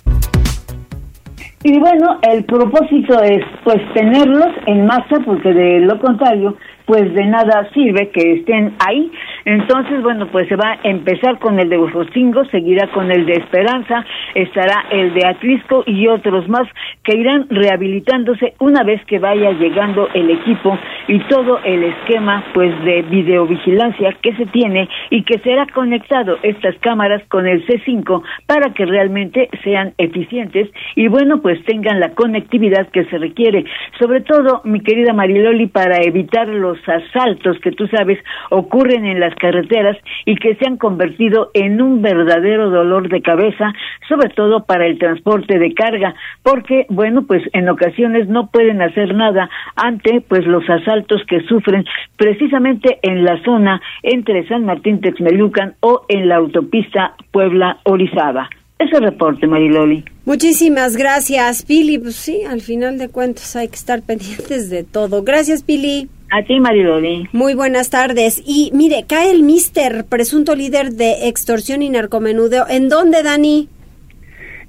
Y 1.64 1.78
bueno, 1.78 2.18
el 2.22 2.44
propósito 2.44 3.22
es 3.22 3.44
pues 3.62 3.78
tenerlos 3.94 4.48
en 4.66 4.84
masa 4.84 5.20
porque 5.24 5.52
de 5.52 5.80
lo 5.80 5.98
contrario 6.00 6.56
pues 6.86 7.12
de 7.14 7.26
nada 7.26 7.68
sirve 7.72 8.10
que 8.10 8.34
estén 8.34 8.74
ahí. 8.86 9.10
Entonces, 9.44 10.02
bueno, 10.02 10.28
pues 10.28 10.48
se 10.48 10.56
va 10.56 10.72
a 10.72 10.88
empezar 10.88 11.38
con 11.38 11.58
el 11.58 11.68
de 11.68 11.78
Huejotzingo, 11.78 12.44
seguirá 12.46 12.88
con 12.88 13.10
el 13.10 13.26
de 13.26 13.34
Esperanza, 13.34 14.04
estará 14.34 14.84
el 14.90 15.14
de 15.14 15.26
Atlisco 15.26 15.82
y 15.86 16.06
otros 16.06 16.48
más 16.48 16.68
que 17.02 17.16
irán 17.16 17.46
rehabilitándose 17.50 18.54
una 18.60 18.84
vez 18.84 19.04
que 19.06 19.18
vaya 19.18 19.50
llegando 19.52 20.08
el 20.14 20.30
equipo 20.30 20.78
y 21.08 21.18
todo 21.24 21.58
el 21.64 21.84
esquema 21.84 22.44
pues 22.54 22.72
de 22.84 23.02
videovigilancia 23.02 24.16
que 24.22 24.34
se 24.36 24.46
tiene 24.46 24.88
y 25.10 25.24
que 25.24 25.38
será 25.40 25.66
conectado 25.66 26.38
estas 26.42 26.76
cámaras 26.78 27.22
con 27.28 27.46
el 27.46 27.66
C5 27.66 28.22
para 28.46 28.72
que 28.74 28.86
realmente 28.86 29.48
sean 29.64 29.94
eficientes 29.98 30.68
y 30.94 31.08
bueno, 31.08 31.40
pues 31.42 31.62
tengan 31.64 32.00
la 32.00 32.14
conectividad 32.14 32.88
que 32.88 33.04
se 33.06 33.18
requiere, 33.18 33.64
sobre 33.98 34.20
todo 34.20 34.60
mi 34.64 34.80
querida 34.80 35.12
Mariloli 35.12 35.66
para 35.66 35.98
evitar 36.02 36.48
los 36.48 36.71
asaltos 36.86 37.58
que 37.60 37.72
tú 37.72 37.86
sabes 37.88 38.18
ocurren 38.50 39.04
en 39.04 39.20
las 39.20 39.34
carreteras 39.36 39.96
y 40.24 40.36
que 40.36 40.54
se 40.56 40.66
han 40.66 40.76
convertido 40.76 41.50
en 41.54 41.80
un 41.80 42.02
verdadero 42.02 42.70
dolor 42.70 43.08
de 43.08 43.22
cabeza, 43.22 43.72
sobre 44.08 44.28
todo 44.30 44.64
para 44.64 44.86
el 44.86 44.98
transporte 44.98 45.58
de 45.58 45.74
carga, 45.74 46.14
porque 46.42 46.86
bueno, 46.88 47.24
pues 47.26 47.42
en 47.52 47.68
ocasiones 47.68 48.28
no 48.28 48.48
pueden 48.48 48.82
hacer 48.82 49.14
nada 49.14 49.48
ante 49.76 50.20
pues 50.20 50.46
los 50.46 50.68
asaltos 50.68 51.22
que 51.28 51.40
sufren 51.42 51.84
precisamente 52.16 52.98
en 53.02 53.24
la 53.24 53.42
zona 53.42 53.80
entre 54.02 54.46
San 54.48 54.64
Martín 54.64 55.00
Texmelucan 55.00 55.74
o 55.80 56.02
en 56.08 56.28
la 56.28 56.36
autopista 56.36 57.14
Puebla 57.30 57.78
Orizaba. 57.84 58.48
Ese 58.78 58.98
reporte, 58.98 59.46
Mariloli. 59.46 60.04
Muchísimas 60.24 60.96
gracias, 60.96 61.64
Pili. 61.64 61.98
Pues 61.98 62.16
sí, 62.16 62.42
al 62.48 62.60
final 62.60 62.98
de 62.98 63.08
cuentas 63.08 63.54
hay 63.54 63.68
que 63.68 63.76
estar 63.76 64.02
pendientes 64.06 64.70
de 64.70 64.82
todo. 64.82 65.22
Gracias, 65.22 65.62
Pili. 65.62 66.08
A 66.34 66.42
ti, 66.44 66.60
Mariloli. 66.60 67.28
Muy 67.32 67.54
buenas 67.54 67.90
tardes. 67.90 68.42
Y 68.46 68.70
mire, 68.72 69.04
cae 69.06 69.30
el 69.30 69.42
mister, 69.42 70.06
presunto 70.08 70.56
líder 70.56 70.92
de 70.92 71.28
extorsión 71.28 71.82
y 71.82 71.90
narcomenudeo. 71.90 72.64
¿En 72.70 72.88
dónde, 72.88 73.22
Dani? 73.22 73.68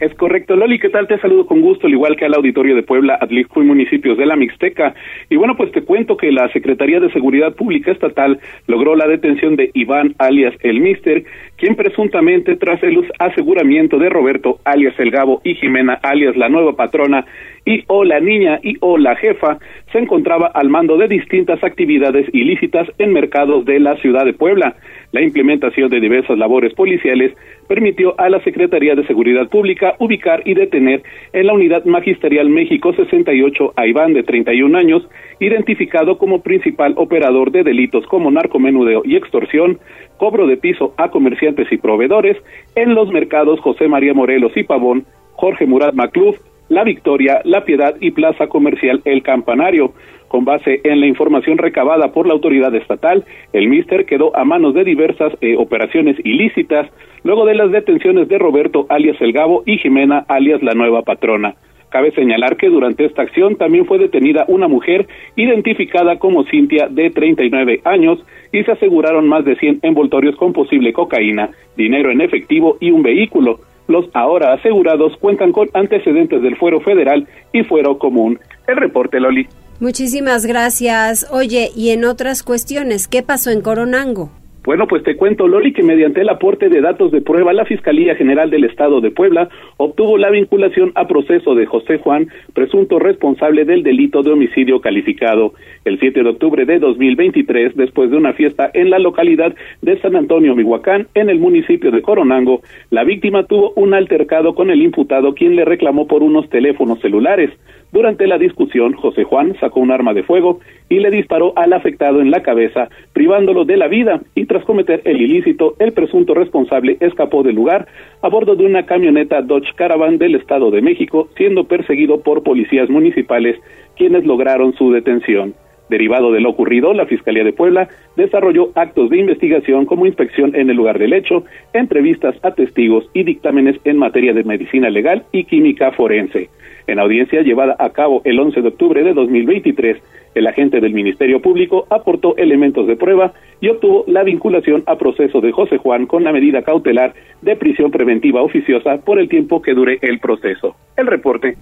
Es 0.01 0.13
correcto, 0.15 0.57
Loli, 0.57 0.77
¿qué 0.77 0.89
tal? 0.89 1.07
Te 1.07 1.17
saludo 1.19 1.45
con 1.45 1.61
gusto, 1.61 1.87
al 1.87 1.93
igual 1.93 2.17
que 2.17 2.25
al 2.25 2.33
auditorio 2.33 2.75
de 2.75 2.83
Puebla, 2.83 3.17
Atlisco 3.21 3.63
y 3.63 3.65
municipios 3.65 4.17
de 4.17 4.25
la 4.25 4.35
Mixteca. 4.35 4.93
Y 5.29 5.37
bueno, 5.37 5.55
pues 5.55 5.71
te 5.71 5.83
cuento 5.83 6.17
que 6.17 6.33
la 6.33 6.51
Secretaría 6.51 6.99
de 6.99 7.09
Seguridad 7.13 7.55
Pública 7.55 7.91
Estatal 7.91 8.41
logró 8.67 8.97
la 8.97 9.07
detención 9.07 9.55
de 9.55 9.71
Iván 9.73 10.15
alias 10.17 10.53
El 10.59 10.81
Mister, 10.81 11.23
quien 11.55 11.77
presuntamente 11.77 12.57
tras 12.57 12.83
el 12.83 13.07
aseguramiento 13.17 13.97
de 13.97 14.09
Roberto 14.09 14.59
alias 14.65 14.99
El 14.99 15.11
Gabo 15.11 15.39
y 15.45 15.55
Jimena 15.55 15.93
alias 16.03 16.35
la 16.35 16.49
nueva 16.49 16.75
patrona 16.75 17.25
y 17.65 17.83
o 17.87 18.03
la 18.03 18.19
niña 18.19 18.59
y 18.61 18.75
o 18.81 18.97
la 18.97 19.15
jefa 19.15 19.57
se 19.91 19.99
encontraba 19.99 20.47
al 20.47 20.69
mando 20.69 20.97
de 20.97 21.07
distintas 21.07 21.63
actividades 21.63 22.27
ilícitas 22.33 22.87
en 22.97 23.13
mercados 23.13 23.65
de 23.65 23.79
la 23.79 23.95
ciudad 23.97 24.25
de 24.25 24.33
Puebla. 24.33 24.75
La 25.11 25.21
implementación 25.21 25.89
de 25.89 25.99
diversas 25.99 26.37
labores 26.37 26.73
policiales 26.73 27.33
permitió 27.67 28.19
a 28.19 28.29
la 28.29 28.43
Secretaría 28.43 28.95
de 28.95 29.05
Seguridad 29.05 29.47
Pública 29.47 29.95
ubicar 29.99 30.41
y 30.45 30.55
detener 30.55 31.03
en 31.31 31.47
la 31.47 31.53
Unidad 31.53 31.85
Magisterial 31.85 32.49
México 32.49 32.93
68 32.93 33.73
a 33.75 33.87
Iván 33.87 34.13
de 34.13 34.23
31 34.23 34.77
años, 34.77 35.07
identificado 35.39 36.17
como 36.17 36.41
principal 36.41 36.93
operador 36.97 37.51
de 37.51 37.63
delitos 37.63 38.05
como 38.07 38.31
narcomenudeo 38.31 39.03
y 39.05 39.15
extorsión, 39.15 39.79
cobro 40.17 40.47
de 40.47 40.57
piso 40.57 40.93
a 40.97 41.09
comerciantes 41.09 41.71
y 41.71 41.77
proveedores 41.77 42.37
en 42.75 42.95
los 42.95 43.11
mercados 43.11 43.59
José 43.59 43.87
María 43.87 44.13
Morelos 44.13 44.51
y 44.55 44.63
Pavón, 44.63 45.05
Jorge 45.33 45.65
Murat 45.65 45.93
Macluf, 45.93 46.37
La 46.69 46.83
Victoria, 46.83 47.41
La 47.43 47.65
Piedad 47.65 47.95
y 47.99 48.11
Plaza 48.11 48.47
Comercial 48.47 49.01
El 49.05 49.23
Campanario. 49.23 49.93
Con 50.27 50.45
base 50.45 50.81
en 50.83 50.99
la 50.99 51.05
información 51.05 51.59
recabada 51.59 52.11
por 52.11 52.25
la 52.25 52.33
autoridad 52.33 52.73
estatal, 52.73 53.23
el 53.51 53.67
Mister 53.67 54.05
quedó 54.05 54.35
a 54.35 54.43
manos 54.43 54.73
de 54.73 54.83
diversas 54.83 55.31
eh, 55.41 55.55
operaciones 55.57 56.17
ilícitas 56.23 56.89
luego 57.23 57.45
de 57.45 57.55
las 57.55 57.71
detenciones 57.71 58.27
de 58.27 58.39
Roberto 58.39 58.87
alias 58.89 59.17
El 59.21 59.31
Gabo 59.31 59.63
y 59.65 59.77
Jimena 59.77 60.25
alias 60.27 60.63
la 60.63 60.73
nueva 60.73 61.03
patrona. 61.03 61.55
Cabe 61.93 62.11
señalar 62.13 62.57
que 62.57 62.69
durante 62.69 63.05
esta 63.05 63.21
acción 63.21 63.55
también 63.55 63.85
fue 63.85 63.99
detenida 63.99 64.45
una 64.47 64.67
mujer 64.67 65.05
identificada 65.35 66.17
como 66.17 66.43
Cintia 66.45 66.87
de 66.89 67.11
39 67.11 67.81
años 67.85 68.17
y 68.51 68.63
se 68.63 68.71
aseguraron 68.71 69.27
más 69.27 69.45
de 69.45 69.55
100 69.55 69.81
envoltorios 69.83 70.35
con 70.35 70.53
posible 70.53 70.91
cocaína, 70.91 71.51
dinero 71.77 72.09
en 72.09 72.21
efectivo 72.21 72.77
y 72.79 72.89
un 72.89 73.03
vehículo. 73.03 73.59
Los 73.87 74.05
ahora 74.13 74.53
asegurados 74.53 75.17
cuentan 75.17 75.51
con 75.51 75.69
antecedentes 75.73 76.41
del 76.41 76.57
fuero 76.57 76.79
federal 76.81 77.27
y 77.51 77.63
fuero 77.63 77.97
común. 77.97 78.39
El 78.67 78.77
reporte, 78.77 79.19
Loli. 79.19 79.47
Muchísimas 79.79 80.45
gracias. 80.45 81.27
Oye, 81.31 81.71
y 81.75 81.89
en 81.89 82.05
otras 82.05 82.43
cuestiones, 82.43 83.07
¿qué 83.07 83.23
pasó 83.23 83.49
en 83.51 83.61
Coronango? 83.61 84.31
Bueno, 84.65 84.87
pues 84.87 85.03
te 85.03 85.17
cuento, 85.17 85.45
Loli, 85.45 85.73
que 85.73 85.83
mediante 85.83 86.21
el 86.21 86.29
aporte 86.29 86.69
de 86.69 86.79
datos 86.79 87.11
de 87.11 87.19
prueba, 87.21 87.51
la 87.51 87.65
Fiscalía 87.65 88.15
General 88.15 88.49
del 88.49 88.63
Estado 88.63 89.01
de 89.01 89.11
Puebla 89.11 89.49
obtuvo 89.75 90.17
la 90.17 90.29
vinculación 90.29 90.93
a 90.95 91.05
proceso 91.05 91.53
de 91.53 91.65
José 91.65 91.97
Juan, 91.97 92.29
presunto 92.53 92.97
responsable 92.97 93.65
del 93.65 93.83
delito 93.83 94.23
de 94.23 94.31
homicidio 94.31 94.79
calificado. 94.79 95.53
El 95.83 95.99
7 95.99 96.23
de 96.23 96.29
octubre 96.29 96.63
de 96.63 96.79
2023, 96.79 97.75
después 97.75 98.09
de 98.09 98.15
una 98.15 98.31
fiesta 98.31 98.71
en 98.73 98.89
la 98.89 98.99
localidad 98.99 99.53
de 99.81 99.99
San 99.99 100.15
Antonio, 100.15 100.55
Mihuacán, 100.55 101.07
en 101.13 101.29
el 101.29 101.39
municipio 101.39 101.91
de 101.91 102.01
Coronango, 102.01 102.61
la 102.89 103.03
víctima 103.03 103.43
tuvo 103.43 103.73
un 103.75 103.93
altercado 103.93 104.55
con 104.55 104.69
el 104.69 104.81
imputado, 104.81 105.35
quien 105.35 105.57
le 105.57 105.65
reclamó 105.65 106.07
por 106.07 106.23
unos 106.23 106.49
teléfonos 106.49 107.01
celulares. 107.01 107.49
Durante 107.93 108.25
la 108.25 108.39
discusión, 108.39 108.93
José 108.93 109.23
Juan 109.23 109.55
sacó 109.59 109.79
un 109.79 109.91
arma 109.91 110.15
de 110.15 110.23
fuego 110.23 110.59
y 110.89 110.97
le 110.97 111.11
disparó 111.11 111.53
al 111.55 111.73
afectado 111.73 112.21
en 112.21 112.31
la 112.31 112.41
cabeza, 112.41 112.89
privándolo 113.13 113.65
de 113.65 113.77
la 113.77 113.87
vida, 113.87 114.19
y 114.33 114.47
tras 114.47 114.65
cometer 114.65 115.01
el 115.05 115.21
ilícito, 115.21 115.75
el 115.77 115.91
presunto 115.91 116.33
responsable 116.33 116.97
escapó 117.01 117.43
del 117.43 117.53
lugar 117.53 117.85
a 118.23 118.29
bordo 118.29 118.55
de 118.55 118.65
una 118.65 118.87
camioneta 118.87 119.43
Dodge 119.43 119.75
Caravan 119.75 120.17
del 120.17 120.33
Estado 120.33 120.71
de 120.71 120.81
México, 120.81 121.29
siendo 121.37 121.65
perseguido 121.65 122.21
por 122.21 122.41
policías 122.41 122.89
municipales, 122.89 123.59
quienes 123.95 124.25
lograron 124.25 124.73
su 124.73 124.91
detención. 124.91 125.53
Derivado 125.87 126.31
de 126.31 126.41
lo 126.41 126.49
ocurrido, 126.49 126.95
la 126.95 127.05
Fiscalía 127.05 127.43
de 127.43 127.53
Puebla 127.53 127.89
desarrolló 128.15 128.71
actos 128.73 129.11
de 129.11 129.19
investigación 129.19 129.85
como 129.85 130.07
inspección 130.07 130.55
en 130.55 130.71
el 130.71 130.77
lugar 130.77 130.97
del 130.97 131.13
hecho, 131.13 131.43
entrevistas 131.73 132.35
a 132.41 132.55
testigos 132.55 133.07
y 133.13 133.21
dictámenes 133.21 133.79
en 133.83 133.97
materia 133.97 134.33
de 134.33 134.43
medicina 134.43 134.89
legal 134.89 135.25
y 135.31 135.43
química 135.43 135.91
forense. 135.91 136.49
En 136.87 136.99
audiencia 136.99 137.41
llevada 137.41 137.75
a 137.79 137.89
cabo 137.89 138.21
el 138.25 138.39
11 138.39 138.61
de 138.61 138.67
octubre 138.67 139.03
de 139.03 139.13
2023, 139.13 139.97
el 140.35 140.47
agente 140.47 140.81
del 140.81 140.93
Ministerio 140.93 141.41
Público 141.41 141.85
aportó 141.89 142.35
elementos 142.37 142.87
de 142.87 142.95
prueba 142.95 143.33
y 143.61 143.69
obtuvo 143.69 144.03
la 144.07 144.23
vinculación 144.23 144.83
a 144.85 144.97
proceso 144.97 145.39
de 145.39 145.51
José 145.51 145.77
Juan 145.77 146.07
con 146.07 146.23
la 146.23 146.33
medida 146.33 146.63
cautelar 146.63 147.13
de 147.41 147.55
prisión 147.55 147.91
preventiva 147.91 148.41
oficiosa 148.41 148.97
por 148.97 149.19
el 149.19 149.29
tiempo 149.29 149.61
que 149.61 149.73
dure 149.73 149.99
el 150.01 150.19
proceso. 150.19 150.75
El 150.97 151.07
reporte. 151.07 151.55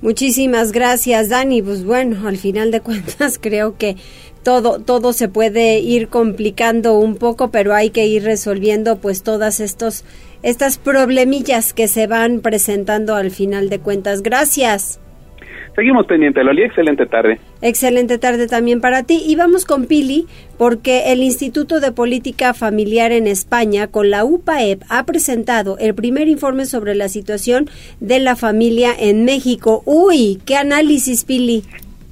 Muchísimas 0.00 0.72
gracias, 0.72 1.30
Dani. 1.30 1.62
Pues 1.62 1.84
bueno, 1.84 2.28
al 2.28 2.36
final 2.36 2.70
de 2.70 2.80
cuentas 2.82 3.38
creo 3.40 3.76
que 3.78 3.96
todo 4.42 4.78
todo 4.78 5.12
se 5.12 5.28
puede 5.28 5.78
ir 5.80 6.08
complicando 6.08 6.98
un 6.98 7.16
poco, 7.16 7.50
pero 7.50 7.74
hay 7.74 7.90
que 7.90 8.06
ir 8.06 8.22
resolviendo 8.22 8.96
pues 8.96 9.22
todas 9.22 9.60
estos 9.60 10.04
estas 10.44 10.78
problemillas 10.78 11.72
que 11.72 11.88
se 11.88 12.06
van 12.06 12.40
presentando 12.40 13.16
al 13.16 13.30
final 13.30 13.70
de 13.70 13.80
cuentas. 13.80 14.22
Gracias. 14.22 15.00
Seguimos 15.74 16.06
pendiente, 16.06 16.44
Loli. 16.44 16.62
Excelente 16.62 17.04
tarde. 17.06 17.40
Excelente 17.60 18.18
tarde 18.18 18.46
también 18.46 18.80
para 18.80 19.02
ti. 19.02 19.22
Y 19.26 19.34
vamos 19.34 19.64
con 19.64 19.86
Pili, 19.86 20.26
porque 20.56 21.12
el 21.12 21.22
Instituto 21.22 21.80
de 21.80 21.90
Política 21.90 22.54
Familiar 22.54 23.10
en 23.10 23.26
España, 23.26 23.88
con 23.88 24.10
la 24.10 24.24
UPAEP, 24.24 24.82
ha 24.88 25.04
presentado 25.04 25.76
el 25.78 25.94
primer 25.94 26.28
informe 26.28 26.66
sobre 26.66 26.94
la 26.94 27.08
situación 27.08 27.68
de 27.98 28.20
la 28.20 28.36
familia 28.36 28.92
en 28.96 29.24
México. 29.24 29.82
Uy, 29.84 30.38
qué 30.44 30.56
análisis, 30.56 31.24
Pili. 31.24 31.64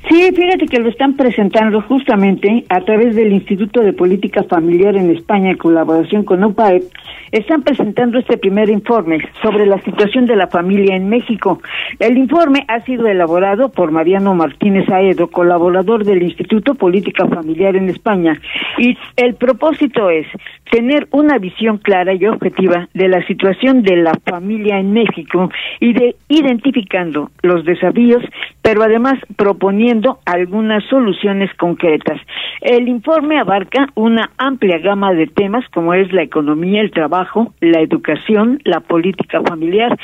Sí, 0.09 0.31
fíjate 0.35 0.67
que 0.67 0.81
lo 0.81 0.89
están 0.89 1.15
presentando 1.17 1.81
justamente 1.83 2.65
a 2.69 2.81
través 2.81 3.15
del 3.15 3.33
Instituto 3.33 3.83
de 3.83 3.93
Política 3.93 4.43
Familiar 4.43 4.97
en 4.97 5.11
España 5.11 5.51
en 5.51 5.57
colaboración 5.57 6.25
con 6.25 6.43
UPAEP. 6.43 6.83
Están 7.31 7.63
presentando 7.63 8.19
este 8.19 8.37
primer 8.37 8.69
informe 8.69 9.19
sobre 9.43 9.65
la 9.65 9.81
situación 9.83 10.27
de 10.27 10.37
la 10.37 10.49
familia 10.49 10.97
en 10.97 11.09
México. 11.09 11.63
El 11.99 12.19
informe 12.19 12.65
ha 12.69 12.81
sido 12.81 13.07
elaborado 13.07 13.71
por 13.71 13.93
Mariano 13.93 14.35
Martínez 14.35 14.89
Aedo, 14.91 15.29
colaborador 15.29 16.05
del 16.05 16.23
Instituto 16.23 16.75
Política 16.75 17.27
Familiar 17.29 17.77
en 17.77 17.89
España, 17.89 18.39
y 18.79 18.99
el 19.17 19.35
propósito 19.37 20.11
es 20.11 20.27
tener 20.71 21.07
una 21.13 21.39
visión 21.39 21.79
clara 21.79 22.13
y 22.13 22.27
objetiva 22.27 22.89
de 22.93 23.09
la 23.09 23.25
situación 23.27 23.83
de 23.83 23.97
la 23.97 24.15
familia 24.27 24.79
en 24.79 24.93
México 24.93 25.51
y 25.81 25.93
de 25.93 26.17
identificando 26.29 27.31
los 27.43 27.65
desafíos, 27.65 28.23
pero 28.63 28.83
además 28.83 29.19
proponiendo 29.37 29.92
algunas 30.25 30.85
soluciones 30.85 31.51
concretas. 31.55 32.21
El 32.61 32.89
informe 32.89 33.39
abarca 33.39 33.89
una 33.95 34.31
amplia 34.39 34.79
gama 34.79 35.13
de 35.13 35.27
temas 35.27 35.65
como 35.75 35.95
es 35.95 36.13
la 36.13 36.23
economía, 36.23 36.81
el 36.81 36.91
trabajo, 36.91 37.53
la 37.61 37.81
educación, 37.81 38.61
la 38.65 38.81
política 38.81 39.43
familiar, 39.43 39.99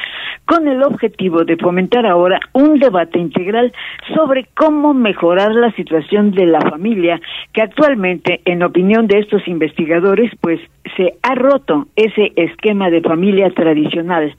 con 0.44 0.66
el 0.66 0.82
objetivo 0.82 1.44
de 1.44 1.56
fomentar 1.56 2.06
ahora 2.06 2.40
un 2.52 2.78
debate 2.78 3.18
integral 3.18 3.72
sobre 4.14 4.46
cómo 4.54 4.94
mejorar 4.94 5.52
la 5.52 5.70
situación 5.72 6.32
de 6.32 6.46
la 6.46 6.60
familia, 6.60 7.20
que 7.52 7.62
actualmente, 7.62 8.40
en 8.44 8.62
opinión 8.62 9.06
de 9.06 9.18
estos 9.18 9.46
investigadores, 9.46 10.32
pues 10.40 10.60
se 10.96 11.14
ha 11.22 11.34
roto 11.34 11.86
ese 11.96 12.32
esquema 12.36 12.90
de 12.90 13.02
familia 13.02 13.50
tradicional. 13.50 14.34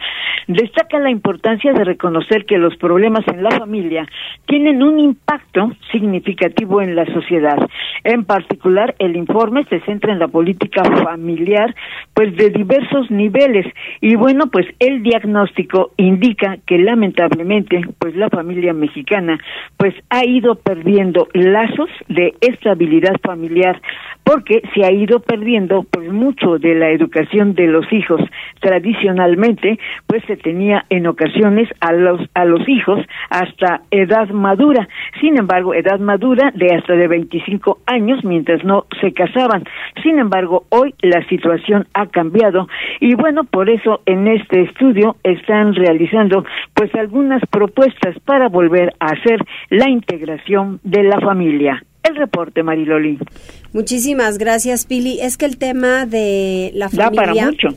Destaca 0.47 0.99
la 0.99 1.11
importancia 1.11 1.73
de 1.73 1.83
reconocer 1.83 2.45
que 2.45 2.57
los 2.57 2.75
problemas 2.77 3.27
en 3.27 3.43
la 3.43 3.51
familia 3.51 4.07
tienen 4.47 4.81
un 4.81 4.99
impacto 4.99 5.38
significativo 5.91 6.81
en 6.81 6.95
la 6.95 7.05
sociedad. 7.05 7.57
En 8.03 8.23
particular, 8.25 8.95
el 8.99 9.15
informe 9.15 9.65
se 9.65 9.79
centra 9.81 10.13
en 10.13 10.19
la 10.19 10.27
política 10.27 10.83
familiar, 11.03 11.75
pues 12.13 12.35
de 12.35 12.49
diversos 12.49 13.09
niveles. 13.11 13.65
Y 14.01 14.15
bueno, 14.15 14.47
pues 14.51 14.65
el 14.79 15.03
diagnóstico 15.03 15.91
indica 15.97 16.57
que 16.65 16.77
lamentablemente, 16.77 17.81
pues 17.99 18.15
la 18.15 18.29
familia 18.29 18.73
mexicana, 18.73 19.39
pues 19.77 19.93
ha 20.09 20.25
ido 20.25 20.55
perdiendo 20.55 21.27
lazos 21.33 21.89
de 22.07 22.33
estabilidad 22.41 23.15
familiar 23.23 23.81
porque 24.23 24.61
se 24.75 24.85
ha 24.85 24.91
ido 24.91 25.21
perdiendo 25.21 25.85
pues 25.89 26.11
mucho 26.11 26.59
de 26.59 26.75
la 26.75 26.91
educación 26.91 27.55
de 27.55 27.65
los 27.65 27.91
hijos. 27.91 28.21
Tradicionalmente, 28.59 29.79
pues 30.05 30.23
se 30.27 30.37
tenía 30.37 30.85
en 30.89 31.07
ocasiones 31.07 31.67
a 31.79 31.93
los 31.93 32.21
a 32.35 32.45
los 32.45 32.67
hijos 32.69 32.99
hasta 33.29 33.81
edad 33.89 34.29
madura. 34.29 34.87
Sin 35.19 35.28
embargo, 35.37 35.73
edad 35.73 35.99
madura 35.99 36.51
de 36.55 36.75
hasta 36.75 36.93
de 36.93 37.07
25 37.07 37.79
años 37.85 38.23
mientras 38.23 38.63
no 38.63 38.85
se 39.01 39.13
casaban. 39.13 39.63
Sin 40.03 40.19
embargo, 40.19 40.65
hoy 40.69 40.93
la 41.01 41.27
situación 41.27 41.87
ha 41.93 42.07
cambiado 42.07 42.67
y 42.99 43.15
bueno, 43.15 43.43
por 43.43 43.69
eso 43.69 44.01
en 44.05 44.27
este 44.27 44.61
estudio 44.61 45.17
están 45.23 45.73
realizando 45.73 46.45
pues 46.73 46.93
algunas 46.95 47.41
propuestas 47.49 48.17
para 48.25 48.49
volver 48.49 48.93
a 48.99 49.07
hacer 49.07 49.39
la 49.69 49.89
integración 49.89 50.79
de 50.83 51.03
la 51.03 51.19
familia. 51.19 51.83
El 52.03 52.15
reporte, 52.15 52.63
Mariloli. 52.63 53.19
Muchísimas 53.73 54.37
gracias, 54.37 54.85
Pili. 54.85 55.19
Es 55.21 55.37
que 55.37 55.45
el 55.45 55.57
tema 55.57 56.05
de 56.05 56.71
la 56.73 56.89
familia... 56.89 57.09
Da 57.09 57.15
para 57.15 57.33
mucho. 57.33 57.69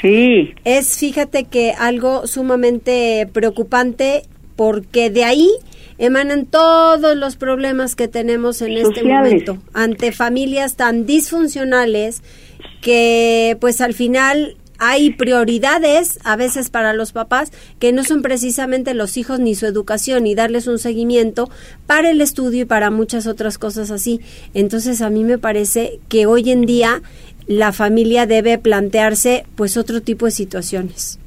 Sí. 0.00 0.54
Es, 0.64 0.98
fíjate 0.98 1.44
que 1.44 1.72
algo 1.72 2.26
sumamente 2.26 3.28
preocupante 3.32 4.22
porque 4.56 5.10
de 5.10 5.24
ahí 5.24 5.48
emanan 5.98 6.46
todos 6.46 7.16
los 7.16 7.36
problemas 7.36 7.94
que 7.94 8.08
tenemos 8.08 8.62
en 8.62 8.78
este 8.78 9.02
momento 9.02 9.58
ante 9.74 10.12
familias 10.12 10.76
tan 10.76 11.06
disfuncionales 11.06 12.22
que 12.80 13.56
pues 13.60 13.80
al 13.80 13.94
final 13.94 14.56
hay 14.78 15.10
prioridades 15.10 16.20
a 16.22 16.36
veces 16.36 16.70
para 16.70 16.92
los 16.92 17.12
papás 17.12 17.50
que 17.80 17.92
no 17.92 18.04
son 18.04 18.22
precisamente 18.22 18.94
los 18.94 19.16
hijos 19.16 19.40
ni 19.40 19.56
su 19.56 19.66
educación 19.66 20.26
y 20.26 20.36
darles 20.36 20.68
un 20.68 20.78
seguimiento 20.78 21.50
para 21.86 22.10
el 22.10 22.20
estudio 22.20 22.62
y 22.62 22.64
para 22.64 22.90
muchas 22.90 23.26
otras 23.26 23.58
cosas 23.58 23.90
así. 23.90 24.20
Entonces 24.54 25.02
a 25.02 25.10
mí 25.10 25.24
me 25.24 25.38
parece 25.38 25.98
que 26.08 26.26
hoy 26.26 26.50
en 26.50 26.64
día 26.64 27.02
la 27.46 27.72
familia 27.72 28.26
debe 28.26 28.56
plantearse 28.58 29.44
pues 29.56 29.76
otro 29.76 30.00
tipo 30.00 30.26
de 30.26 30.32
situaciones. 30.32 31.18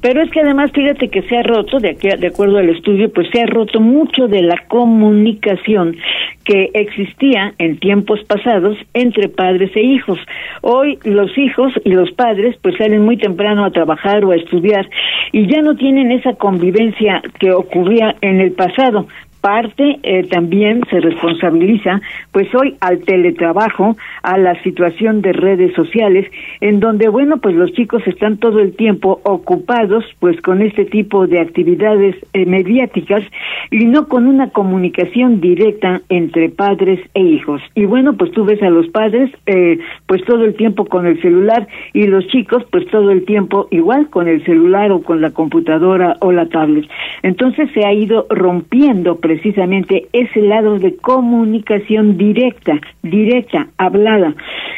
Pero 0.00 0.22
es 0.22 0.30
que 0.30 0.40
además, 0.40 0.70
fíjate 0.72 1.08
que 1.08 1.22
se 1.22 1.36
ha 1.36 1.42
roto, 1.42 1.78
de, 1.78 1.90
aquí, 1.90 2.08
de 2.08 2.26
acuerdo 2.26 2.58
al 2.58 2.68
estudio, 2.68 3.12
pues 3.12 3.28
se 3.32 3.42
ha 3.42 3.46
roto 3.46 3.80
mucho 3.80 4.28
de 4.28 4.42
la 4.42 4.56
comunicación 4.68 5.96
que 6.44 6.70
existía 6.74 7.54
en 7.58 7.78
tiempos 7.78 8.22
pasados 8.24 8.78
entre 8.94 9.28
padres 9.28 9.74
e 9.74 9.82
hijos. 9.82 10.18
Hoy 10.62 10.98
los 11.02 11.36
hijos 11.36 11.72
y 11.84 11.90
los 11.90 12.12
padres 12.12 12.56
pues 12.62 12.76
salen 12.76 13.04
muy 13.04 13.16
temprano 13.16 13.64
a 13.64 13.72
trabajar 13.72 14.24
o 14.24 14.30
a 14.30 14.36
estudiar 14.36 14.88
y 15.32 15.46
ya 15.48 15.60
no 15.60 15.74
tienen 15.76 16.12
esa 16.12 16.34
convivencia 16.34 17.20
que 17.40 17.50
ocurría 17.50 18.14
en 18.20 18.40
el 18.40 18.52
pasado 18.52 19.08
parte 19.46 20.00
eh, 20.02 20.24
también 20.24 20.80
se 20.90 20.98
responsabiliza, 20.98 22.00
pues 22.32 22.52
hoy 22.52 22.74
al 22.80 22.98
teletrabajo, 23.04 23.96
a 24.24 24.38
la 24.38 24.60
situación 24.64 25.22
de 25.22 25.32
redes 25.32 25.72
sociales, 25.74 26.28
en 26.60 26.80
donde, 26.80 27.08
bueno, 27.08 27.36
pues 27.36 27.54
los 27.54 27.70
chicos 27.72 28.02
están 28.08 28.38
todo 28.38 28.58
el 28.58 28.74
tiempo 28.74 29.20
ocupados, 29.22 30.04
pues 30.18 30.40
con 30.40 30.62
este 30.62 30.84
tipo 30.84 31.28
de 31.28 31.38
actividades 31.38 32.16
eh, 32.32 32.44
mediáticas 32.44 33.22
y 33.70 33.84
no 33.84 34.08
con 34.08 34.26
una 34.26 34.50
comunicación 34.50 35.40
directa 35.40 36.00
entre 36.08 36.48
padres 36.48 36.98
e 37.14 37.20
hijos. 37.20 37.62
Y 37.76 37.84
bueno, 37.84 38.14
pues 38.16 38.32
tú 38.32 38.44
ves 38.44 38.60
a 38.64 38.70
los 38.70 38.88
padres, 38.88 39.30
eh, 39.46 39.78
pues 40.06 40.24
todo 40.24 40.44
el 40.44 40.56
tiempo 40.56 40.86
con 40.86 41.06
el 41.06 41.22
celular 41.22 41.68
y 41.92 42.08
los 42.08 42.26
chicos, 42.26 42.64
pues 42.72 42.84
todo 42.88 43.12
el 43.12 43.24
tiempo 43.24 43.68
igual 43.70 44.10
con 44.10 44.26
el 44.26 44.44
celular 44.44 44.90
o 44.90 45.02
con 45.02 45.20
la 45.20 45.30
computadora 45.30 46.16
o 46.18 46.32
la 46.32 46.46
tablet. 46.46 46.86
Entonces 47.22 47.70
se 47.72 47.86
ha 47.86 47.92
ido 47.92 48.26
rompiendo 48.28 49.18
precisamente 49.20 49.35
ese 49.44 50.40
lado 50.40 50.78
de 50.78 50.96
comunicación 50.96 52.16
directa, 52.16 52.80
directa, 53.02 53.68
hablada, 53.78 54.34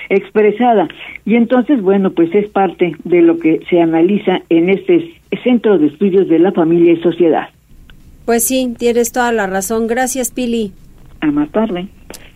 expresada. 0.09 0.89
Y 1.25 1.35
entonces, 1.35 1.81
bueno, 1.83 2.11
pues 2.11 2.35
es 2.35 2.49
parte 2.51 2.93
de 3.05 3.23
lo 3.23 3.39
que 3.39 3.61
se 3.69 3.81
analiza 3.81 4.41
en 4.49 4.71
este 4.71 5.15
Centro 5.43 5.79
de 5.79 5.89
Estudios 5.89 6.29
de 6.29 6.39
la 6.39 6.53
Familia 6.53 6.93
y 6.93 7.01
Sociedad. 7.03 7.49
Pues 8.25 8.45
sí, 8.45 8.75
tienes 8.79 9.13
toda 9.13 9.33
la 9.33 9.47
razón. 9.47 9.87
Gracias, 9.87 10.33
Pili. 10.33 10.73
A 11.21 11.27
más 11.31 11.51
tarde. 11.51 11.89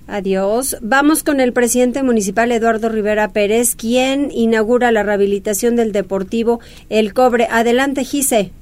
Adiós. 0.06 0.76
Vamos 0.82 1.22
con 1.22 1.40
el 1.40 1.52
presidente 1.52 2.02
municipal 2.02 2.50
Eduardo 2.50 2.88
Rivera 2.88 3.28
Pérez, 3.28 3.76
quien 3.76 4.30
inaugura 4.30 4.90
la 4.90 5.02
rehabilitación 5.02 5.76
del 5.76 5.92
Deportivo 5.92 6.60
El 6.90 7.14
Cobre. 7.14 7.46
Adelante, 7.50 8.04
Gise. 8.04 8.52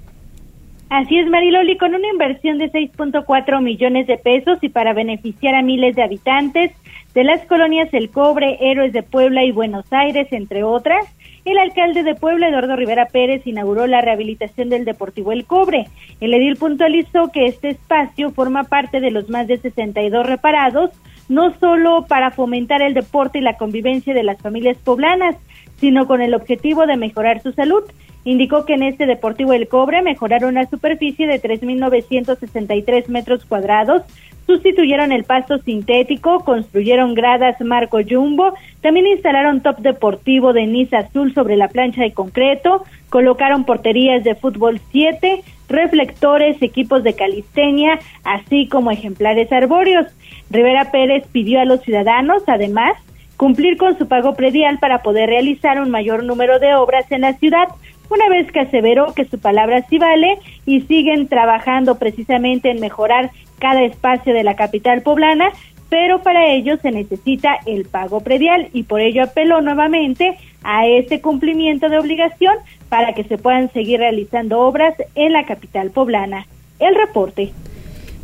Así 0.91 1.17
es, 1.17 1.29
Mariloli, 1.29 1.79
con 1.79 1.95
una 1.95 2.09
inversión 2.09 2.59
de 2.59 2.69
6.4 2.73 3.63
millones 3.63 4.09
de 4.09 4.19
pesos 4.19 4.59
y 4.61 4.71
para 4.71 4.93
beneficiar 4.93 5.55
a 5.55 5.63
miles 5.63 5.95
de 5.95 6.03
habitantes 6.03 6.73
de 7.15 7.23
las 7.23 7.47
colonias 7.47 7.89
El 7.93 8.11
Cobre, 8.11 8.59
Héroes 8.61 8.93
de 8.93 9.05
Puebla 9.05 9.45
y 9.45 9.53
Buenos 9.53 9.85
Aires, 9.93 10.27
entre 10.33 10.65
otras, 10.65 11.07
el 11.45 11.59
alcalde 11.59 12.03
de 12.03 12.17
Puebla, 12.17 12.49
Eduardo 12.49 12.75
Rivera 12.75 13.07
Pérez, 13.07 13.47
inauguró 13.47 13.87
la 13.87 14.01
rehabilitación 14.01 14.69
del 14.69 14.85
Deportivo 14.85 15.31
El 15.31 15.45
Cobre. 15.45 15.87
El 16.21 16.35
edil 16.35 16.57
puntualizó 16.57 17.31
que 17.33 17.47
este 17.47 17.69
espacio 17.69 18.33
forma 18.33 18.65
parte 18.65 18.99
de 18.99 19.13
los 19.13 19.31
más 19.31 19.47
de 19.47 19.59
62 19.59 20.27
reparados, 20.27 20.91
no 21.29 21.57
solo 21.61 22.07
para 22.09 22.33
fomentar 22.33 22.83
el 22.83 22.95
deporte 22.95 23.39
y 23.39 23.43
la 23.43 23.57
convivencia 23.57 24.13
de 24.13 24.25
las 24.25 24.43
familias 24.43 24.77
poblanas, 24.79 25.37
sino 25.77 26.09
con 26.09 26.21
el 26.21 26.35
objetivo 26.35 26.87
de 26.87 26.97
mejorar 26.97 27.41
su 27.43 27.53
salud. 27.53 27.85
Indicó 28.25 28.65
que 28.65 28.75
en 28.75 28.83
este 28.83 29.07
Deportivo 29.07 29.53
El 29.53 29.69
Cobre 29.69 30.03
mejoraron 30.03 30.55
la 30.55 30.67
superficie 30.67 31.27
de 31.27 31.41
3.963 31.41 33.09
metros 33.09 33.45
cuadrados, 33.47 34.03
sustituyeron 34.47 35.13
el 35.13 35.25
pasto 35.25 35.59
sintético, 35.59 36.41
construyeron 36.41 37.15
gradas 37.15 37.61
marco 37.61 38.01
jumbo, 38.07 38.53
también 38.83 39.07
instalaron 39.07 39.63
top 39.63 39.79
deportivo 39.79 40.53
de 40.53 40.67
Niza 40.67 40.99
azul 40.99 41.33
sobre 41.33 41.57
la 41.57 41.69
plancha 41.69 42.03
de 42.03 42.13
concreto, 42.13 42.85
colocaron 43.09 43.65
porterías 43.65 44.25
de 44.25 44.35
fútbol 44.35 44.81
7, 44.91 45.43
reflectores, 45.69 46.61
equipos 46.63 47.05
de 47.05 47.15
calistenia, 47.15 48.01
así 48.25 48.67
como 48.67 48.91
ejemplares 48.91 49.51
arbóreos. 49.53 50.07
Rivera 50.51 50.91
Pérez 50.91 51.25
pidió 51.31 51.61
a 51.61 51.65
los 51.65 51.81
ciudadanos, 51.83 52.43
además, 52.49 52.95
cumplir 53.37 53.77
con 53.77 53.97
su 53.97 54.09
pago 54.09 54.35
predial 54.35 54.79
para 54.81 55.03
poder 55.03 55.31
realizar 55.31 55.81
un 55.81 55.91
mayor 55.91 56.25
número 56.25 56.59
de 56.59 56.75
obras 56.75 57.11
en 57.11 57.23
la 57.23 57.35
ciudad, 57.35 57.69
una 58.11 58.29
vez 58.29 58.51
que 58.53 58.61
aseveró 58.61 59.15
que 59.15 59.25
su 59.25 59.39
palabra 59.39 59.87
sí 59.89 59.99
vale 59.99 60.39
y 60.67 60.83
siguen 60.83 61.29
trabajando 61.29 61.99
precisamente 61.99 62.71
en 62.71 62.81
mejorar 62.81 63.31
cada 63.59 63.83
espacio 63.83 64.35
de 64.35 64.45
la 64.45 64.57
capital 64.57 65.03
poblana, 65.03 65.51
pero 65.89 66.23
para 66.23 66.53
ello 66.53 66.77
se 66.83 66.91
necesita 66.91 67.59
el 67.67 67.85
pago 67.87 68.21
predial 68.21 68.69
y 68.73 68.83
por 68.83 69.01
ello 69.01 69.23
apeló 69.23 69.61
nuevamente 69.61 70.37
a 70.63 70.87
ese 70.87 71.21
cumplimiento 71.21 71.89
de 71.89 71.99
obligación 71.99 72.55
para 72.89 73.15
que 73.15 73.25
se 73.25 73.39
puedan 73.39 73.73
seguir 73.73 74.01
realizando 74.01 74.61
obras 74.61 74.95
en 75.15 75.33
la 75.33 75.47
capital 75.47 75.91
poblana. 75.91 76.47
El 76.79 76.95
reporte. 76.95 77.53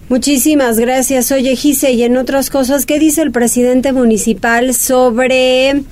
Muchísimas 0.09 0.79
gracias. 0.79 1.33
Oye, 1.33 1.57
Gise, 1.57 1.91
y 1.91 2.05
en 2.05 2.17
otras 2.17 2.51
cosas, 2.51 2.87
¿qué 2.87 2.99
dice 2.99 3.23
el 3.23 3.33
presidente 3.33 3.93
municipal 3.93 4.73
sobre 4.73 5.83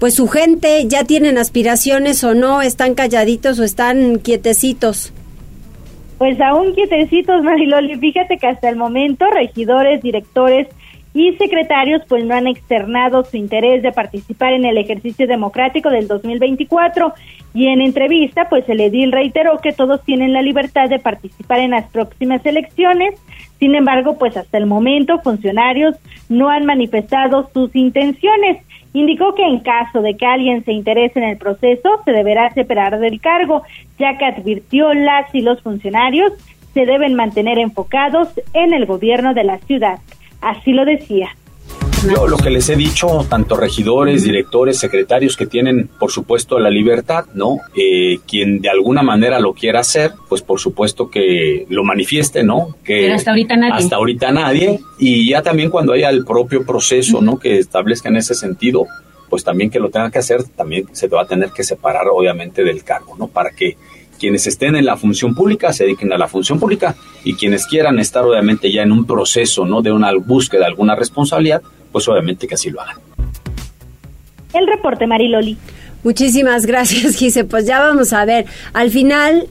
pues 0.00 0.14
su 0.14 0.26
gente 0.28 0.88
ya 0.88 1.04
tienen 1.04 1.36
aspiraciones 1.36 2.24
o 2.24 2.34
no, 2.34 2.62
están 2.62 2.94
calladitos 2.94 3.60
o 3.60 3.64
están 3.64 4.18
quietecitos. 4.18 5.12
Pues 6.16 6.40
aún 6.40 6.74
quietecitos, 6.74 7.42
Mariloli. 7.44 7.96
Fíjate 7.98 8.38
que 8.38 8.46
hasta 8.46 8.70
el 8.70 8.76
momento 8.76 9.26
regidores, 9.30 10.02
directores 10.02 10.68
y 11.12 11.32
secretarios 11.36 12.02
pues 12.08 12.24
no 12.24 12.34
han 12.34 12.46
externado 12.46 13.24
su 13.24 13.36
interés 13.36 13.82
de 13.82 13.92
participar 13.92 14.54
en 14.54 14.64
el 14.64 14.78
ejercicio 14.78 15.26
democrático 15.26 15.90
del 15.90 16.06
2024 16.08 17.12
y 17.52 17.66
en 17.66 17.82
entrevista 17.82 18.48
pues 18.48 18.68
el 18.68 18.80
edil 18.80 19.10
reiteró 19.10 19.58
que 19.58 19.72
todos 19.72 20.02
tienen 20.04 20.32
la 20.32 20.40
libertad 20.40 20.88
de 20.88 21.00
participar 21.00 21.58
en 21.58 21.72
las 21.72 21.90
próximas 21.90 22.46
elecciones, 22.46 23.20
sin 23.58 23.74
embargo 23.74 24.16
pues 24.18 24.36
hasta 24.36 24.56
el 24.56 24.66
momento 24.66 25.18
funcionarios 25.18 25.96
no 26.28 26.48
han 26.48 26.64
manifestado 26.64 27.50
sus 27.52 27.74
intenciones. 27.74 28.64
Indicó 28.92 29.34
que 29.34 29.46
en 29.46 29.60
caso 29.60 30.02
de 30.02 30.16
que 30.16 30.26
alguien 30.26 30.64
se 30.64 30.72
interese 30.72 31.20
en 31.20 31.28
el 31.28 31.36
proceso, 31.36 32.00
se 32.04 32.12
deberá 32.12 32.50
separar 32.50 32.98
del 32.98 33.20
cargo, 33.20 33.62
ya 33.98 34.18
que 34.18 34.24
advirtió 34.24 34.92
las 34.94 35.32
y 35.34 35.42
los 35.42 35.62
funcionarios 35.62 36.32
se 36.74 36.86
deben 36.86 37.14
mantener 37.14 37.58
enfocados 37.58 38.28
en 38.52 38.72
el 38.72 38.86
gobierno 38.86 39.34
de 39.34 39.44
la 39.44 39.58
ciudad. 39.58 39.98
Así 40.40 40.72
lo 40.72 40.84
decía. 40.84 41.30
Yo 42.08 42.26
lo 42.26 42.38
que 42.38 42.48
les 42.48 42.68
he 42.70 42.76
dicho, 42.76 43.26
tanto 43.28 43.56
regidores, 43.56 44.24
directores, 44.24 44.78
secretarios 44.78 45.36
que 45.36 45.46
tienen, 45.46 45.90
por 45.98 46.10
supuesto, 46.10 46.58
la 46.58 46.70
libertad, 46.70 47.26
¿no? 47.34 47.58
Eh, 47.74 48.20
quien 48.26 48.60
de 48.60 48.70
alguna 48.70 49.02
manera 49.02 49.38
lo 49.38 49.52
quiera 49.52 49.80
hacer, 49.80 50.12
pues 50.28 50.40
por 50.40 50.58
supuesto 50.58 51.10
que 51.10 51.66
lo 51.68 51.84
manifieste, 51.84 52.42
¿no? 52.42 52.76
Que 52.84 53.02
Pero 53.02 53.14
hasta 53.16 53.30
ahorita 53.32 53.56
nadie. 53.56 53.74
Hasta 53.74 53.96
ahorita 53.96 54.32
nadie. 54.32 54.80
Y 54.98 55.28
ya 55.28 55.42
también 55.42 55.68
cuando 55.68 55.92
haya 55.92 56.08
el 56.08 56.24
propio 56.24 56.64
proceso, 56.64 57.20
¿no? 57.20 57.38
Que 57.38 57.58
establezca 57.58 58.08
en 58.08 58.16
ese 58.16 58.34
sentido, 58.34 58.86
pues 59.28 59.44
también 59.44 59.70
que 59.70 59.78
lo 59.78 59.90
tenga 59.90 60.10
que 60.10 60.20
hacer, 60.20 60.42
también 60.44 60.86
se 60.92 61.06
va 61.06 61.22
a 61.22 61.26
tener 61.26 61.50
que 61.50 61.64
separar, 61.64 62.06
obviamente, 62.10 62.64
del 62.64 62.82
cargo, 62.82 63.14
¿no? 63.18 63.28
Para 63.28 63.50
que 63.50 63.76
quienes 64.18 64.46
estén 64.46 64.76
en 64.76 64.84
la 64.84 64.96
función 64.96 65.34
pública 65.34 65.72
se 65.72 65.84
dediquen 65.84 66.12
a 66.12 66.18
la 66.18 66.28
función 66.28 66.60
pública 66.60 66.94
y 67.24 67.34
quienes 67.34 67.66
quieran 67.66 67.98
estar 67.98 68.24
obviamente 68.24 68.70
ya 68.70 68.82
en 68.82 68.92
un 68.92 69.06
proceso, 69.06 69.66
¿no? 69.66 69.82
De 69.82 69.92
una 69.92 70.12
búsqueda 70.14 70.60
de 70.60 70.66
alguna 70.66 70.94
responsabilidad, 70.94 71.62
pues 71.92 72.08
obviamente 72.08 72.46
que 72.46 72.54
así 72.54 72.70
lo 72.70 72.80
hagan. 72.80 72.96
El 74.52 74.66
reporte, 74.66 75.06
Mariloli. 75.06 75.56
Muchísimas 76.02 76.66
gracias, 76.66 77.16
Gise. 77.16 77.44
Pues 77.44 77.66
ya 77.66 77.80
vamos 77.80 78.12
a 78.12 78.24
ver. 78.24 78.46
Al 78.72 78.90
final 78.90 79.48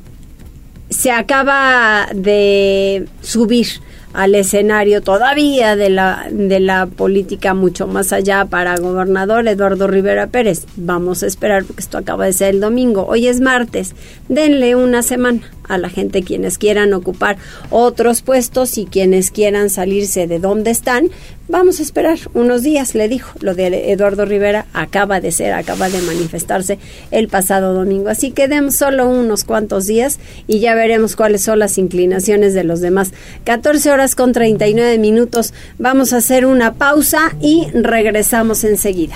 se 0.89 1.11
acaba 1.11 2.07
de 2.13 3.07
subir 3.21 3.67
al 4.11 4.33
escenario 4.33 5.01
todavía 5.01 5.75
de 5.75 5.89
la, 5.91 6.27
de 6.31 6.59
la 6.59 6.87
política 6.87 7.53
mucho 7.53 7.85
más 7.85 8.11
allá 8.11 8.45
para 8.45 8.75
gobernador 8.77 9.47
Eduardo 9.47 9.87
Rivera 9.87 10.27
Pérez. 10.27 10.65
Vamos 10.75 11.21
a 11.21 11.27
esperar 11.27 11.63
porque 11.63 11.81
esto 11.81 11.99
acaba 11.99 12.25
de 12.25 12.33
ser 12.33 12.55
el 12.55 12.59
domingo. 12.59 13.05
Hoy 13.05 13.27
es 13.27 13.39
martes. 13.39 13.93
Denle 14.27 14.75
una 14.75 15.03
semana 15.03 15.41
a 15.67 15.77
la 15.77 15.89
gente 15.89 16.23
quienes 16.23 16.57
quieran 16.57 16.93
ocupar 16.93 17.37
otros 17.69 18.23
puestos 18.23 18.79
y 18.79 18.85
quienes 18.85 19.29
quieran 19.29 19.69
salirse 19.69 20.25
de 20.25 20.39
donde 20.39 20.71
están. 20.71 21.09
Vamos 21.51 21.79
a 21.79 21.81
esperar 21.81 22.19
unos 22.35 22.61
días, 22.61 22.93
le 22.93 23.09
dijo. 23.09 23.31
Lo 23.39 23.55
de 23.55 23.91
Eduardo 23.91 24.23
Rivera 24.23 24.67
acaba 24.71 25.19
de 25.19 25.31
ser, 25.31 25.53
acaba 25.53 25.89
de 25.89 25.99
manifestarse 26.03 26.77
el 27.09 27.27
pasado 27.27 27.73
domingo. 27.73 28.09
Así 28.09 28.29
que 28.29 28.47
demos 28.47 28.75
solo 28.75 29.09
unos 29.09 29.45
cuantos 29.45 29.87
días 29.87 30.19
y 30.45 30.59
ya 30.59 30.75
veremos 30.75 31.15
cuáles 31.15 31.41
son 31.41 31.57
las 31.57 31.79
inclinaciones 31.79 32.53
de 32.53 32.63
los 32.63 32.81
demás. 32.81 33.13
14 33.45 33.89
horas 33.89 34.13
con 34.13 34.31
39 34.31 34.99
minutos. 34.99 35.55
Vamos 35.79 36.13
a 36.13 36.17
hacer 36.17 36.45
una 36.45 36.75
pausa 36.75 37.35
y 37.41 37.65
regresamos 37.73 38.63
enseguida. 38.63 39.15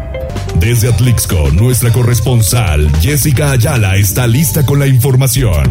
Desde 0.61 0.89
Atlixco, 0.89 1.49
nuestra 1.59 1.91
corresponsal 1.91 2.87
Jessica 3.01 3.49
Ayala 3.49 3.95
está 3.95 4.27
lista 4.27 4.63
con 4.63 4.77
la 4.77 4.85
información. 4.85 5.63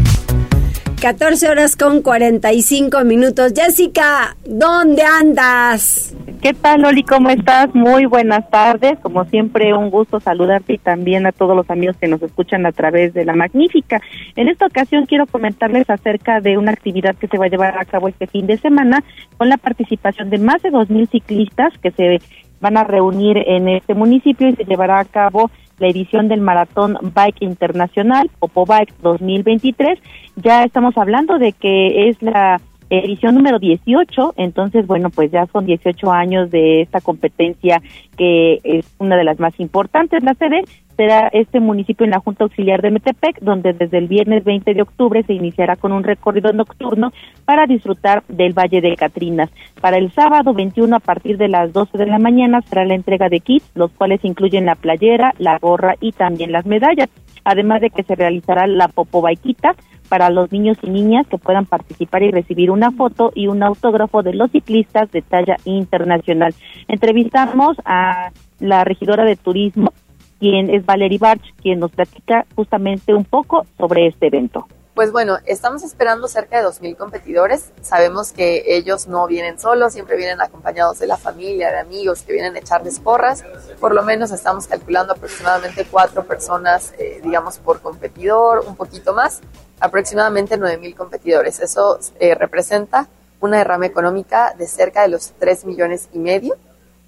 14 1.01 1.49
horas 1.49 1.77
con 1.77 2.03
45 2.03 3.05
minutos. 3.05 3.53
Jessica, 3.55 4.37
¿dónde 4.45 5.03
andas? 5.03 6.13
¿Qué 6.43 6.55
tal, 6.55 6.83
Loli? 6.83 7.05
¿Cómo 7.05 7.31
estás? 7.31 7.73
Muy 7.73 8.07
buenas 8.07 8.51
tardes. 8.51 8.99
Como 8.99 9.25
siempre, 9.27 9.73
un 9.75 9.91
gusto 9.91 10.19
saludarte 10.19 10.73
y 10.73 10.79
también 10.79 11.25
a 11.25 11.31
todos 11.31 11.55
los 11.55 11.71
amigos 11.71 11.97
que 11.97 12.09
nos 12.09 12.21
escuchan 12.21 12.67
a 12.67 12.73
través 12.73 13.15
de 13.15 13.25
La 13.25 13.35
Magnífica. 13.35 14.03
En 14.35 14.49
esta 14.49 14.67
ocasión 14.67 15.07
quiero 15.07 15.29
comentarles 15.29 15.89
acerca 15.89 16.41
de 16.41 16.59
una 16.59 16.73
actividad 16.73 17.15
que 17.15 17.29
se 17.29 17.39
va 17.39 17.45
a 17.45 17.49
llevar 17.49 17.79
a 17.79 17.85
cabo 17.85 18.09
este 18.09 18.27
fin 18.27 18.49
de 18.49 18.59
semana 18.59 19.05
con 19.37 19.49
la 19.49 19.57
participación 19.57 20.31
de 20.31 20.39
más 20.39 20.61
de 20.63 20.73
2.000 20.73 21.11
ciclistas 21.11 21.73
que 21.81 21.93
se 21.93 22.21
van 22.61 22.77
a 22.77 22.85
reunir 22.85 23.39
en 23.39 23.69
este 23.69 23.95
municipio 23.95 24.49
y 24.49 24.57
se 24.57 24.65
llevará 24.65 25.01
a 25.01 25.05
cabo 25.05 25.51
la 25.79 25.89
edición 25.89 26.29
del 26.29 26.41
Maratón 26.41 26.99
Bike 27.15 27.43
Internacional, 27.43 28.31
Popo 28.39 28.67
Bike 28.67 28.95
2023. 29.03 29.99
Ya 30.37 30.65
estamos 30.65 30.97
hablando 30.97 31.39
de 31.39 31.53
que 31.53 32.09
es 32.09 32.23
la 32.23 32.61
edición 32.91 33.35
número 33.37 33.59
18, 33.59 34.35
entonces 34.37 34.87
bueno, 34.87 35.11
pues 35.11 35.31
ya 35.31 35.47
son 35.47 35.65
18 35.65 36.13
años 36.13 36.51
de 36.51 36.83
esta 36.83 37.01
competencia 37.01 37.81
que 38.17 38.61
es 38.65 38.87
una 38.99 39.17
de 39.17 39.25
las 39.25 39.39
más 39.39 39.59
importantes, 39.59 40.23
la 40.23 40.35
sede 40.35 40.65
será 41.01 41.29
este 41.29 41.61
municipio 41.61 42.05
en 42.05 42.11
la 42.11 42.21
Junta 42.21 42.45
Auxiliar 42.45 42.83
de 42.83 42.91
Metepec, 42.91 43.41
donde 43.41 43.73
desde 43.73 43.97
el 43.97 44.07
viernes 44.07 44.45
20 44.45 44.75
de 44.75 44.83
octubre 44.83 45.23
se 45.23 45.33
iniciará 45.33 45.77
con 45.77 45.93
un 45.93 46.05
recorrido 46.05 46.53
nocturno 46.53 47.11
para 47.47 47.67
disfrutar 47.67 48.23
del 48.29 48.53
Valle 48.53 48.83
de 48.83 48.95
Catrinas. 48.97 49.49
Para 49.81 49.97
el 49.97 50.13
sábado 50.13 50.53
21 50.53 50.95
a 50.95 51.01
partir 51.01 51.39
de 51.39 51.49
las 51.49 51.73
12 51.73 51.97
de 51.97 52.05
la 52.05 52.19
mañana 52.19 52.61
será 52.61 52.85
la 52.85 52.95
entrega 52.95 53.31
de 53.31 53.41
kits, 53.41 53.71
los 53.75 53.91
cuales 53.93 54.21
incluyen 54.25 54.67
la 54.67 54.75
playera, 54.75 55.33
la 55.39 55.57
gorra 55.57 55.95
y 56.03 56.13
también 56.13 56.53
las 56.53 56.67
medallas, 56.67 57.09
además 57.45 57.81
de 57.81 57.89
que 57.89 58.03
se 58.03 58.15
realizará 58.15 58.67
la 58.67 58.89
popobaiquita, 58.89 59.77
para 60.11 60.29
los 60.29 60.51
niños 60.51 60.77
y 60.83 60.91
niñas 60.91 61.25
que 61.29 61.39
puedan 61.39 61.67
participar 61.67 62.25
y 62.25 62.33
recibir 62.33 62.73
una 62.73 62.91
foto 62.91 63.31
y 63.33 63.47
un 63.47 63.63
autógrafo 63.63 64.25
de 64.25 64.35
los 64.35 64.51
ciclistas 64.51 65.11
de 65.13 65.23
talla 65.23 65.57
internacional. 65.65 66.53
Entrevistamos 66.89 67.77
a 67.85 68.33
la 68.59 68.83
regidora 68.83 69.25
de 69.25 69.37
turismo, 69.37 69.93
quien 70.41 70.69
es 70.69 70.85
Valerie 70.85 71.19
Barch, 71.19 71.55
quien 71.63 71.79
nos 71.79 71.93
platica 71.93 72.45
justamente 72.57 73.15
un 73.15 73.25
poco 73.25 73.65
sobre 73.79 74.09
este 74.09 74.27
evento. 74.27 74.67
Pues 74.95 75.13
bueno, 75.13 75.39
estamos 75.47 75.85
esperando 75.85 76.27
cerca 76.27 76.61
de 76.61 76.67
2.000 76.67 76.97
competidores. 76.97 77.71
Sabemos 77.81 78.33
que 78.33 78.65
ellos 78.67 79.07
no 79.07 79.27
vienen 79.29 79.59
solos, 79.59 79.93
siempre 79.93 80.17
vienen 80.17 80.41
acompañados 80.41 80.99
de 80.99 81.07
la 81.07 81.17
familia, 81.17 81.71
de 81.71 81.79
amigos 81.79 82.23
que 82.23 82.33
vienen 82.33 82.57
a 82.57 82.59
echarles 82.59 82.99
porras. 82.99 83.45
Por 83.79 83.95
lo 83.95 84.03
menos 84.03 84.33
estamos 84.33 84.67
calculando 84.67 85.13
aproximadamente 85.13 85.87
cuatro 85.89 86.25
personas, 86.27 86.93
eh, 86.99 87.21
digamos, 87.23 87.59
por 87.59 87.81
competidor, 87.81 88.65
un 88.67 88.77
poquito 88.77 89.15
más, 89.15 89.41
aproximadamente 89.81 90.59
9.000 90.59 90.95
competidores. 90.95 91.61
Eso 91.61 91.99
eh, 92.19 92.35
representa 92.35 93.09
una 93.41 93.59
derrama 93.59 93.87
económica 93.87 94.55
de 94.57 94.67
cerca 94.67 95.03
de 95.03 95.09
los 95.09 95.33
3 95.39 95.65
millones 95.65 96.09
y 96.13 96.19
medio 96.19 96.55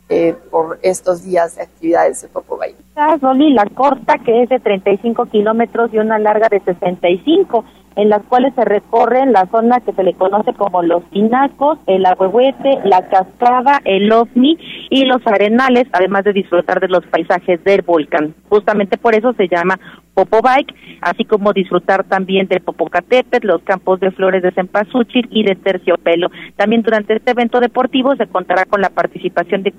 eh, 0.09 0.35
por 0.51 0.79
estos 0.83 1.25
días 1.25 1.57
de 1.57 1.63
actividades 1.63 2.23
de 2.23 2.29
Popobay. 2.29 2.75
Roli, 3.21 3.53
la 3.53 3.67
corta 3.67 4.19
que 4.19 4.43
es 4.43 4.49
de 4.49 4.59
35 4.59 5.27
kilómetros 5.27 5.93
y 5.93 5.99
una 5.99 6.19
larga 6.19 6.49
de 6.49 6.61
65 6.61 7.65
en 7.97 8.09
las 8.09 8.23
cuales 8.25 8.55
se 8.55 8.65
recorren 8.65 9.33
la 9.33 9.47
zona 9.47 9.81
que 9.81 9.93
se 9.93 10.03
le 10.03 10.15
conoce 10.15 10.55
como 10.55 10.83
los 10.83 11.03
Pinacos, 11.05 11.79
el 11.87 12.07
Agüehuete, 12.07 12.81
la 12.85 13.09
Cascada, 13.09 13.81
el 13.85 14.11
OVNI 14.11 14.59
y 14.91 15.05
los 15.05 15.27
Arenales, 15.27 15.87
además 15.93 16.25
de 16.25 16.33
disfrutar 16.33 16.81
de 16.81 16.89
los 16.89 17.05
paisajes 17.07 17.63
del 17.65 17.83
volcán. 17.83 18.35
Justamente 18.49 18.97
por 18.97 19.15
eso 19.15 19.33
se 19.35 19.49
llama 19.49 19.79
Popo 20.15 20.43
Bike, 20.43 20.75
así 21.01 21.25
como 21.25 21.53
disfrutar 21.53 22.05
también 22.05 22.47
del 22.47 22.61
Popocatépetl, 22.61 23.47
los 23.47 23.63
campos 23.63 23.99
de 24.01 24.11
flores 24.11 24.43
de 24.43 24.53
Cempasúchil 24.53 25.27
y 25.31 25.43
de 25.43 25.57
Terciopelo. 25.57 26.31
También 26.57 26.83
durante 26.83 27.17
este 27.17 27.31
evento 27.31 27.61
deportivo 27.61 28.15
se 28.17 28.27
contará 28.27 28.67
con 28.67 28.83
la 28.83 28.91
participación 28.91 29.63
de, 29.63 29.73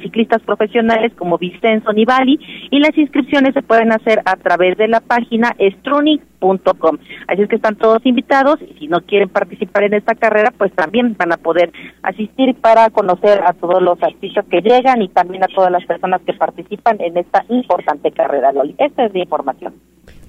ciclistas 0.00 0.42
profesionales 0.42 1.12
como 1.16 1.38
Vicenzo 1.38 1.92
Nibali 1.92 2.38
y 2.70 2.80
las 2.80 2.96
inscripciones 2.96 3.52
se 3.54 3.62
pueden 3.62 3.92
hacer 3.92 4.20
a 4.24 4.36
través 4.36 4.76
de 4.78 4.88
la 4.88 5.00
página 5.00 5.54
strunic.com. 5.60 6.98
Así 7.28 7.42
es 7.42 7.48
que 7.48 7.56
están 7.56 7.76
todos 7.76 8.04
invitados 8.06 8.60
y 8.62 8.78
si 8.78 8.88
no 8.88 9.02
quieren 9.02 9.28
participar 9.28 9.84
en 9.84 9.94
esta 9.94 10.14
carrera, 10.14 10.52
pues 10.56 10.72
también 10.72 11.14
van 11.18 11.32
a 11.32 11.36
poder 11.36 11.72
asistir 12.02 12.54
para 12.54 12.88
conocer 12.90 13.42
a 13.44 13.52
todos 13.52 13.82
los 13.82 14.02
artistas 14.02 14.44
que 14.50 14.62
llegan 14.62 15.02
y 15.02 15.08
también 15.08 15.44
a 15.44 15.48
todas 15.48 15.70
las 15.70 15.84
personas 15.84 16.22
que 16.22 16.32
participan 16.32 17.00
en 17.00 17.16
esta 17.18 17.44
importante 17.48 18.10
carrera, 18.12 18.52
Loli. 18.52 18.74
Esta 18.78 19.04
es 19.04 19.12
la 19.12 19.20
información. 19.20 19.74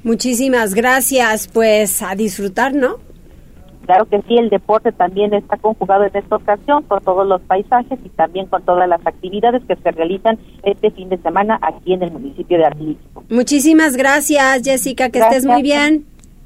Muchísimas 0.05 0.75
gracias, 0.75 1.47
pues 1.47 2.03
a 2.03 2.13
disfrutar, 2.13 2.75
¿no? 2.75 2.97
Claro 3.87 4.05
que 4.05 4.21
sí, 4.27 4.37
el 4.37 4.51
deporte 4.51 4.91
también 4.91 5.33
está 5.33 5.57
conjugado 5.57 6.03
en 6.03 6.15
esta 6.15 6.35
ocasión 6.35 6.83
con 6.83 7.01
todos 7.03 7.27
los 7.27 7.41
paisajes 7.41 7.97
y 8.03 8.09
también 8.09 8.45
con 8.45 8.63
todas 8.63 8.87
las 8.87 8.99
actividades 9.03 9.63
que 9.67 9.75
se 9.75 9.89
realizan 9.89 10.37
este 10.61 10.91
fin 10.91 11.09
de 11.09 11.17
semana 11.17 11.57
aquí 11.59 11.93
en 11.93 12.03
el 12.03 12.11
municipio 12.11 12.55
de 12.59 12.65
Artilixco. 12.65 13.23
Muchísimas 13.29 13.97
gracias, 13.97 14.61
Jessica, 14.63 15.09
que 15.09 15.17
estés 15.17 15.43
muy 15.43 15.63
bien. 15.63 16.05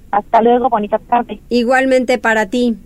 Hasta 0.09 0.41
luego, 0.41 0.69
bonita 0.69 0.97
tarde. 0.97 1.41
Igualmente 1.49 2.17
para 2.17 2.45
ti. 2.45 2.77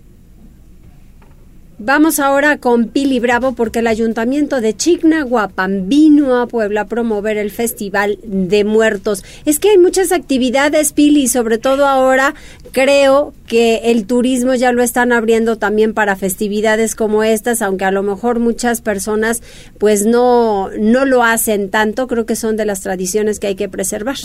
Vamos 1.86 2.22
ahora 2.22 2.60
con 2.60 2.88
Pili 2.88 3.20
Bravo 3.20 3.56
porque 3.56 3.80
el 3.80 3.88
ayuntamiento 3.88 4.62
de 4.62 4.74
Chignahuapan 4.74 5.90
vino 5.90 6.40
a 6.40 6.48
Puebla 6.48 6.82
a 6.82 6.88
promover 6.88 7.36
el 7.36 7.52
Festival 7.52 8.20
de 8.24 8.64
Muertos. 8.64 9.26
Es 9.44 9.60
que 9.60 9.72
hay 9.72 9.78
muchas 9.78 10.14
actividades, 10.14 10.94
Pili, 10.94 11.28
sobre 11.28 11.58
todo 11.58 11.86
ahora 11.86 12.36
creo 12.72 13.34
que 13.48 13.92
el 13.92 14.06
turismo 14.06 14.56
ya 14.56 14.72
lo 14.72 14.82
están 14.82 15.12
abriendo 15.12 15.58
también 15.58 15.94
para 15.94 16.16
festividades 16.16 16.96
como 16.96 17.22
estas, 17.22 17.62
aunque 17.62 17.84
a 17.84 17.92
lo 17.92 18.02
mejor 18.02 18.40
muchas 18.40 18.80
personas 18.80 19.44
pues 19.78 20.06
no, 20.06 20.70
no 20.80 21.04
lo 21.04 21.22
hacen 21.22 21.70
tanto, 21.70 22.08
creo 22.08 22.26
que 22.26 22.38
son 22.38 22.56
de 22.56 22.64
las 22.64 22.80
tradiciones 22.80 23.42
que 23.42 23.48
hay 23.48 23.56
que 23.56 23.68
preservar. 23.68 24.16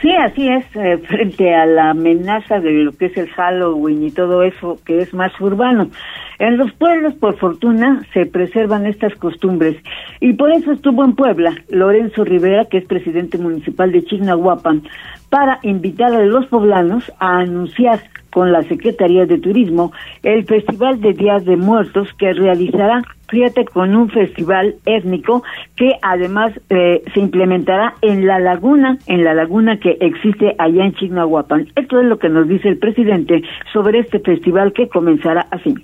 Sí, 0.00 0.12
así 0.14 0.48
es, 0.48 0.64
eh, 0.76 0.98
frente 1.08 1.54
a 1.54 1.66
la 1.66 1.90
amenaza 1.90 2.60
de 2.60 2.70
lo 2.84 2.92
que 2.92 3.06
es 3.06 3.16
el 3.16 3.28
Halloween 3.30 4.04
y 4.04 4.10
todo 4.10 4.42
eso 4.42 4.78
que 4.84 5.00
es 5.00 5.12
más 5.12 5.32
urbano. 5.40 5.90
En 6.38 6.56
los 6.56 6.72
pueblos, 6.72 7.14
por 7.14 7.36
fortuna, 7.36 8.04
se 8.12 8.24
preservan 8.24 8.86
estas 8.86 9.14
costumbres 9.16 9.76
y 10.20 10.34
por 10.34 10.52
eso 10.52 10.70
estuvo 10.70 11.04
en 11.04 11.16
Puebla 11.16 11.52
Lorenzo 11.68 12.24
Rivera, 12.24 12.66
que 12.66 12.78
es 12.78 12.84
presidente 12.84 13.38
municipal 13.38 13.90
de 13.90 14.04
Chignahuapan, 14.04 14.82
para 15.30 15.58
invitar 15.62 16.12
a 16.14 16.22
los 16.22 16.46
poblanos 16.46 17.10
a 17.18 17.38
anunciar 17.38 18.00
con 18.30 18.52
la 18.52 18.62
Secretaría 18.62 19.26
de 19.26 19.38
Turismo 19.38 19.92
el 20.22 20.44
Festival 20.44 21.00
de 21.00 21.12
Días 21.12 21.44
de 21.44 21.56
Muertos 21.56 22.08
que 22.18 22.32
realizará 22.32 23.02
fíjate, 23.28 23.64
con 23.66 23.94
un 23.94 24.10
festival 24.10 24.76
étnico 24.86 25.42
que 25.76 25.92
además 26.02 26.52
eh, 26.70 27.02
se 27.12 27.20
implementará 27.20 27.94
en 28.02 28.26
la 28.26 28.38
laguna, 28.38 28.98
en 29.06 29.24
la 29.24 29.34
laguna 29.34 29.78
que 29.78 29.96
existe 30.00 30.54
allá 30.58 30.84
en 30.84 30.94
Chignahuapan. 30.94 31.68
Esto 31.76 32.00
es 32.00 32.06
lo 32.06 32.18
que 32.18 32.28
nos 32.28 32.48
dice 32.48 32.68
el 32.68 32.78
presidente 32.78 33.42
sobre 33.72 34.00
este 34.00 34.20
festival 34.20 34.72
que 34.72 34.88
comenzará 34.88 35.46
así. 35.50 35.74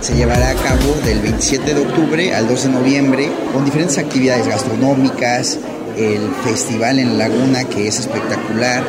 Se 0.00 0.16
llevará 0.16 0.50
a 0.50 0.54
cabo 0.54 0.92
del 1.04 1.20
27 1.20 1.74
de 1.74 1.80
octubre 1.82 2.34
al 2.34 2.48
2 2.48 2.64
de 2.64 2.70
noviembre 2.70 3.28
con 3.52 3.64
diferentes 3.64 3.98
actividades 3.98 4.48
gastronómicas, 4.48 5.60
el 5.96 6.22
festival 6.42 6.98
en 6.98 7.18
la 7.18 7.28
laguna 7.28 7.64
que 7.64 7.86
es 7.86 8.00
espectacular, 8.00 8.82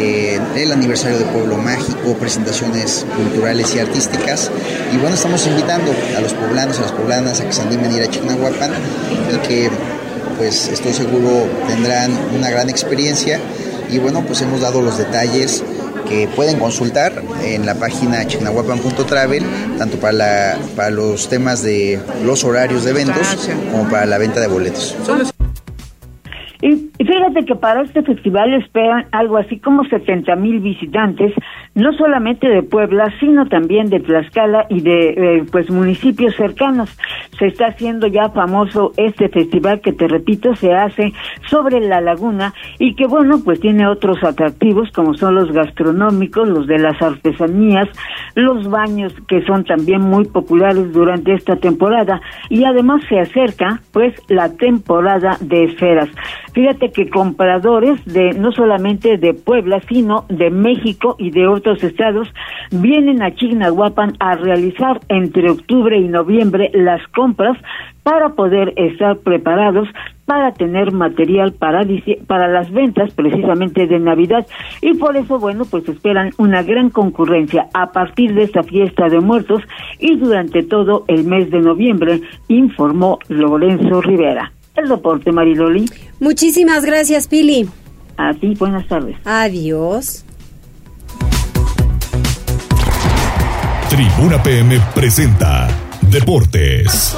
eh, 0.00 0.40
el 0.56 0.72
aniversario 0.72 1.18
de 1.18 1.26
Pueblo 1.26 1.58
Mágico, 1.58 2.14
presentaciones 2.18 3.04
culturales 3.16 3.74
y 3.74 3.78
artísticas. 3.78 4.50
Y 4.92 4.96
bueno, 4.96 5.14
estamos 5.14 5.46
invitando 5.46 5.92
a 6.16 6.20
los 6.20 6.32
poblanos, 6.32 6.78
a 6.78 6.82
las 6.82 6.92
poblanas 6.92 7.40
a 7.40 7.44
que 7.44 7.52
se 7.52 7.62
animen 7.62 7.92
a 7.92 7.96
ir 7.96 8.02
a 8.02 8.08
Chignahuapan 8.08 8.70
y 9.34 9.46
que 9.46 9.70
pues 10.38 10.68
estoy 10.68 10.94
seguro 10.94 11.46
tendrán 11.68 12.12
una 12.34 12.48
gran 12.48 12.70
experiencia. 12.70 13.38
Y 13.90 13.98
bueno, 13.98 14.24
pues 14.26 14.40
hemos 14.40 14.62
dado 14.62 14.80
los 14.80 14.96
detalles 14.96 15.62
que 16.08 16.28
pueden 16.28 16.58
consultar 16.58 17.22
en 17.44 17.66
la 17.66 17.74
página 17.74 18.26
chignahuapan.travel, 18.26 19.44
tanto 19.78 19.98
para, 19.98 20.12
la, 20.12 20.58
para 20.74 20.90
los 20.90 21.28
temas 21.28 21.62
de 21.62 22.00
los 22.24 22.42
horarios 22.44 22.84
de 22.84 22.90
eventos 22.90 23.36
como 23.70 23.88
para 23.90 24.06
la 24.06 24.18
venta 24.18 24.40
de 24.40 24.46
boletos. 24.46 24.96
Y, 26.62 26.89
fíjate 27.10 27.44
que 27.44 27.56
para 27.56 27.82
este 27.82 28.02
festival 28.02 28.54
esperan 28.54 29.06
algo 29.10 29.36
así 29.36 29.58
como 29.58 29.84
70 29.84 30.36
mil 30.36 30.60
visitantes, 30.60 31.34
no 31.74 31.92
solamente 31.94 32.48
de 32.48 32.62
Puebla, 32.62 33.12
sino 33.18 33.46
también 33.46 33.90
de 33.90 33.98
Tlaxcala 33.98 34.66
y 34.68 34.80
de 34.80 35.08
eh, 35.10 35.44
pues 35.50 35.70
municipios 35.70 36.36
cercanos. 36.36 36.96
Se 37.36 37.46
está 37.46 37.66
haciendo 37.66 38.06
ya 38.06 38.30
famoso 38.30 38.92
este 38.96 39.28
festival 39.28 39.80
que 39.80 39.92
te 39.92 40.06
repito 40.06 40.54
se 40.54 40.72
hace 40.72 41.12
sobre 41.48 41.80
la 41.80 42.00
laguna 42.00 42.54
y 42.78 42.94
que 42.94 43.06
bueno 43.08 43.40
pues 43.44 43.58
tiene 43.58 43.88
otros 43.88 44.22
atractivos 44.22 44.90
como 44.92 45.14
son 45.14 45.34
los 45.34 45.50
gastronómicos, 45.50 46.48
los 46.48 46.68
de 46.68 46.78
las 46.78 47.00
artesanías, 47.02 47.88
los 48.36 48.68
baños 48.70 49.12
que 49.26 49.42
son 49.46 49.64
también 49.64 50.00
muy 50.00 50.26
populares 50.26 50.92
durante 50.92 51.34
esta 51.34 51.56
temporada 51.56 52.20
y 52.48 52.64
además 52.64 53.02
se 53.08 53.18
acerca 53.18 53.80
pues 53.92 54.14
la 54.28 54.52
temporada 54.52 55.36
de 55.40 55.64
esferas. 55.64 56.08
Fíjate 56.52 56.90
que 56.90 56.99
compradores 57.08 58.04
de 58.04 58.32
no 58.32 58.52
solamente 58.52 59.16
de 59.16 59.34
Puebla, 59.34 59.80
sino 59.88 60.24
de 60.28 60.50
México 60.50 61.16
y 61.18 61.30
de 61.30 61.46
otros 61.46 61.82
estados 61.82 62.28
vienen 62.70 63.22
a 63.22 63.34
Chignahuapan 63.34 64.14
a 64.18 64.36
realizar 64.36 65.00
entre 65.08 65.50
octubre 65.50 65.96
y 65.96 66.08
noviembre 66.08 66.70
las 66.74 67.06
compras 67.08 67.56
para 68.02 68.30
poder 68.30 68.72
estar 68.76 69.18
preparados 69.18 69.88
para 70.24 70.52
tener 70.52 70.92
material 70.92 71.52
para, 71.52 71.84
para 72.26 72.46
las 72.46 72.70
ventas 72.70 73.12
precisamente 73.14 73.88
de 73.88 73.98
Navidad 73.98 74.46
y 74.80 74.94
por 74.94 75.16
eso, 75.16 75.40
bueno, 75.40 75.64
pues 75.68 75.88
esperan 75.88 76.30
una 76.38 76.62
gran 76.62 76.90
concurrencia 76.90 77.66
a 77.74 77.90
partir 77.90 78.34
de 78.34 78.44
esta 78.44 78.62
fiesta 78.62 79.08
de 79.08 79.20
muertos 79.20 79.62
y 79.98 80.16
durante 80.16 80.62
todo 80.62 81.04
el 81.08 81.24
mes 81.24 81.50
de 81.50 81.60
noviembre, 81.60 82.20
informó 82.46 83.18
Lorenzo 83.28 84.00
Rivera. 84.00 84.52
El 84.80 84.88
reporte, 84.88 85.30
Mariloli. 85.30 85.84
Muchísimas 86.20 86.84
gracias, 86.84 87.28
Pili. 87.28 87.68
A 88.16 88.32
ti, 88.32 88.54
buenas 88.58 88.86
tardes. 88.88 89.16
Adiós. 89.24 90.24
Tribuna 93.90 94.42
PM 94.42 94.80
presenta 94.94 95.68
Deportes. 96.10 97.16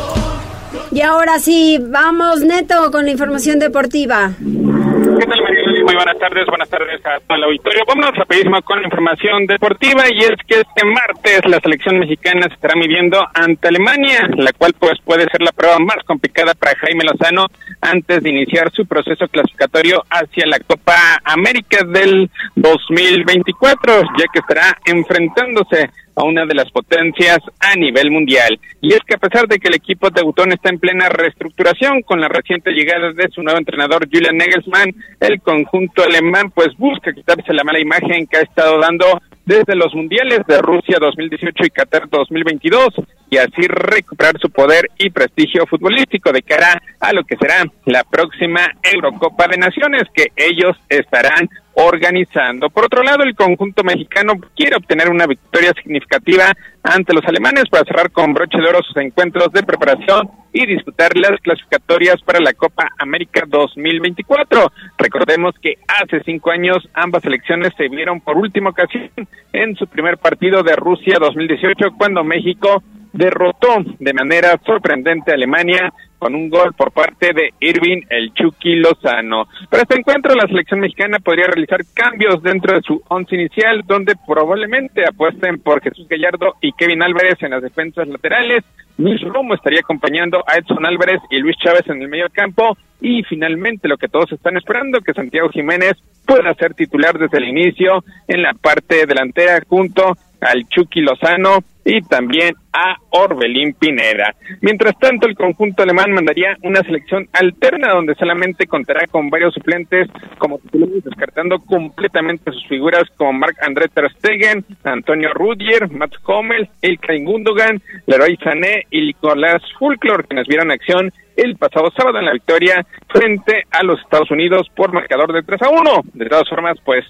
Y 0.91 1.01
ahora 1.03 1.39
sí, 1.39 1.79
vamos 1.81 2.41
neto 2.41 2.91
con 2.91 3.05
la 3.05 3.13
información 3.13 3.59
deportiva. 3.59 4.33
¿Qué 4.39 5.27
tal, 5.27 5.41
muy 5.85 5.95
buenas 5.95 6.18
tardes, 6.18 6.47
buenas 6.47 6.68
tardes 6.68 7.05
a 7.05 7.18
todo 7.20 7.37
el 7.37 7.45
auditorio. 7.45 7.85
Vámonos 7.87 8.14
rapidísimo 8.14 8.62
con 8.62 8.80
la 8.80 8.85
información 8.85 9.47
deportiva 9.47 10.05
y 10.11 10.18
es 10.18 10.37
que 10.47 10.61
este 10.61 10.85
martes 10.85 11.41
la 11.47 11.59
selección 11.61 11.99
mexicana 11.99 12.47
se 12.49 12.55
estará 12.55 12.74
midiendo 12.76 13.18
ante 13.35 13.68
Alemania, 13.68 14.28
la 14.37 14.53
cual 14.53 14.74
pues 14.78 15.01
puede 15.05 15.24
ser 15.30 15.43
la 15.43 15.53
prueba 15.53 15.78
más 15.78 15.99
complicada 16.07 16.55
para 16.55 16.78
Jaime 16.78 17.05
Lozano 17.05 17.47
antes 17.80 18.22
de 18.22 18.30
iniciar 18.30 18.70
su 18.70 18.87
proceso 18.87 19.26
clasificatorio 19.28 20.03
hacia 20.09 20.47
la 20.47 20.59
Copa 20.61 20.95
América 21.24 21.85
del 21.85 22.30
2024, 22.55 24.03
ya 24.18 24.24
que 24.33 24.39
estará 24.39 24.78
enfrentándose 24.85 25.91
a 26.15 26.25
una 26.25 26.45
de 26.47 26.55
las 26.55 26.71
potencias 26.71 27.39
a 27.61 27.75
nivel 27.77 28.11
mundial. 28.11 28.59
Y 28.81 28.93
es 28.95 29.01
que 29.07 29.15
a 29.15 29.19
pesar 29.19 29.47
de 29.47 29.59
que 29.59 29.69
el 29.69 29.75
equipo 29.75 30.09
de 30.09 30.21
Teutón 30.21 30.53
está 30.53 30.71
en 30.71 30.79
plena 30.79 31.09
reestructuración 31.09 32.03
con 32.03 32.21
la 32.21 32.29
reciente 32.29 32.73
llegada 32.73 33.13
de 33.13 33.29
su 33.31 33.43
nuevo 33.43 33.59
entrenador 33.59 34.09
Julian 34.11 34.37
Nagelsmann, 34.37 34.95
el 35.21 35.41
conjunto 35.41 36.03
alemán 36.03 36.51
pues 36.51 36.77
busca 36.77 37.13
quitarse 37.13 37.53
la 37.53 37.65
mala 37.65 37.81
imagen 37.81 38.27
que 38.27 38.39
ha 38.39 38.43
estado 38.43 38.79
dando 38.79 39.21
desde 39.45 39.75
los 39.75 39.95
mundiales 39.95 40.41
de 40.47 40.59
Rusia 40.61 40.99
2018 41.01 41.65
y 41.65 41.71
Qatar 41.71 42.09
2022 42.09 42.95
y 43.31 43.39
así 43.39 43.67
recuperar 43.67 44.39
su 44.39 44.51
poder 44.51 44.91
y 44.99 45.11
prestigio 45.11 45.67
futbolístico 45.67 46.33
de 46.33 46.43
cara 46.43 46.81
a 47.01 47.13
lo 47.13 47.25
que 47.25 47.37
será 47.37 47.65
la 47.87 48.05
próxima 48.05 48.61
Eurocopa 48.83 49.49
de 49.49 49.57
Naciones 49.57 50.03
que 50.15 50.27
ellos 50.37 50.77
estarán 50.89 51.49
organizando. 51.75 52.70
Por 52.70 52.85
otro 52.85 53.03
lado, 53.03 53.23
el 53.23 53.35
conjunto 53.35 53.83
mexicano 53.83 54.35
quiere 54.55 54.77
obtener 54.77 55.09
una 55.09 55.27
victoria 55.27 55.73
significativa 55.83 56.53
ante 56.83 57.14
los 57.14 57.25
alemanes 57.25 57.64
para 57.70 57.85
cerrar 57.85 58.11
con 58.11 58.35
broche 58.35 58.59
de 58.59 58.68
oro 58.68 58.83
sus 58.83 58.97
encuentros 58.97 59.53
de 59.53 59.62
preparación 59.62 60.31
y 60.53 60.66
disputar 60.66 61.16
las 61.16 61.41
clasificatorias 61.41 62.20
para 62.23 62.41
la 62.41 62.53
Copa 62.53 62.89
América 62.99 63.45
2024. 63.47 64.73
Recordemos 64.99 65.55
que 65.61 65.75
hace 65.89 66.23
cinco 66.25 66.51
años 66.51 66.89
ambas 66.93 67.23
selecciones 67.23 67.73
se 67.77 67.89
vieron 67.89 68.20
por 68.20 68.37
última 68.37 68.70
ocasión 68.70 69.11
en 69.53 69.77
su 69.77 69.87
primer 69.87 70.18
partido 70.18 70.62
de 70.62 70.77
Rusia 70.77 71.16
2018 71.20 71.93
cuando 71.97 72.25
México 72.25 72.83
derrotó 73.12 73.68
de 73.99 74.12
manera 74.14 74.59
sorprendente 74.64 75.31
a 75.31 75.35
Alemania 75.35 75.93
con 76.23 76.37
un 76.37 76.49
gol 76.49 76.73
por 76.75 76.93
parte 76.93 77.33
de 77.33 77.53
Irving 77.59 78.03
el 78.09 78.33
Chucky 78.33 78.77
Lozano. 78.77 79.49
Para 79.68 79.83
este 79.83 79.99
encuentro, 79.99 80.37
la 80.37 80.47
selección 80.47 80.79
mexicana 80.79 81.18
podría 81.18 81.49
realizar 81.49 81.81
cambios 81.93 82.41
dentro 82.45 82.77
de 82.77 82.83
su 82.83 83.03
once 83.09 83.35
inicial, 83.35 83.83
donde 83.85 84.14
probablemente 84.25 85.05
apuesten 85.05 85.59
por 85.59 85.83
Jesús 85.83 86.07
Gallardo 86.07 86.55
y 86.61 86.70
Kevin 86.75 87.03
Álvarez 87.03 87.43
en 87.43 87.51
las 87.51 87.61
defensas 87.61 88.07
laterales. 88.07 88.62
Luis 88.99 89.20
Romo 89.23 89.55
estaría 89.55 89.81
acompañando 89.81 90.45
a 90.47 90.59
Edson 90.59 90.87
Álvarez 90.87 91.20
y 91.29 91.41
Luis 91.41 91.57
Chávez 91.57 91.89
en 91.89 92.01
el 92.01 92.09
medio 92.09 92.29
campo. 92.33 92.79
Y 93.01 93.25
finalmente, 93.25 93.89
lo 93.89 93.97
que 93.97 94.07
todos 94.07 94.31
están 94.31 94.57
esperando, 94.57 95.01
que 95.01 95.14
Santiago 95.14 95.49
Jiménez 95.49 95.95
pueda 96.25 96.55
ser 96.55 96.75
titular 96.75 97.18
desde 97.18 97.39
el 97.39 97.49
inicio 97.49 98.05
en 98.29 98.43
la 98.43 98.53
parte 98.55 99.07
delantera 99.07 99.61
junto 99.68 100.16
al 100.43 100.68
Chucky 100.68 101.01
Lozano 101.01 101.59
y 101.84 102.01
también 102.03 102.55
a 102.72 102.97
Orbelín 103.11 103.74
Pineda. 103.74 104.34
Mientras 104.61 104.99
tanto, 104.99 105.26
el 105.26 105.34
conjunto 105.34 105.82
alemán 105.82 106.12
mandaría 106.12 106.57
una 106.62 106.80
selección 106.82 107.28
alterna 107.32 107.93
donde 107.93 108.14
solamente 108.14 108.66
contará 108.66 109.07
con 109.09 109.30
varios 109.30 109.55
suplentes 109.55 110.09
como 110.38 110.61
descartando 111.05 111.59
completamente 111.61 112.53
sus 112.53 112.66
figuras 112.68 113.05
como 113.16 113.32
Marc-André 113.32 113.88
Ter 113.88 114.11
Stegen, 114.18 114.64
Antonio 114.84 115.32
Rudier, 115.34 115.90
Mats 115.90 116.18
Hummels, 116.26 116.68
Ilkay 116.82 117.24
Gundogan, 117.24 117.82
Leroy 118.07 118.36
Sané 118.43 118.86
y 118.90 119.07
Nicolás 119.07 119.62
Fulklor, 119.78 120.26
quienes 120.26 120.47
vieron 120.47 120.70
acción 120.70 121.12
el 121.36 121.57
pasado 121.57 121.90
sábado 121.97 122.18
en 122.18 122.26
la 122.26 122.32
victoria 122.32 122.86
frente 123.09 123.64
a 123.70 123.82
los 123.82 124.01
Estados 124.01 124.30
Unidos 124.30 124.68
por 124.74 124.93
marcador 124.93 125.32
de 125.32 125.43
3 125.43 125.62
a 125.62 125.70
1. 125.70 125.82
De 126.14 126.28
todas 126.28 126.49
formas, 126.49 126.76
pues 126.84 127.05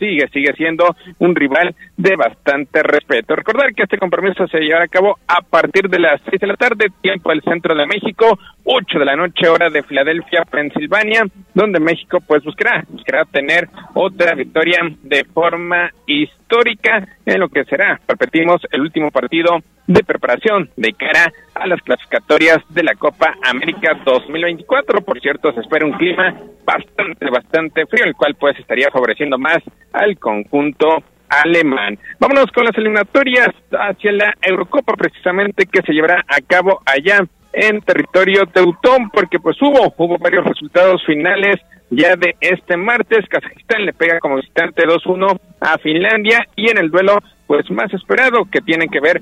sigue, 0.00 0.26
sigue 0.32 0.52
siendo 0.54 0.96
un 1.18 1.36
rival 1.36 1.74
de 1.96 2.16
bastante 2.16 2.82
respeto. 2.82 3.36
Recordar 3.36 3.72
que 3.74 3.84
este 3.84 3.98
compromiso 3.98 4.48
se 4.48 4.58
llevará 4.58 4.86
a 4.86 4.88
cabo 4.88 5.18
a 5.28 5.42
partir 5.42 5.88
de 5.88 6.00
las 6.00 6.20
6 6.28 6.40
de 6.40 6.46
la 6.46 6.56
tarde, 6.56 6.86
tiempo 7.00 7.30
del 7.30 7.42
centro 7.42 7.76
de 7.76 7.86
México, 7.86 8.38
8 8.64 8.98
de 8.98 9.04
la 9.04 9.14
noche, 9.14 9.48
hora 9.48 9.70
de 9.70 9.82
Filadelfia, 9.82 10.44
Pensilvania, 10.50 11.24
donde 11.54 11.78
México 11.78 12.18
pues 12.26 12.42
buscará, 12.42 12.84
buscará 12.88 13.24
tener 13.26 13.68
otra 13.94 14.34
victoria 14.34 14.78
de 15.02 15.24
forma 15.24 15.90
histórica 16.06 17.06
en 17.26 17.40
lo 17.40 17.48
que 17.48 17.64
será, 17.64 18.00
repetimos, 18.08 18.62
el 18.72 18.80
último 18.80 19.10
partido 19.10 19.58
de 19.90 20.04
preparación 20.04 20.70
de 20.76 20.92
cara 20.92 21.32
a 21.52 21.66
las 21.66 21.82
clasificatorias 21.82 22.58
de 22.68 22.84
la 22.84 22.94
Copa 22.94 23.34
América 23.42 23.98
2024. 24.04 25.00
Por 25.00 25.20
cierto, 25.20 25.52
se 25.52 25.60
espera 25.60 25.84
un 25.84 25.94
clima 25.94 26.32
bastante, 26.64 27.28
bastante 27.28 27.86
frío, 27.86 28.04
el 28.04 28.14
cual 28.14 28.36
pues 28.36 28.56
estaría 28.58 28.88
favoreciendo 28.92 29.36
más 29.36 29.58
al 29.92 30.16
conjunto 30.16 31.02
alemán. 31.28 31.98
Vámonos 32.20 32.52
con 32.52 32.64
las 32.64 32.78
eliminatorias 32.78 33.48
hacia 33.72 34.12
la 34.12 34.34
Eurocopa 34.42 34.94
precisamente 34.94 35.66
que 35.66 35.82
se 35.82 35.92
llevará 35.92 36.24
a 36.28 36.40
cabo 36.40 36.80
allá 36.86 37.26
en 37.52 37.80
territorio 37.80 38.46
teutón, 38.46 39.10
porque 39.10 39.38
pues 39.38 39.60
hubo, 39.60 39.92
hubo 39.96 40.18
varios 40.18 40.44
resultados 40.44 41.04
finales 41.04 41.60
ya 41.90 42.16
de 42.16 42.36
este 42.40 42.76
martes. 42.76 43.26
Kazajistán 43.28 43.84
le 43.84 43.92
pega 43.92 44.20
como 44.20 44.36
visitante 44.36 44.84
2-1 44.84 45.38
a 45.60 45.78
Finlandia 45.78 46.46
y 46.56 46.70
en 46.70 46.78
el 46.78 46.90
duelo 46.90 47.18
pues 47.50 47.68
más 47.72 47.92
esperado 47.92 48.44
que 48.44 48.60
tiene 48.60 48.86
que 48.86 49.00
ver 49.00 49.20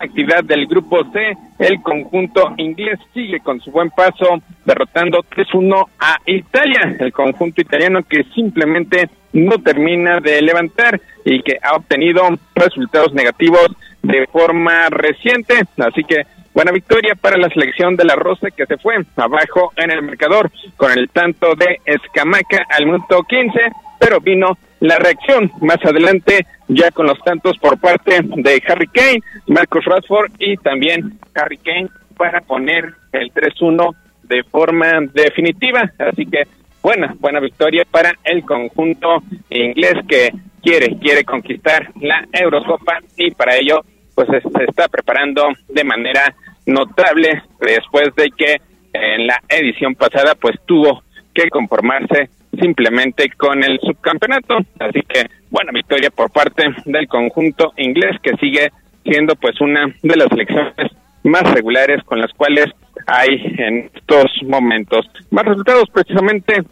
actividad 0.00 0.42
del 0.42 0.66
grupo 0.66 0.98
C, 1.12 1.36
el 1.60 1.80
conjunto 1.80 2.52
inglés 2.56 2.98
sigue 3.14 3.38
con 3.38 3.60
su 3.60 3.70
buen 3.70 3.90
paso 3.90 4.42
derrotando 4.64 5.20
3-1 5.20 5.86
a 6.00 6.16
Italia, 6.26 6.96
el 6.98 7.12
conjunto 7.12 7.60
italiano 7.60 8.00
que 8.02 8.24
simplemente 8.34 9.08
no 9.32 9.58
termina 9.58 10.18
de 10.18 10.42
levantar 10.42 11.00
y 11.24 11.40
que 11.42 11.60
ha 11.62 11.76
obtenido 11.76 12.22
resultados 12.56 13.14
negativos 13.14 13.68
de 14.02 14.26
forma 14.26 14.88
reciente, 14.90 15.60
así 15.78 16.02
que 16.02 16.26
Buena 16.54 16.72
victoria 16.72 17.14
para 17.14 17.36
la 17.36 17.48
selección 17.50 17.94
de 17.94 18.04
la 18.04 18.16
Rosa 18.16 18.50
que 18.50 18.66
se 18.66 18.78
fue 18.78 18.96
abajo 19.16 19.72
en 19.76 19.90
el 19.90 20.02
marcador 20.02 20.50
con 20.76 20.90
el 20.90 21.08
tanto 21.10 21.54
de 21.54 21.80
Escamaca 21.84 22.66
al 22.70 22.86
minuto 22.86 23.22
15, 23.22 23.58
pero 23.98 24.20
vino 24.20 24.58
la 24.80 24.96
reacción 24.96 25.52
más 25.60 25.78
adelante 25.84 26.46
ya 26.68 26.90
con 26.90 27.06
los 27.06 27.18
tantos 27.20 27.58
por 27.58 27.78
parte 27.78 28.20
de 28.22 28.62
Harry 28.66 28.88
Kane, 28.88 29.20
Marcos 29.46 29.84
Rashford 29.84 30.32
y 30.38 30.56
también 30.56 31.18
Harry 31.34 31.58
Kane 31.58 31.88
para 32.16 32.40
poner 32.40 32.92
el 33.12 33.32
3-1 33.32 33.94
de 34.24 34.42
forma 34.44 34.88
definitiva. 35.12 35.90
Así 35.98 36.26
que 36.26 36.42
buena, 36.82 37.14
buena 37.18 37.40
victoria 37.40 37.84
para 37.90 38.12
el 38.24 38.44
conjunto 38.44 39.22
inglés 39.50 39.94
que 40.08 40.30
quiere, 40.62 40.98
quiere 40.98 41.24
conquistar 41.24 41.90
la 42.00 42.24
Eurocopa 42.32 42.98
y 43.16 43.30
para 43.30 43.56
ello 43.56 43.82
pues 44.18 44.42
se 44.42 44.64
está 44.64 44.88
preparando 44.88 45.46
de 45.68 45.84
manera 45.84 46.34
notable 46.66 47.40
después 47.60 48.12
de 48.16 48.32
que 48.36 48.56
en 48.92 49.28
la 49.28 49.40
edición 49.48 49.94
pasada 49.94 50.34
pues 50.34 50.56
tuvo 50.66 51.04
que 51.32 51.48
conformarse 51.48 52.28
simplemente 52.58 53.30
con 53.36 53.62
el 53.62 53.78
subcampeonato. 53.78 54.56
Así 54.80 55.02
que 55.02 55.30
buena 55.50 55.70
victoria 55.70 56.10
por 56.10 56.32
parte 56.32 56.64
del 56.84 57.06
conjunto 57.06 57.72
inglés 57.76 58.16
que 58.20 58.36
sigue 58.40 58.72
siendo 59.04 59.36
pues 59.36 59.60
una 59.60 59.86
de 60.02 60.16
las 60.16 60.26
selecciones 60.30 60.90
más 61.22 61.48
regulares 61.52 62.02
con 62.02 62.20
las 62.20 62.32
cuales 62.32 62.66
hay 63.06 63.54
en 63.56 63.88
estos 63.94 64.32
momentos. 64.48 65.08
Más 65.30 65.44
resultados 65.44 65.88
precisamente 65.92 66.64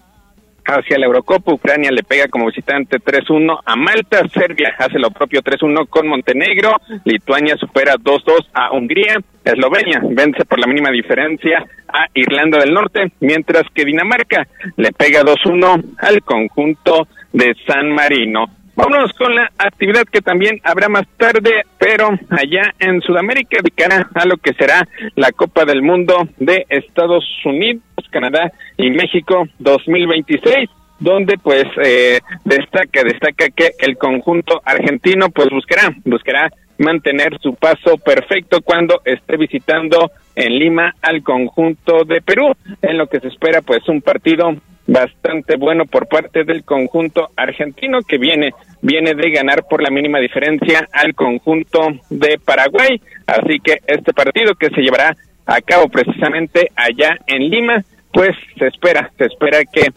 hacia 0.67 0.99
la 0.99 1.07
Eurocopa. 1.07 1.53
Ucrania 1.53 1.91
le 1.91 2.03
pega 2.03 2.29
como 2.29 2.47
visitante 2.47 2.99
3-1 2.99 3.61
a 3.65 3.77
Malta. 3.77 4.27
Serbia 4.29 4.75
hace 4.79 4.99
lo 4.99 5.11
propio 5.11 5.43
3-1 5.43 5.89
con 5.89 6.09
Montenegro. 6.09 6.77
Lituania 7.05 7.57
supera 7.57 7.95
2-2 7.95 8.49
a 8.53 8.73
Hungría. 8.73 9.17
Eslovenia 9.45 10.01
vence 10.03 10.45
por 10.45 10.59
la 10.59 10.67
mínima 10.67 10.91
diferencia 10.91 11.65
a 11.89 12.07
Irlanda 12.15 12.59
del 12.59 12.75
Norte, 12.75 13.13
mientras 13.21 13.63
que 13.73 13.85
Dinamarca 13.85 14.47
le 14.77 14.91
pega 14.93 15.23
2-1 15.23 15.97
al 15.99 16.23
conjunto 16.23 17.07
de 17.33 17.55
San 17.67 17.93
Marino. 17.93 18.47
Vámonos 18.77 19.13
con 19.15 19.35
la 19.35 19.51
actividad 19.57 20.05
que 20.05 20.21
también 20.21 20.61
habrá 20.63 20.91
más 20.91 21.07
tarde, 21.17 21.63
pero 21.79 22.11
allá 22.29 22.75
en 22.79 23.01
Sudamérica, 23.01 23.63
de 23.63 23.71
cara 23.71 24.09
a 24.15 24.27
lo 24.27 24.37
que 24.37 24.53
será 24.53 24.87
la 25.15 25.33
Copa 25.33 25.65
del 25.65 25.83
Mundo 25.83 26.29
de 26.37 26.67
Estados 26.69 27.25
Unidos, 27.47 27.83
Canadá 28.11 28.53
y 28.77 28.91
México 28.91 29.49
2026 29.59 30.71
donde 30.99 31.37
pues 31.37 31.65
eh, 31.85 32.21
destaca 32.45 33.03
destaca 33.05 33.51
que 33.51 33.73
el 33.81 33.99
conjunto 33.99 34.63
argentino 34.65 35.29
pues 35.29 35.51
buscará 35.51 35.95
buscará 36.05 36.51
mantener 36.79 37.39
su 37.41 37.55
paso 37.55 37.97
perfecto 37.99 38.61
cuando 38.63 39.01
esté 39.05 39.37
visitando 39.37 40.11
en 40.35 40.59
Lima 40.59 40.95
al 41.03 41.23
conjunto 41.23 42.05
de 42.05 42.21
Perú 42.21 42.53
en 42.83 42.99
lo 42.99 43.07
que 43.07 43.21
se 43.21 43.29
espera 43.29 43.63
pues 43.63 43.89
un 43.89 44.03
partido 44.03 44.55
bastante 44.87 45.57
bueno 45.57 45.85
por 45.87 46.07
parte 46.07 46.45
del 46.45 46.65
conjunto 46.65 47.31
argentino 47.37 48.01
que 48.07 48.19
viene 48.19 48.53
viene 48.83 49.15
de 49.15 49.31
ganar 49.31 49.65
por 49.69 49.83
la 49.83 49.91
mínima 49.91 50.21
diferencia 50.21 50.87
al 50.93 51.15
conjunto 51.15 51.81
de 52.11 52.39
Paraguay. 52.45 53.01
Así 53.27 53.59
que 53.59 53.79
este 53.87 54.13
partido 54.13 54.55
que 54.55 54.71
se 54.71 54.83
llevará 54.83 55.17
a 55.45 55.61
cabo 55.61 55.89
precisamente 55.89 56.71
allá 56.77 57.19
en 57.27 57.51
Lima 57.51 57.83
pues 58.13 58.31
se 58.59 58.67
espera 58.69 59.11
se 59.19 59.25
espera 59.25 59.61
que 59.65 59.89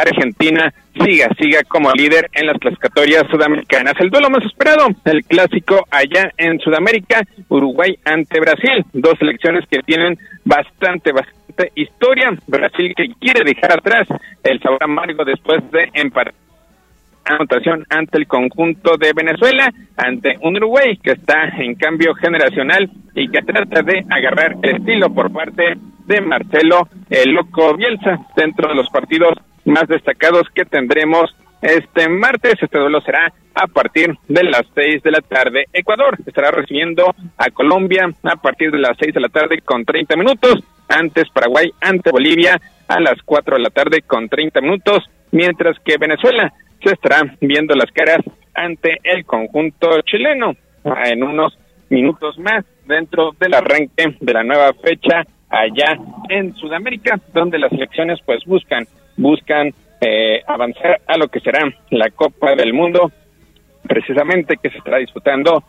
Argentina 0.00 0.72
siga, 0.94 1.28
siga 1.38 1.62
como 1.68 1.90
líder 1.92 2.28
en 2.32 2.46
las 2.46 2.58
clasificatorias 2.58 3.24
sudamericanas. 3.30 3.94
El 3.98 4.10
duelo 4.10 4.30
más 4.30 4.44
esperado, 4.44 4.88
el 5.04 5.24
clásico 5.24 5.86
allá 5.90 6.30
en 6.36 6.58
Sudamérica, 6.60 7.22
Uruguay 7.48 7.96
ante 8.04 8.40
Brasil, 8.40 8.84
dos 8.92 9.14
selecciones 9.18 9.64
que 9.70 9.82
tienen 9.82 10.18
bastante, 10.44 11.12
bastante 11.12 11.72
historia. 11.74 12.30
Brasil 12.46 12.94
que 12.94 13.08
quiere 13.18 13.44
dejar 13.44 13.72
atrás 13.72 14.08
el 14.42 14.60
sabor 14.60 14.82
amargo 14.84 15.24
después 15.24 15.62
de 15.70 15.88
empatar 15.94 16.34
anotación 17.26 17.84
ante 17.90 18.18
el 18.18 18.26
conjunto 18.28 18.96
de 18.96 19.12
Venezuela, 19.12 19.68
ante 19.96 20.38
un 20.42 20.56
Uruguay 20.56 20.96
que 21.02 21.12
está 21.12 21.48
en 21.58 21.74
cambio 21.74 22.14
generacional 22.14 22.88
y 23.14 23.28
que 23.28 23.42
trata 23.42 23.82
de 23.82 24.04
agarrar 24.08 24.54
el 24.62 24.76
estilo 24.76 25.12
por 25.12 25.32
parte 25.32 25.74
de 26.06 26.20
Marcelo 26.20 26.88
el 27.10 27.32
Loco 27.32 27.76
Bielsa 27.76 28.18
dentro 28.36 28.68
de 28.68 28.76
los 28.76 28.88
partidos 28.90 29.34
más 29.66 29.86
destacados 29.88 30.48
que 30.54 30.64
tendremos 30.64 31.34
este 31.60 32.08
martes. 32.08 32.54
Este 32.60 32.78
duelo 32.78 33.00
será 33.02 33.32
a 33.54 33.66
partir 33.66 34.14
de 34.28 34.44
las 34.44 34.62
seis 34.74 35.02
de 35.02 35.10
la 35.10 35.20
tarde. 35.20 35.66
Ecuador 35.72 36.16
estará 36.26 36.50
recibiendo 36.50 37.14
a 37.36 37.50
Colombia 37.50 38.08
a 38.22 38.36
partir 38.36 38.70
de 38.70 38.78
las 38.78 38.96
seis 38.98 39.12
de 39.12 39.20
la 39.20 39.28
tarde 39.28 39.60
con 39.62 39.84
30 39.84 40.16
minutos. 40.16 40.62
Antes 40.88 41.28
Paraguay 41.30 41.70
ante 41.80 42.10
Bolivia 42.10 42.60
a 42.88 43.00
las 43.00 43.20
cuatro 43.24 43.56
de 43.56 43.62
la 43.62 43.70
tarde 43.70 44.02
con 44.02 44.28
30 44.28 44.60
minutos. 44.60 45.04
Mientras 45.32 45.76
que 45.84 45.98
Venezuela 45.98 46.52
se 46.82 46.92
estará 46.92 47.22
viendo 47.40 47.74
las 47.74 47.90
caras 47.90 48.20
ante 48.54 48.98
el 49.02 49.24
conjunto 49.24 50.00
chileno 50.02 50.54
en 51.04 51.22
unos 51.22 51.58
minutos 51.88 52.38
más 52.38 52.64
dentro 52.86 53.32
del 53.38 53.54
arranque 53.54 54.16
de 54.20 54.32
la 54.32 54.44
nueva 54.44 54.72
fecha 54.74 55.24
allá 55.48 55.98
en 56.28 56.54
Sudamérica, 56.54 57.18
donde 57.32 57.58
las 57.58 57.72
elecciones 57.72 58.18
pues 58.24 58.44
buscan 58.44 58.86
buscan 59.16 59.72
eh, 60.00 60.42
avanzar 60.46 61.00
a 61.06 61.16
lo 61.16 61.28
que 61.28 61.40
será 61.40 61.60
la 61.90 62.10
Copa 62.10 62.54
del 62.54 62.72
Mundo, 62.72 63.10
precisamente 63.82 64.56
que 64.56 64.70
se 64.70 64.78
estará 64.78 64.98
disputando 64.98 65.62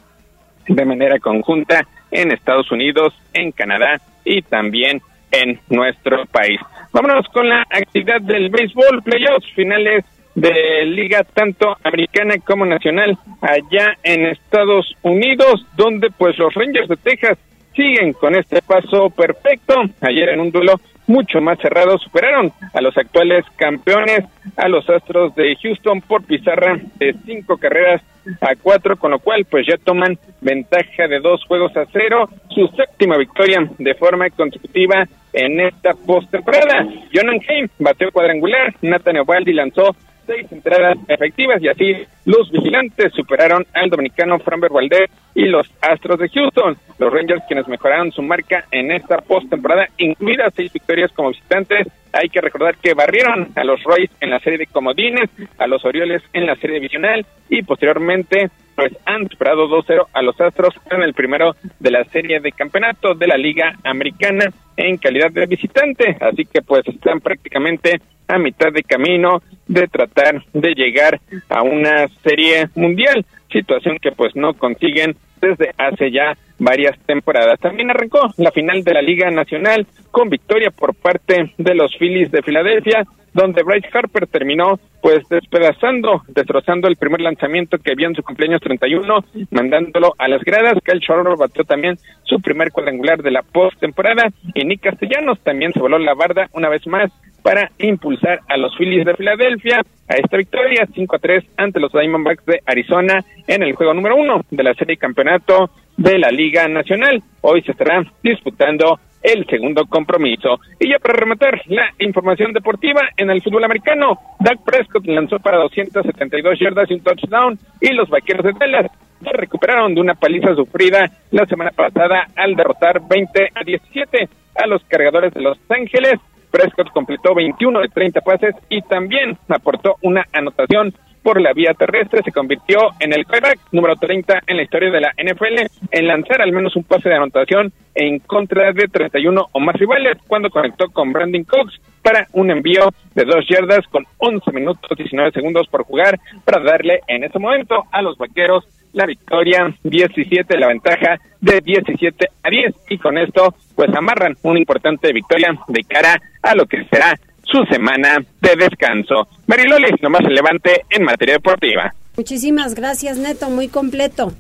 de 0.68 0.86
manera 0.86 1.20
conjunta 1.20 1.82
en 2.12 2.32
Estados 2.32 2.72
Unidos, 2.72 3.14
en 3.34 3.52
Canadá 3.52 4.02
y 4.26 4.42
también 4.42 5.02
en 5.32 5.60
nuestro 5.70 6.26
país. 6.26 6.60
Vámonos 6.92 7.28
con 7.30 7.48
la 7.48 7.62
actividad 7.62 8.22
del 8.22 8.50
béisbol, 8.50 9.04
playoffs 9.04 9.52
finales 9.54 10.04
de 10.36 10.86
liga 10.86 11.24
tanto 11.24 11.76
americana 11.84 12.36
como 12.46 12.66
nacional 12.66 13.18
allá 13.42 13.98
en 14.04 14.28
Estados 14.28 14.94
Unidos, 15.02 15.66
donde 15.76 16.10
pues 16.12 16.38
los 16.38 16.54
Rangers 16.54 16.88
de 16.88 16.98
Texas 16.98 17.38
siguen 17.76 18.14
con 18.14 18.36
este 18.36 18.62
paso 18.62 19.10
perfecto. 19.10 19.74
Ayer 20.02 20.30
en 20.30 20.40
un 20.40 20.52
duelo 20.52 20.80
mucho 21.08 21.42
más 21.42 21.58
cerrado 21.60 21.98
superaron 21.98 22.52
a 22.74 22.82
los 22.82 22.96
actuales 22.98 23.46
campeones, 23.56 24.26
a 24.56 24.68
los 24.68 24.88
Astros 24.90 25.34
de 25.36 25.56
Houston 25.62 26.02
por 26.02 26.24
pizarra 26.24 26.78
de 27.00 27.16
cinco 27.26 27.58
carreras 27.58 28.02
a 28.42 28.56
cuatro, 28.62 28.98
con 28.98 29.12
lo 29.12 29.20
cual 29.20 29.46
pues 29.50 29.66
ya 29.68 29.78
toman 29.78 30.18
ventaja 30.42 31.08
de 31.08 31.20
dos 31.20 31.44
juegos 31.46 31.76
a 31.78 31.86
cero, 31.92 32.30
su 32.50 32.68
séptima 32.76 33.18
victoria 33.18 33.68
de 33.78 33.96
forma 33.96 34.30
consecutiva 34.30 35.06
en 35.34 35.62
esta 35.62 35.94
postemporada. 35.94 36.86
Jonan 37.14 37.40
Haim 37.48 37.68
bateó 37.80 38.12
cuadrangular, 38.12 38.74
Nathan 38.82 39.18
Ovaldi 39.20 39.54
lanzó 39.54 39.96
seis 40.28 40.52
entradas 40.52 40.98
efectivas 41.08 41.62
y 41.64 41.70
así 41.70 41.96
los 42.26 42.52
vigilantes 42.52 43.14
superaron 43.14 43.66
al 43.74 43.90
dominicano 43.90 44.38
Framber 44.40 44.72
Valdez 44.72 45.10
y 45.34 45.46
los 45.46 45.68
Astros 45.82 46.20
de 46.20 46.30
Houston. 46.30 46.78
Los 47.00 47.14
Rangers 47.14 47.44
quienes 47.48 47.68
mejoraron 47.68 48.12
su 48.12 48.22
marca 48.22 48.66
en 48.72 48.92
esta 48.92 49.18
postemporada, 49.18 49.88
incluidas 49.98 50.54
seis 50.56 50.72
victorias 50.72 51.12
como 51.14 51.30
visitantes. 51.30 51.88
Hay 52.14 52.30
que 52.30 52.42
recordar 52.42 52.78
que 52.78 52.94
barrieron 52.94 53.50
a 53.56 53.64
los 53.64 53.82
Royals 53.84 54.12
en 54.20 54.30
la 54.30 54.40
serie 54.40 54.60
de 54.60 54.68
comodines, 54.68 55.30
a 55.58 55.68
los 55.68 55.84
Orioles 55.86 56.22
en 56.34 56.46
la 56.46 56.56
serie 56.56 56.76
divisional 56.76 57.26
y 57.50 57.64
posteriormente 57.64 58.50
pues 58.78 58.94
han 59.06 59.28
superado 59.28 59.68
2-0 59.68 60.06
a 60.14 60.22
los 60.22 60.40
Astros 60.40 60.76
en 60.92 61.02
el 61.02 61.16
primero 61.16 61.56
de 61.80 61.90
la 61.90 62.04
serie 62.06 62.40
de 62.40 62.52
campeonato 62.52 63.16
de 63.16 63.26
la 63.26 63.36
Liga 63.36 63.76
Americana 63.84 64.54
en 64.78 64.98
calidad 64.98 65.32
de 65.32 65.48
visitante. 65.48 66.16
Así 66.22 66.46
que 66.46 66.62
pues 66.62 66.88
están 66.88 67.20
prácticamente 67.20 68.00
a 68.28 68.38
mitad 68.38 68.72
de 68.72 68.84
camino 68.84 69.42
de 69.68 69.88
tratar 69.88 70.46
de 70.54 70.76
llegar 70.76 71.20
a 71.50 71.64
una 71.64 72.08
serie 72.24 72.70
mundial, 72.76 73.26
situación 73.52 73.98
que 74.00 74.12
pues 74.12 74.36
no 74.36 74.54
consiguen 74.54 75.16
desde 75.40 75.72
hace 75.78 76.12
ya 76.12 76.38
varias 76.60 76.98
temporadas. 77.06 77.60
También 77.60 77.90
arrancó 77.90 78.20
la 78.38 78.52
final 78.52 78.84
de 78.84 78.94
la 78.94 79.02
Liga 79.02 79.30
Nacional 79.30 79.86
con 80.12 80.30
victoria 80.30 80.72
por 80.72 80.96
parte 80.96 81.54
de 81.58 81.76
los 81.76 81.96
Phillies 81.98 82.32
de 82.32 82.42
Filadelfia, 82.42 83.04
donde 83.34 83.62
Bryce 83.62 83.90
Harper 83.94 84.26
terminó 84.28 84.80
pues 85.02 85.28
despedazando, 85.30 86.24
destrozando 86.28 86.88
el 86.88 86.96
primer 86.96 87.22
lanzamiento 87.22 87.78
que 87.78 87.94
vio 87.96 88.08
en 88.08 88.16
su 88.16 88.24
cumpleaños 88.24 88.62
31, 88.62 89.24
mandándolo 89.52 90.14
a 90.18 90.28
las 90.28 90.42
gradas. 90.42 90.80
Kyle 90.84 91.00
Schwarber 91.00 91.38
batió 91.38 91.64
también 91.64 91.98
su 92.24 92.42
primer 92.42 92.72
cuadrangular 92.72 93.22
de 93.22 93.32
la 93.32 93.44
postemporada 93.44 94.30
y 94.56 94.66
Nick 94.66 94.82
Castellanos 94.82 95.40
también 95.42 95.72
se 95.72 95.80
voló 95.80 96.00
la 96.00 96.16
barda 96.16 96.50
una 96.54 96.70
vez 96.70 96.86
más 96.88 97.12
para 97.48 97.72
impulsar 97.78 98.42
a 98.50 98.58
los 98.58 98.76
Phillies 98.76 99.06
de 99.06 99.16
Filadelfia 99.16 99.80
a 100.10 100.16
esta 100.16 100.36
victoria 100.36 100.86
5 100.94 101.16
a 101.16 101.20
3 101.20 101.46
ante 101.56 101.80
los 101.80 101.94
Diamondbacks 101.94 102.46
de 102.46 102.62
Arizona 102.66 103.24
en 103.48 103.64
el 103.64 103.74
juego 103.74 103.94
número 103.94 104.18
uno 104.18 104.42
de 104.52 104.64
la 104.64 104.74
serie 104.74 104.98
campeonato 104.98 105.70
de 105.96 106.20
la 106.20 106.30
Liga 106.30 106.68
Nacional. 106.68 107.24
Hoy 107.40 107.62
se 107.62 107.72
estará 107.72 108.04
disputando 108.22 109.00
el 109.24 109.46
segundo 109.46 109.86
compromiso. 109.86 110.60
Y 110.78 110.90
ya 110.90 111.00
para 111.00 111.14
rematar 111.14 111.62
la 111.68 111.86
información 112.00 112.52
deportiva 112.52 113.04
en 113.16 113.30
el 113.30 113.42
fútbol 113.42 113.64
americano, 113.64 114.20
Doug 114.42 114.66
Prescott 114.66 115.06
lanzó 115.06 115.40
para 115.40 115.60
272 115.60 116.60
yardas 116.60 116.92
y 116.92 116.96
un 116.96 117.00
touchdown 117.02 117.58
y 117.80 117.94
los 117.94 118.10
vaqueros 118.10 118.44
de 118.44 118.52
Dallas 118.60 118.92
se 119.24 119.32
recuperaron 119.32 119.96
de 119.96 120.02
una 120.02 120.16
paliza 120.16 120.54
sufrida 120.54 121.10
la 121.32 121.46
semana 121.46 121.72
pasada 121.72 122.28
al 122.36 122.56
derrotar 122.56 123.08
20 123.08 123.52
a 123.56 123.64
17 123.64 124.28
a 124.56 124.68
los 124.68 124.84
cargadores 124.84 125.34
de 125.34 125.42
Los 125.44 125.58
Ángeles. 125.70 126.20
Prescott 126.58 126.92
completó 126.92 127.36
21 127.36 127.82
de 127.82 127.90
30 127.90 128.22
pases 128.22 128.56
y 128.68 128.82
también 128.82 129.38
aportó 129.48 129.98
una 130.02 130.26
anotación 130.34 130.92
por 131.22 131.40
la 131.40 131.54
vía 131.54 131.74
terrestre, 131.74 132.22
se 132.24 132.32
convirtió 132.32 132.80
en 133.00 133.14
el 133.14 133.26
quarterback 133.26 133.60
número 133.72 133.96
30 133.96 134.42
en 134.48 134.58
la 134.58 134.64
historia 134.64 134.90
de 134.90 135.02
la 135.02 135.14
NFL 135.18 135.68
en 135.92 136.08
lanzar 136.08 136.42
al 136.42 136.52
menos 136.52 136.76
un 136.76 136.84
pase 136.84 137.10
de 137.10 137.16
anotación 137.16 137.72
en 137.94 138.20
contra 138.20 138.72
de 138.72 138.88
31 138.88 139.48
o 139.52 139.60
más 139.60 139.76
rivales 139.76 140.18
cuando 140.28 140.50
conectó 140.50 140.90
con 140.90 141.12
Brandon 141.12 141.44
Cooks 141.44 141.80
para 142.02 142.28
un 142.32 142.50
envío 142.50 142.90
de 143.14 143.26
dos 143.26 143.46
yardas 143.48 143.86
con 143.92 144.06
11 144.18 144.52
minutos 144.52 144.98
19 144.98 145.32
segundos 145.32 145.68
por 145.68 145.84
jugar 145.84 146.18
para 146.44 146.64
darle 146.64 147.02
en 147.08 147.24
ese 147.24 147.38
momento 147.38 147.84
a 147.92 148.02
los 148.02 148.18
vaqueros 148.18 148.66
la 148.98 149.06
victoria 149.06 149.74
17, 149.84 150.58
la 150.58 150.68
ventaja 150.68 151.18
de 151.40 151.62
17 151.62 152.28
a 152.44 152.50
10 152.50 152.76
y 152.90 152.98
con 152.98 153.18
esto 153.18 153.54
pues 153.76 153.90
amarran 153.96 154.36
una 154.42 154.60
importante 154.60 155.14
victoria 155.14 155.50
de 155.68 155.84
cara 155.84 156.20
a 156.42 156.56
lo 156.56 156.66
que 156.66 156.84
será 156.86 157.18
su 157.44 157.64
semana 157.72 158.18
de 158.42 158.56
descanso. 158.56 159.28
Mariloli, 159.46 159.96
lo 160.02 160.10
más 160.10 160.22
relevante 160.22 160.82
en 160.90 161.04
materia 161.04 161.36
deportiva. 161.36 161.94
Muchísimas 162.18 162.74
gracias, 162.74 163.18
Neto, 163.18 163.50
muy 163.50 163.68
completo. 163.68 164.34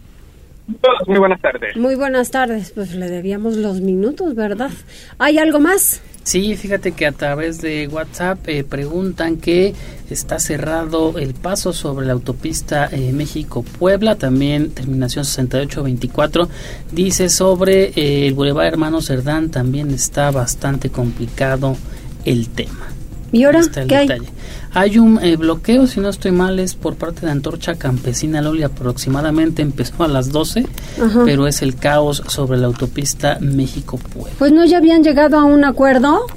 Todos, 0.82 1.08
muy 1.08 1.20
buenas 1.20 1.40
tardes. 1.40 1.78
Muy 1.78 1.96
buenas 1.96 2.32
tardes, 2.32 2.72
pues 2.72 2.94
le 2.96 3.08
debíamos 3.08 3.56
los 3.56 3.80
minutos, 3.80 4.36
¿verdad? 4.36 4.72
¿Hay 5.20 5.38
algo 5.38 5.60
más? 5.60 6.02
Sí, 6.28 6.58
fíjate 6.58 6.92
que 6.92 7.06
a 7.06 7.14
través 7.14 7.62
de 7.62 7.88
WhatsApp 7.88 8.50
eh, 8.50 8.66
preguntan 8.66 9.38
que 9.38 9.74
está 10.10 10.40
cerrado 10.40 11.18
el 11.18 11.34
paso 11.34 11.72
sobre 11.72 12.06
la 12.06 12.12
autopista 12.12 12.90
eh, 12.92 13.14
México-Puebla, 13.14 14.18
también 14.18 14.72
terminación 14.72 15.24
6824. 15.24 16.50
Dice 16.92 17.30
sobre 17.30 17.94
eh, 17.96 18.28
el 18.28 18.34
Boulevard 18.34 18.68
Hermano 18.68 19.02
Cerdán, 19.02 19.52
también 19.52 19.90
está 19.92 20.30
bastante 20.32 20.90
complicado 20.90 21.78
el 22.26 22.50
tema. 22.50 22.97
¿Y 23.32 23.44
ahora 23.44 23.62
qué 23.88 23.96
hay? 23.96 24.10
Hay 24.74 25.00
un 25.00 25.20
eh, 25.24 25.38
bloqueo, 25.38 25.88
si 25.88 26.00
no 26.00 26.10
estoy 26.10 26.32
mal, 26.32 26.60
es 26.60 26.76
por 26.76 26.96
parte 26.96 27.26
de 27.26 27.32
Antorcha 27.32 27.76
Campesina 27.76 28.42
Loli, 28.42 28.64
aproximadamente 28.64 29.62
empezó 29.62 30.04
a 30.04 30.08
las 30.08 30.32
12, 30.32 30.66
pero 31.26 31.48
es 31.48 31.62
el 31.62 31.76
caos 31.76 32.22
sobre 32.28 32.58
la 32.58 32.68
autopista 32.68 33.38
México-Puebla. 33.42 34.34
Pues 34.38 34.52
no 34.52 34.66
ya 34.66 34.78
habían 34.78 35.04
llegado 35.04 35.38
a 35.38 35.44
un 35.44 35.66
acuerdo. 35.66 36.28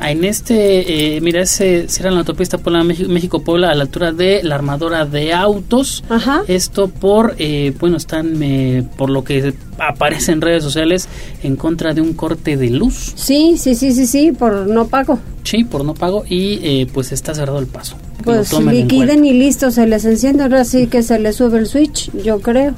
En 0.00 0.24
este, 0.24 1.16
eh, 1.16 1.20
mira, 1.20 1.42
ese 1.42 1.88
será 1.88 2.10
la 2.10 2.20
autopista 2.20 2.58
Puebla, 2.58 2.84
México, 2.84 3.42
Puebla 3.42 3.70
a 3.70 3.74
la 3.74 3.82
altura 3.82 4.12
de 4.12 4.42
la 4.42 4.54
armadora 4.54 5.06
de 5.06 5.32
autos. 5.32 6.04
Ajá. 6.08 6.42
Esto 6.46 6.88
por, 6.88 7.34
eh, 7.38 7.72
bueno, 7.80 7.96
están 7.96 8.42
eh, 8.42 8.84
por 8.96 9.10
lo 9.10 9.24
que 9.24 9.54
aparece 9.78 10.32
en 10.32 10.40
redes 10.40 10.62
sociales 10.62 11.08
en 11.42 11.56
contra 11.56 11.94
de 11.94 12.00
un 12.00 12.14
corte 12.14 12.56
de 12.56 12.70
luz. 12.70 13.12
Sí, 13.16 13.56
sí, 13.58 13.74
sí, 13.74 13.92
sí, 13.92 14.06
sí, 14.06 14.32
por 14.32 14.68
no 14.68 14.86
pago. 14.88 15.18
Sí, 15.42 15.64
por 15.64 15.84
no 15.84 15.94
pago 15.94 16.24
y 16.28 16.60
eh, 16.62 16.86
pues 16.92 17.12
está 17.12 17.34
cerrado 17.34 17.58
el 17.58 17.66
paso. 17.66 17.96
Pues 18.22 18.52
liquiden 18.52 19.24
y 19.24 19.32
listo, 19.32 19.70
se 19.70 19.86
les 19.86 20.04
enciende, 20.04 20.42
ahora 20.42 20.64
sí 20.64 20.88
que 20.88 21.02
se 21.02 21.18
les 21.18 21.36
sube 21.36 21.58
el 21.58 21.66
switch, 21.66 22.10
yo 22.24 22.40
creo. 22.40 22.74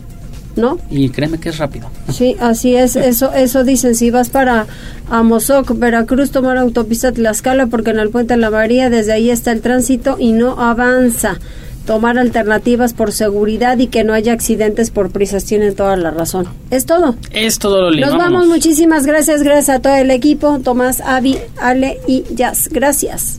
¿No? 0.56 0.78
Y 0.90 1.10
créeme 1.10 1.38
que 1.38 1.48
es 1.48 1.58
rápido. 1.58 1.88
Sí, 2.12 2.36
así 2.40 2.76
es, 2.76 2.96
eso 2.96 3.32
eso 3.32 3.64
dicen, 3.64 3.94
si 3.94 4.10
vas 4.10 4.30
para 4.30 4.66
Amozoc, 5.08 5.78
Veracruz, 5.78 6.30
tomar 6.30 6.56
autopista 6.56 7.12
Tlaxcala, 7.12 7.66
porque 7.66 7.90
en 7.90 7.98
el 7.98 8.10
puente 8.10 8.34
de 8.34 8.40
la 8.40 8.50
María 8.50 8.90
desde 8.90 9.12
ahí 9.12 9.30
está 9.30 9.52
el 9.52 9.60
tránsito 9.60 10.16
y 10.18 10.32
no 10.32 10.60
avanza. 10.60 11.38
Tomar 11.86 12.18
alternativas 12.18 12.92
por 12.92 13.10
seguridad 13.10 13.78
y 13.78 13.88
que 13.88 14.04
no 14.04 14.12
haya 14.12 14.32
accidentes 14.32 14.90
por 14.90 15.10
prisas, 15.10 15.44
tienen 15.44 15.74
toda 15.74 15.96
la 15.96 16.10
razón. 16.10 16.46
Es 16.70 16.86
todo. 16.86 17.16
Es 17.32 17.58
todo, 17.58 17.80
Loli. 17.80 18.02
Nos 18.02 18.16
vamos, 18.16 18.46
muchísimas 18.46 19.06
gracias, 19.06 19.42
gracias 19.42 19.76
a 19.76 19.80
todo 19.80 19.96
el 19.96 20.10
equipo, 20.10 20.60
Tomás, 20.60 21.00
Avi, 21.00 21.38
Ale 21.60 21.98
y 22.06 22.24
Jazz. 22.34 22.68
Gracias. 22.70 23.38